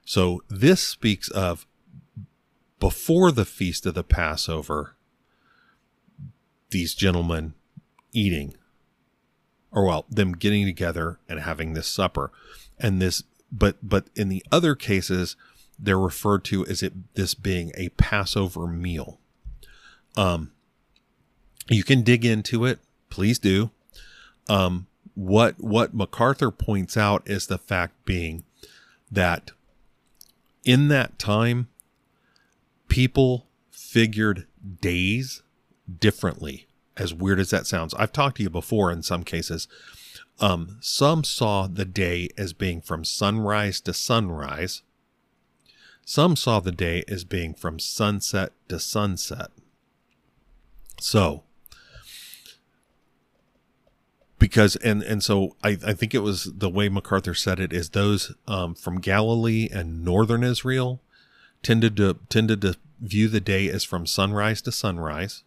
So 0.05 0.43
this 0.49 0.81
speaks 0.81 1.29
of 1.29 1.65
before 2.83 3.31
the 3.31 3.45
feast 3.45 3.85
of 3.85 3.93
the 3.93 4.03
Passover, 4.03 4.93
these 6.69 6.93
gentlemen 6.93 7.53
eating, 8.11 8.55
or 9.71 9.85
well, 9.85 10.05
them 10.09 10.33
getting 10.33 10.65
together 10.65 11.17
and 11.29 11.39
having 11.39 11.75
this 11.75 11.87
supper. 11.87 12.29
And 12.77 13.01
this, 13.01 13.23
but, 13.49 13.77
but 13.81 14.09
in 14.17 14.27
the 14.27 14.43
other 14.51 14.75
cases, 14.75 15.37
they're 15.79 15.97
referred 15.97 16.43
to 16.43 16.65
as 16.65 16.83
it, 16.83 16.91
this 17.13 17.33
being 17.33 17.71
a 17.77 17.87
Passover 17.87 18.67
meal. 18.67 19.17
Um, 20.17 20.51
you 21.69 21.85
can 21.85 22.01
dig 22.01 22.25
into 22.25 22.65
it. 22.65 22.79
Please 23.09 23.39
do. 23.39 23.71
Um, 24.49 24.87
what 25.15 25.55
what 25.57 25.93
MacArthur 25.93 26.51
points 26.51 26.97
out 26.97 27.23
is 27.29 27.47
the 27.47 27.57
fact 27.57 28.03
being 28.03 28.43
that 29.09 29.51
in 30.65 30.89
that 30.89 31.17
time 31.17 31.69
people 32.87 33.47
figured 33.71 34.47
days 34.81 35.43
differently 35.99 36.67
as 36.95 37.13
weird 37.13 37.39
as 37.39 37.49
that 37.49 37.65
sounds. 37.65 37.93
I've 37.95 38.11
talked 38.11 38.37
to 38.37 38.43
you 38.43 38.49
before 38.49 38.91
in 38.91 39.03
some 39.03 39.23
cases. 39.23 39.67
Um, 40.39 40.77
some 40.81 41.23
saw 41.23 41.67
the 41.67 41.85
day 41.85 42.29
as 42.37 42.53
being 42.53 42.81
from 42.81 43.03
sunrise 43.03 43.81
to 43.81 43.93
sunrise. 43.93 44.81
Some 46.05 46.35
saw 46.35 46.59
the 46.59 46.71
day 46.71 47.03
as 47.07 47.23
being 47.23 47.53
from 47.53 47.79
sunset 47.79 48.51
to 48.67 48.79
sunset. 48.79 49.51
So 50.99 51.43
because 54.39 54.75
and 54.77 55.01
and 55.03 55.23
so 55.23 55.55
I, 55.63 55.77
I 55.85 55.93
think 55.93 56.13
it 56.13 56.19
was 56.19 56.51
the 56.53 56.69
way 56.69 56.89
MacArthur 56.89 57.33
said 57.33 57.59
it 57.59 57.71
is 57.71 57.91
those 57.91 58.35
um, 58.47 58.75
from 58.75 58.99
Galilee 58.99 59.69
and 59.71 60.03
northern 60.03 60.43
Israel 60.43 61.01
tended 61.63 61.97
to 61.97 62.19
tended 62.29 62.61
to 62.61 62.75
view 62.99 63.27
the 63.27 63.41
day 63.41 63.69
as 63.69 63.83
from 63.83 64.05
sunrise 64.05 64.61
to 64.61 64.71
sunrise, 64.71 65.43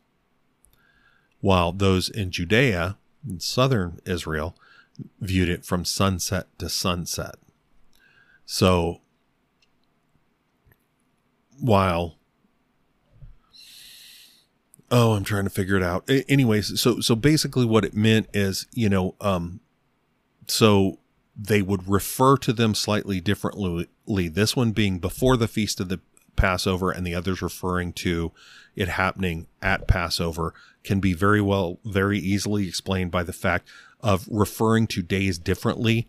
while 1.41 1.73
those 1.73 2.09
in 2.09 2.31
Judea 2.31 2.97
and 3.27 3.43
southern 3.43 4.01
Israel 4.05 4.57
viewed 5.21 5.49
it 5.49 5.65
from 5.65 5.85
sunset 5.85 6.47
to 6.59 6.69
sunset. 6.69 7.37
So 8.45 9.01
while 11.61 12.17
oh 14.91 15.13
i'm 15.13 15.25
trying 15.25 15.45
to 15.45 15.51
figure 15.51 15.77
it 15.77 15.83
out 15.83 16.09
anyways 16.29 16.81
so 16.81 17.01
so 17.01 17.17
basically 17.17 17.65
what 17.65 17.85
it 17.85 17.95
meant 17.95 18.29
is 18.33 18.67
you 18.73 18.89
know 18.89 19.15
um 19.21 19.61
so 20.47 20.99
they 21.37 21.61
would 21.61 21.89
refer 21.89 22.37
to 22.37 22.53
them 22.53 22.75
slightly 22.75 23.21
differently 23.21 24.29
this 24.29 24.57
one 24.57 24.73
being 24.73 24.99
before 24.99 25.37
the 25.37 25.49
feast 25.49 25.81
of 25.81 25.89
the 25.89 26.01
passover 26.35 26.91
and 26.91 27.07
the 27.07 27.15
others 27.15 27.43
referring 27.43 27.93
to 27.93 28.33
it 28.75 28.89
happening 28.89 29.47
at 29.63 29.89
passover 29.89 30.55
can 30.85 31.01
be 31.01 31.13
very 31.13 31.41
well 31.41 31.79
very 31.85 32.19
easily 32.19 32.67
explained 32.67 33.11
by 33.11 33.23
the 33.23 33.33
fact 33.33 33.69
of 34.01 34.27
referring 34.31 34.87
to 34.87 35.03
days 35.03 35.39
differently 35.39 36.09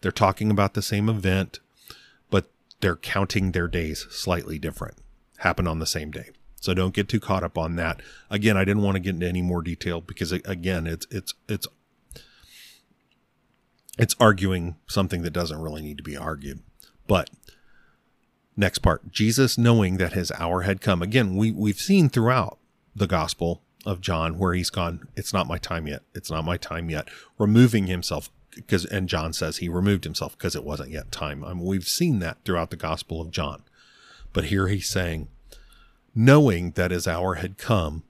they're 0.00 0.12
talking 0.12 0.50
about 0.50 0.74
the 0.74 0.82
same 0.82 1.08
event 1.08 1.60
but 2.30 2.50
they're 2.80 2.96
counting 2.96 3.52
their 3.52 3.68
days 3.68 4.06
slightly 4.10 4.58
different 4.58 4.98
happen 5.38 5.66
on 5.66 5.78
the 5.78 5.86
same 5.86 6.10
day 6.10 6.30
so 6.60 6.74
don't 6.74 6.94
get 6.94 7.08
too 7.08 7.20
caught 7.20 7.44
up 7.44 7.56
on 7.56 7.76
that. 7.76 8.00
Again, 8.28 8.56
I 8.56 8.64
didn't 8.64 8.82
want 8.82 8.96
to 8.96 9.00
get 9.00 9.14
into 9.14 9.28
any 9.28 9.40
more 9.40 9.62
detail 9.62 10.00
because 10.00 10.32
again, 10.32 10.86
it's 10.88 11.06
it's 11.12 11.32
it's 11.48 11.68
it's 13.98 14.16
arguing 14.20 14.76
something 14.86 15.22
that 15.22 15.32
doesn't 15.32 15.60
really 15.60 15.82
need 15.82 15.96
to 15.98 16.02
be 16.02 16.16
argued. 16.16 16.60
But 17.06 17.30
next 18.56 18.78
part, 18.78 19.10
Jesus 19.10 19.56
knowing 19.56 19.96
that 19.96 20.12
his 20.12 20.32
hour 20.32 20.62
had 20.62 20.80
come. 20.80 21.02
Again, 21.02 21.36
we 21.36 21.52
we've 21.52 21.78
seen 21.78 22.08
throughout 22.08 22.58
the 22.94 23.06
gospel 23.06 23.62
of 23.84 24.00
John 24.00 24.38
where 24.38 24.54
he's 24.54 24.70
gone, 24.70 25.08
it's 25.16 25.32
not 25.32 25.46
my 25.46 25.58
time 25.58 25.86
yet. 25.86 26.02
It's 26.14 26.30
not 26.30 26.44
my 26.44 26.56
time 26.56 26.90
yet. 26.90 27.08
Removing 27.38 27.86
himself 27.86 28.30
because 28.54 28.84
and 28.86 29.08
John 29.08 29.32
says 29.32 29.58
he 29.58 29.68
removed 29.68 30.04
himself 30.04 30.36
because 30.36 30.56
it 30.56 30.64
wasn't 30.64 30.90
yet 30.90 31.12
time. 31.12 31.44
I 31.44 31.52
mean, 31.52 31.64
we've 31.64 31.86
seen 31.86 32.18
that 32.20 32.38
throughout 32.44 32.70
the 32.70 32.76
gospel 32.76 33.20
of 33.20 33.30
John. 33.30 33.62
But 34.32 34.46
here 34.46 34.68
he's 34.68 34.88
saying 34.88 35.28
knowing 36.14 36.70
that 36.72 36.90
his 36.90 37.06
hour 37.06 37.34
had 37.34 37.58
come, 37.58 38.02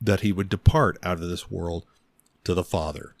that 0.00 0.20
he 0.20 0.32
would 0.32 0.48
depart 0.48 0.96
out 1.02 1.20
of 1.20 1.28
this 1.28 1.50
world 1.50 1.84
to 2.44 2.54
the 2.54 2.64
Father. 2.64 3.16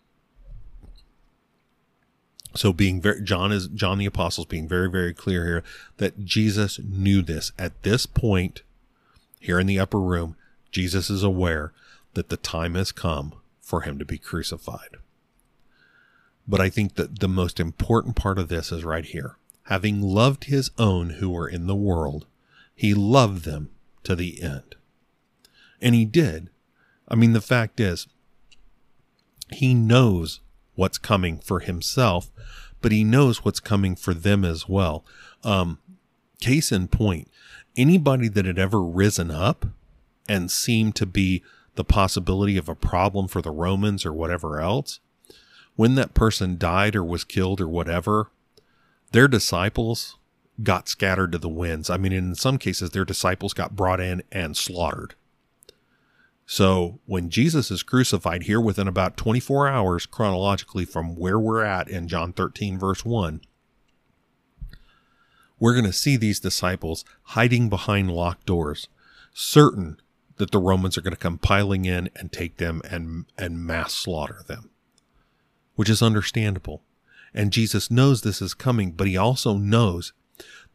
So 2.54 2.72
being 2.72 3.00
very 3.00 3.22
John 3.22 3.52
is 3.52 3.68
John 3.68 3.98
the 3.98 4.06
Apostle's 4.06 4.46
being 4.46 4.68
very, 4.68 4.90
very 4.90 5.14
clear 5.14 5.44
here 5.44 5.64
that 5.96 6.24
Jesus 6.24 6.78
knew 6.78 7.22
this. 7.22 7.52
At 7.58 7.82
this 7.82 8.06
point, 8.06 8.62
here 9.40 9.58
in 9.58 9.66
the 9.66 9.78
upper 9.78 10.00
room, 10.00 10.36
Jesus 10.70 11.10
is 11.10 11.22
aware 11.22 11.72
that 12.14 12.28
the 12.28 12.36
time 12.36 12.74
has 12.74 12.92
come 12.92 13.34
for 13.60 13.82
him 13.82 13.98
to 13.98 14.04
be 14.04 14.18
crucified. 14.18 14.96
But 16.46 16.60
I 16.60 16.68
think 16.68 16.94
that 16.94 17.20
the 17.20 17.28
most 17.28 17.60
important 17.60 18.16
part 18.16 18.38
of 18.38 18.48
this 18.48 18.72
is 18.72 18.84
right 18.84 19.04
here. 19.04 19.36
Having 19.64 20.02
loved 20.02 20.44
his 20.44 20.70
own 20.76 21.10
who 21.10 21.30
were 21.30 21.48
in 21.48 21.66
the 21.66 21.76
world, 21.76 22.26
he 22.74 22.94
loved 22.94 23.44
them 23.44 23.70
to 24.02 24.16
the 24.16 24.42
end. 24.42 24.74
And 25.80 25.94
he 25.94 26.04
did. 26.04 26.50
I 27.08 27.14
mean, 27.14 27.32
the 27.32 27.40
fact 27.40 27.80
is, 27.80 28.08
he 29.52 29.74
knows 29.74 30.40
what's 30.74 30.98
coming 30.98 31.38
for 31.38 31.60
himself, 31.60 32.30
but 32.80 32.92
he 32.92 33.04
knows 33.04 33.44
what's 33.44 33.60
coming 33.60 33.94
for 33.94 34.14
them 34.14 34.44
as 34.44 34.68
well. 34.68 35.04
Um, 35.44 35.78
case 36.40 36.72
in 36.72 36.88
point, 36.88 37.28
anybody 37.76 38.28
that 38.28 38.44
had 38.44 38.58
ever 38.58 38.82
risen 38.82 39.30
up 39.30 39.66
and 40.28 40.50
seemed 40.50 40.96
to 40.96 41.06
be 41.06 41.42
the 41.74 41.84
possibility 41.84 42.56
of 42.56 42.68
a 42.68 42.74
problem 42.74 43.28
for 43.28 43.40
the 43.40 43.50
Romans 43.50 44.04
or 44.04 44.12
whatever 44.12 44.60
else, 44.60 45.00
when 45.76 45.94
that 45.94 46.14
person 46.14 46.58
died 46.58 46.94
or 46.94 47.04
was 47.04 47.24
killed 47.24 47.60
or 47.60 47.68
whatever, 47.68 48.30
their 49.12 49.28
disciples 49.28 50.18
got 50.62 50.88
scattered 50.88 51.32
to 51.32 51.38
the 51.38 51.48
winds. 51.48 51.88
I 51.88 51.96
mean, 51.96 52.12
in 52.12 52.34
some 52.34 52.58
cases, 52.58 52.90
their 52.90 53.04
disciples 53.04 53.54
got 53.54 53.76
brought 53.76 54.00
in 54.00 54.22
and 54.30 54.56
slaughtered. 54.56 55.14
So 56.52 57.00
when 57.06 57.30
Jesus 57.30 57.70
is 57.70 57.82
crucified 57.82 58.42
here 58.42 58.60
within 58.60 58.86
about 58.86 59.16
24 59.16 59.68
hours 59.68 60.04
chronologically 60.04 60.84
from 60.84 61.16
where 61.16 61.38
we're 61.38 61.64
at 61.64 61.88
in 61.88 62.08
John 62.08 62.34
13, 62.34 62.78
verse 62.78 63.06
1, 63.06 63.40
we're 65.58 65.72
going 65.72 65.86
to 65.86 65.94
see 65.94 66.18
these 66.18 66.40
disciples 66.40 67.06
hiding 67.22 67.70
behind 67.70 68.10
locked 68.10 68.44
doors, 68.44 68.88
certain 69.32 69.96
that 70.36 70.50
the 70.50 70.58
Romans 70.58 70.98
are 70.98 71.00
going 71.00 71.14
to 71.14 71.18
come 71.18 71.38
piling 71.38 71.86
in 71.86 72.10
and 72.16 72.30
take 72.30 72.58
them 72.58 72.82
and, 72.84 73.24
and 73.38 73.64
mass 73.64 73.94
slaughter 73.94 74.42
them, 74.46 74.68
which 75.76 75.88
is 75.88 76.02
understandable. 76.02 76.82
And 77.32 77.50
Jesus 77.50 77.90
knows 77.90 78.20
this 78.20 78.42
is 78.42 78.52
coming, 78.52 78.90
but 78.90 79.06
he 79.06 79.16
also 79.16 79.56
knows 79.56 80.12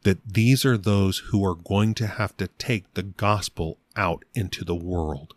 that 0.01 0.25
these 0.25 0.65
are 0.65 0.75
those 0.75 1.19
who 1.29 1.45
are 1.45 1.53
going 1.53 1.93
to 1.93 2.07
have 2.07 2.35
to 2.37 2.47
take 2.57 2.91
the 2.95 3.03
gospel 3.03 3.77
out 3.95 4.25
into 4.33 4.65
the 4.65 4.73
world, 4.73 5.35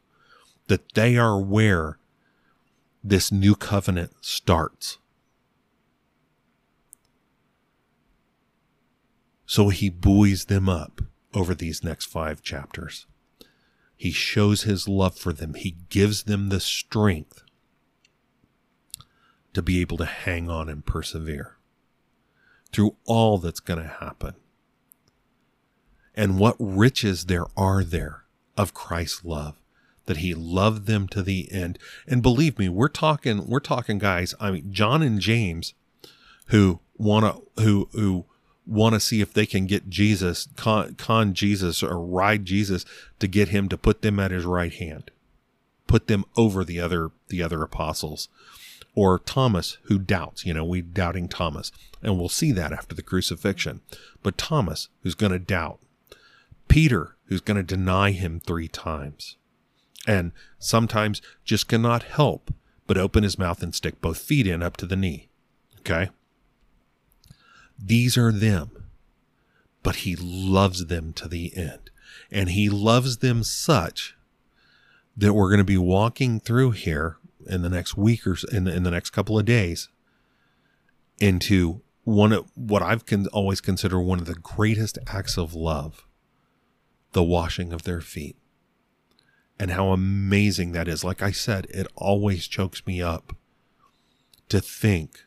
that 0.71 0.95
they 0.95 1.17
are 1.17 1.37
where 1.37 1.99
this 3.03 3.33
new 3.33 3.57
covenant 3.57 4.13
starts. 4.21 4.99
So 9.47 9.71
he 9.71 9.91
buoys 9.91 10.45
them 10.45 10.69
up 10.69 11.03
over 11.35 11.57
these 11.57 11.83
next 11.83 12.05
five 12.05 12.41
chapters. 12.41 13.07
He 13.97 14.13
shows 14.13 14.63
his 14.63 14.87
love 14.87 15.19
for 15.19 15.33
them. 15.33 15.55
He 15.55 15.75
gives 15.89 16.23
them 16.23 16.51
the 16.51 16.61
strength 16.61 17.43
to 19.53 19.63
be 19.63 19.81
able 19.81 19.97
to 19.97 20.05
hang 20.05 20.49
on 20.49 20.69
and 20.69 20.87
persevere 20.87 21.57
through 22.71 22.95
all 23.07 23.39
that's 23.39 23.59
going 23.59 23.83
to 23.83 23.89
happen. 23.89 24.37
And 26.15 26.39
what 26.39 26.55
riches 26.61 27.25
there 27.25 27.47
are 27.57 27.83
there 27.83 28.23
of 28.57 28.73
Christ's 28.73 29.25
love 29.25 29.60
that 30.11 30.17
he 30.17 30.35
loved 30.35 30.87
them 30.87 31.07
to 31.07 31.23
the 31.23 31.47
end. 31.53 31.79
And 32.05 32.21
believe 32.21 32.59
me, 32.59 32.69
we're 32.69 32.89
talking 32.89 33.47
we're 33.47 33.61
talking 33.61 33.99
guys, 33.99 34.35
I 34.41 34.51
mean 34.51 34.73
John 34.73 35.05
and 35.05 35.21
James 35.21 35.73
who 36.47 36.81
want 36.99 37.25
to 37.57 37.63
who 37.63 37.89
who 37.93 38.25
want 38.67 38.95
to 38.95 39.01
see 39.01 39.21
if 39.21 39.33
they 39.33 39.47
can 39.47 39.67
get 39.67 39.89
Jesus 39.89 40.49
con, 40.57 40.97
con 40.97 41.33
Jesus 41.33 41.81
or 41.81 42.05
ride 42.05 42.45
Jesus 42.45 42.85
to 43.21 43.29
get 43.29 43.51
him 43.51 43.69
to 43.69 43.79
put 43.79 44.03
them 44.03 44.19
at 44.19 44.33
his 44.33 44.45
right 44.45 44.75
hand. 44.75 45.13
Put 45.87 46.09
them 46.09 46.25
over 46.37 46.65
the 46.65 46.81
other 46.81 47.13
the 47.29 47.41
other 47.41 47.63
apostles 47.63 48.29
or 48.97 49.17
Thomas 49.21 49.79
who 49.85 50.01
doubts, 50.01 50.45
you 50.45 50.53
know, 50.53 50.65
we 50.65 50.81
doubting 50.81 51.29
Thomas. 51.29 51.71
And 52.03 52.19
we'll 52.19 52.29
see 52.29 52.51
that 52.51 52.73
after 52.73 52.97
the 52.97 53.03
crucifixion. 53.03 53.81
But 54.25 54.37
Thomas 54.37 54.89
who's 55.05 55.15
going 55.15 55.31
to 55.31 55.39
doubt. 55.39 55.79
Peter 56.67 57.15
who's 57.27 57.41
going 57.41 57.59
to 57.59 57.63
deny 57.63 58.11
him 58.11 58.41
3 58.41 58.67
times. 58.67 59.37
And 60.11 60.33
sometimes 60.59 61.23
just 61.45 61.69
cannot 61.69 62.03
help 62.03 62.53
but 62.89 62.99
open 62.99 63.23
his 63.23 63.39
mouth 63.39 63.63
and 63.63 63.73
stick 63.73 64.01
both 64.01 64.19
feet 64.19 64.45
in 64.45 64.61
up 64.61 64.77
to 64.79 64.87
the 64.87 64.97
knee. 64.97 65.29
Okay? 65.79 66.11
These 67.79 68.19
are 68.19 68.33
them. 68.33 68.89
But 69.85 69.97
he 69.97 70.17
loves 70.17 70.87
them 70.87 71.13
to 71.13 71.29
the 71.29 71.57
end. 71.57 71.93
And 72.29 72.51
he 72.51 72.69
loves 72.69 73.19
them 73.19 73.45
such 73.45 74.17
that 75.17 75.33
we're 75.33 75.49
going 75.49 75.59
to 75.59 75.65
be 75.65 75.79
walking 75.79 76.41
through 76.41 76.73
here 76.73 77.19
in 77.47 77.63
the 77.63 77.71
next 77.71 77.97
week 77.97 78.27
or 78.27 78.37
in 78.51 78.65
the, 78.65 78.75
in 78.75 78.83
the 78.83 78.91
next 78.91 79.11
couple 79.11 79.39
of 79.39 79.45
days 79.45 79.89
into 81.21 81.83
one 82.03 82.33
of 82.33 82.51
what 82.57 82.83
I've 82.83 83.07
can 83.07 83.29
always 83.29 83.61
consider 83.61 84.01
one 84.01 84.19
of 84.19 84.27
the 84.27 84.35
greatest 84.35 84.99
acts 85.07 85.39
of 85.39 85.55
love, 85.55 86.05
the 87.13 87.23
washing 87.23 87.73
of 87.73 87.85
their 87.85 88.01
feet. 88.01 88.40
And 89.61 89.73
how 89.73 89.89
amazing 89.91 90.73
that 90.73 90.89
is. 90.89 91.05
Like 91.05 91.21
I 91.21 91.33
said, 91.33 91.67
it 91.69 91.87
always 91.95 92.49
chokes 92.49 92.87
me 92.87 93.03
up 93.03 93.37
to 94.49 94.59
think 94.59 95.27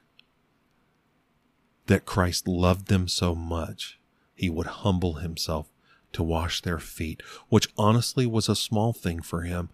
that 1.86 2.08
Christ 2.08 2.48
loved 2.48 2.88
them 2.88 3.08
so 3.08 3.36
much, 3.36 4.00
he 4.34 4.50
would 4.50 4.66
humble 4.66 5.14
himself 5.14 5.70
to 6.14 6.24
wash 6.24 6.62
their 6.64 6.80
feet, 6.80 7.22
which 7.50 7.68
honestly 7.78 8.26
was 8.26 8.50
a 8.50 8.56
small 8.56 8.92
thing 8.92 9.22
for 9.22 9.44
him 9.44 9.70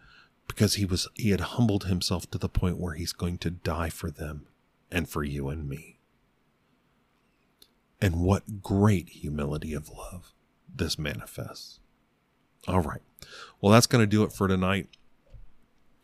because 0.45 0.73
he 0.73 0.83
was 0.83 1.07
he 1.15 1.29
had 1.29 1.39
humbled 1.39 1.85
himself 1.85 2.29
to 2.31 2.37
the 2.37 2.49
point 2.49 2.77
where 2.77 2.95
he's 2.95 3.13
going 3.13 3.37
to 3.37 3.49
die 3.49 3.89
for 3.89 4.11
them 4.11 4.45
and 4.91 5.07
for 5.07 5.23
you 5.23 5.47
and 5.47 5.69
me. 5.69 5.99
And 8.01 8.19
what 8.19 8.61
great 8.61 9.07
humility 9.07 9.73
of 9.73 9.87
love 9.87 10.33
this 10.67 10.99
manifests. 10.99 11.79
All 12.67 12.81
right. 12.81 13.01
Well, 13.61 13.71
that's 13.71 13.87
going 13.87 14.03
to 14.03 14.07
do 14.07 14.23
it 14.23 14.31
for 14.31 14.47
tonight. 14.47 14.87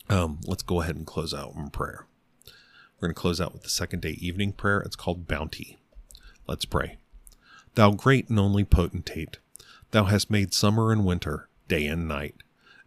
Um, 0.09 0.39
let's 0.45 0.63
go 0.63 0.81
ahead 0.81 0.95
and 0.95 1.05
close 1.05 1.33
out 1.33 1.55
in 1.55 1.69
prayer. 1.69 2.05
We're 2.45 3.07
going 3.07 3.15
to 3.15 3.21
close 3.21 3.41
out 3.41 3.53
with 3.53 3.63
the 3.63 3.69
second 3.69 4.01
day 4.01 4.17
evening 4.19 4.53
prayer. 4.53 4.79
It's 4.81 4.95
called 4.95 5.27
Bounty. 5.27 5.77
Let's 6.47 6.65
pray. 6.65 6.97
Thou 7.75 7.91
great 7.91 8.29
and 8.29 8.39
only 8.39 8.63
potentate, 8.63 9.39
thou 9.91 10.05
hast 10.05 10.31
made 10.31 10.53
summer 10.53 10.91
and 10.91 11.05
winter, 11.05 11.49
day 11.67 11.87
and 11.87 12.07
night. 12.07 12.35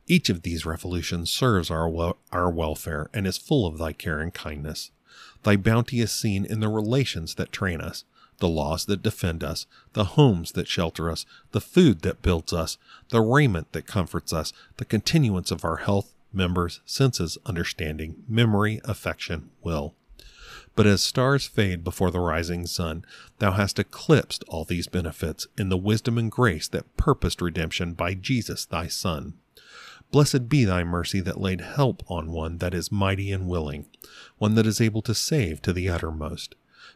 Each 0.07 0.31
of 0.31 0.43
these 0.43 0.65
revolutions 0.65 1.31
serves 1.31 1.71
our, 1.71 1.89
wel- 1.89 2.17
our 2.33 2.51
welfare 2.51 3.11
and 3.13 3.27
is 3.27 3.37
full 3.37 3.67
of 3.67 3.77
thy 3.77 3.93
care 3.93 4.21
and 4.21 4.33
kindness. 4.33 4.91
Thy 5.43 5.57
bounty 5.57 6.01
is 6.01 6.11
seen 6.11 6.47
in 6.47 6.61
the 6.61 6.69
relations 6.69 7.35
that 7.35 7.53
train 7.53 7.83
us, 7.83 8.05
the 8.39 8.49
laws 8.49 8.87
that 8.87 9.03
defend 9.03 9.43
us, 9.43 9.67
the 9.93 10.05
homes 10.05 10.53
that 10.53 10.69
shelter 10.69 11.11
us, 11.11 11.27
the 11.53 11.61
food 11.61 12.03
that 12.03 12.23
builds 12.23 12.53
us, 12.53 12.79
the 13.11 13.21
raiment 13.21 13.73
that 13.73 13.87
comforts 13.87 14.33
us, 14.33 14.53
the 14.77 14.85
continuance 14.85 15.51
of 15.51 15.65
our 15.65 15.77
health, 15.77 16.15
members, 16.33 16.81
senses, 16.85 17.39
understanding, 17.47 18.23
memory, 18.29 18.81
affection, 18.85 19.51
will. 19.63 19.95
But 20.75 20.87
as 20.87 21.03
stars 21.03 21.47
fade 21.47 21.83
before 21.83 22.13
the 22.13 22.21
rising 22.21 22.67
sun, 22.67 23.05
thou 23.41 23.53
hast 23.53 23.81
eclipsed 23.81 24.45
all 24.47 24.65
these 24.65 24.87
benefits 24.87 25.49
in 25.57 25.71
the 25.71 25.77
wisdom 25.77 26.17
and 26.19 26.31
grace 26.31 26.69
that 26.69 26.97
purposed 26.97 27.43
redemption 27.43 27.95
by 27.95 28.15
Jesus 28.15 28.65
thy 28.65 28.87
Son. 28.87 29.35
Blessed 30.13 30.49
be 30.49 30.65
thy 30.65 30.85
mercy 30.85 31.21
that 31.21 31.41
laid 31.41 31.61
help 31.61 32.03
on 32.09 32.31
one 32.31 32.59
that 32.59 32.75
is 32.75 32.93
mighty 32.93 33.33
and 33.33 33.49
willing, 33.49 33.87
one 34.39 34.55
that 34.55 34.67
is 34.67 34.81
able 34.81 35.03
to 35.03 35.15
save 35.15 35.61
to 35.63 35.73
the 35.73 35.89
uttermost. 35.89 36.55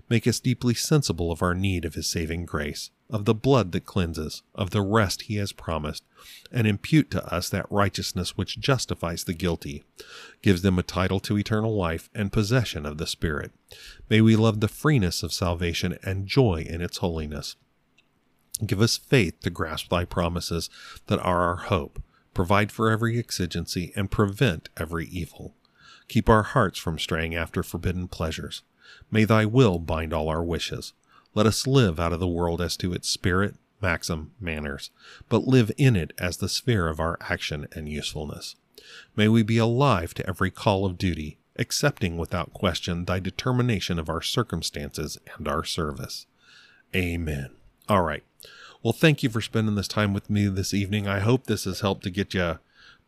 Make 0.08 0.26
us 0.26 0.40
deeply 0.40 0.74
sensible 0.74 1.30
of 1.30 1.42
our 1.42 1.54
need 1.54 1.84
of 1.84 1.94
his 1.94 2.08
saving 2.08 2.46
grace, 2.46 2.90
of 3.10 3.24
the 3.24 3.34
blood 3.34 3.72
that 3.72 3.86
cleanses, 3.86 4.42
of 4.54 4.70
the 4.70 4.82
rest 4.82 5.22
he 5.22 5.36
has 5.36 5.52
promised, 5.52 6.04
and 6.50 6.66
impute 6.66 7.10
to 7.10 7.24
us 7.32 7.48
that 7.50 7.70
righteousness 7.70 8.36
which 8.36 8.60
justifies 8.60 9.24
the 9.24 9.34
guilty, 9.34 9.84
gives 10.42 10.62
them 10.62 10.78
a 10.78 10.82
title 10.82 11.20
to 11.20 11.38
eternal 11.38 11.76
life 11.76 12.08
and 12.14 12.32
possession 12.32 12.86
of 12.86 12.98
the 12.98 13.06
Spirit. 13.06 13.52
May 14.08 14.20
we 14.20 14.36
love 14.36 14.60
the 14.60 14.68
freeness 14.68 15.22
of 15.22 15.32
salvation 15.32 15.98
and 16.02 16.26
joy 16.26 16.66
in 16.68 16.80
its 16.80 16.98
holiness. 16.98 17.56
Give 18.64 18.80
us 18.80 18.96
faith 18.96 19.40
to 19.40 19.50
grasp 19.50 19.88
thy 19.88 20.04
promises 20.04 20.70
that 21.06 21.18
are 21.20 21.42
our 21.42 21.56
hope 21.56 22.02
provide 22.34 22.72
for 22.72 22.90
every 22.90 23.18
exigency, 23.18 23.92
and 23.94 24.10
prevent 24.10 24.68
every 24.76 25.06
evil. 25.06 25.54
Keep 26.08 26.28
our 26.28 26.42
hearts 26.42 26.78
from 26.78 26.98
straying 26.98 27.34
after 27.34 27.62
forbidden 27.62 28.08
pleasures. 28.08 28.62
May 29.10 29.24
thy 29.24 29.44
will 29.44 29.78
bind 29.78 30.12
all 30.12 30.28
our 30.28 30.42
wishes. 30.42 30.92
Let 31.34 31.46
us 31.46 31.66
live 31.66 31.98
out 31.98 32.12
of 32.12 32.20
the 32.20 32.28
world 32.28 32.60
as 32.60 32.76
to 32.78 32.92
its 32.92 33.08
spirit, 33.08 33.54
maxim, 33.80 34.32
manners, 34.40 34.90
but 35.28 35.46
live 35.46 35.72
in 35.76 35.96
it 35.96 36.12
as 36.18 36.36
the 36.36 36.48
sphere 36.48 36.88
of 36.88 37.00
our 37.00 37.18
action 37.20 37.66
and 37.72 37.88
usefulness. 37.88 38.56
May 39.16 39.28
we 39.28 39.42
be 39.42 39.58
alive 39.58 40.14
to 40.14 40.26
every 40.28 40.50
call 40.50 40.84
of 40.84 40.98
duty, 40.98 41.38
accepting 41.56 42.16
without 42.16 42.52
question 42.52 43.04
thy 43.04 43.20
determination 43.20 43.98
of 43.98 44.08
our 44.08 44.22
circumstances 44.22 45.18
and 45.36 45.48
our 45.48 45.64
service. 45.64 46.26
Amen. 46.94 47.50
All 47.88 48.02
right. 48.02 48.24
Well, 48.82 48.92
thank 48.92 49.22
you 49.22 49.30
for 49.30 49.40
spending 49.40 49.74
this 49.74 49.88
time 49.88 50.12
with 50.12 50.28
me 50.28 50.48
this 50.48 50.74
evening. 50.74 51.06
I 51.06 51.20
hope 51.20 51.46
this 51.46 51.64
has 51.64 51.80
helped 51.80 52.02
to 52.04 52.10
get 52.10 52.34
you 52.34 52.58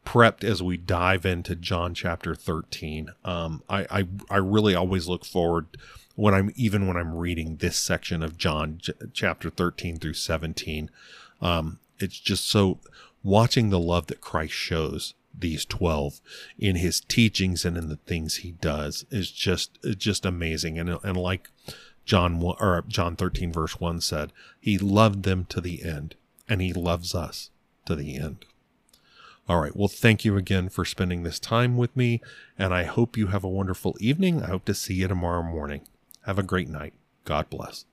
prepped 0.04 0.44
as 0.44 0.62
we 0.62 0.76
dive 0.76 1.24
into 1.24 1.54
John 1.54 1.94
chapter 1.94 2.34
13. 2.34 3.10
Um, 3.24 3.62
I, 3.68 3.86
I, 3.90 4.08
I 4.30 4.36
really 4.36 4.74
always 4.74 5.08
look 5.08 5.24
forward 5.24 5.66
when 6.14 6.34
I'm 6.34 6.52
even 6.54 6.86
when 6.86 6.96
I'm 6.96 7.14
reading 7.14 7.56
this 7.56 7.76
section 7.76 8.22
of 8.22 8.38
John 8.38 8.78
ch- 8.78 8.90
chapter 9.12 9.50
13 9.50 9.98
through 9.98 10.14
17. 10.14 10.90
Um, 11.40 11.78
it's 11.98 12.18
just 12.18 12.48
so 12.48 12.78
watching 13.22 13.70
the 13.70 13.80
love 13.80 14.06
that 14.08 14.20
Christ 14.20 14.52
shows 14.52 15.14
these 15.36 15.64
12 15.64 16.20
in 16.58 16.76
his 16.76 17.00
teachings 17.00 17.64
and 17.64 17.76
in 17.76 17.88
the 17.88 17.96
things 17.96 18.36
he 18.36 18.52
does 18.52 19.04
is 19.10 19.32
just 19.32 19.78
just 19.98 20.24
amazing 20.24 20.78
and 20.78 20.88
and 21.02 21.16
like 21.16 21.50
John 22.04 22.38
1, 22.38 22.56
or 22.60 22.84
John 22.86 23.16
13 23.16 23.52
verse 23.52 23.80
1 23.80 24.00
said, 24.00 24.32
he 24.60 24.78
loved 24.78 25.22
them 25.22 25.46
to 25.46 25.60
the 25.60 25.82
end 25.82 26.14
and 26.48 26.60
he 26.60 26.72
loves 26.72 27.14
us 27.14 27.50
to 27.86 27.96
the 27.96 28.16
end. 28.16 28.44
All 29.48 29.60
right. 29.60 29.76
Well, 29.76 29.88
thank 29.88 30.24
you 30.24 30.36
again 30.36 30.68
for 30.68 30.84
spending 30.84 31.22
this 31.22 31.38
time 31.38 31.76
with 31.76 31.94
me 31.96 32.20
and 32.58 32.72
I 32.72 32.84
hope 32.84 33.16
you 33.16 33.28
have 33.28 33.44
a 33.44 33.48
wonderful 33.48 33.94
evening. 34.00 34.42
I 34.42 34.46
hope 34.46 34.64
to 34.66 34.74
see 34.74 34.94
you 34.94 35.08
tomorrow 35.08 35.42
morning. 35.42 35.82
Have 36.22 36.38
a 36.38 36.42
great 36.42 36.68
night. 36.68 36.94
God 37.24 37.50
bless. 37.50 37.84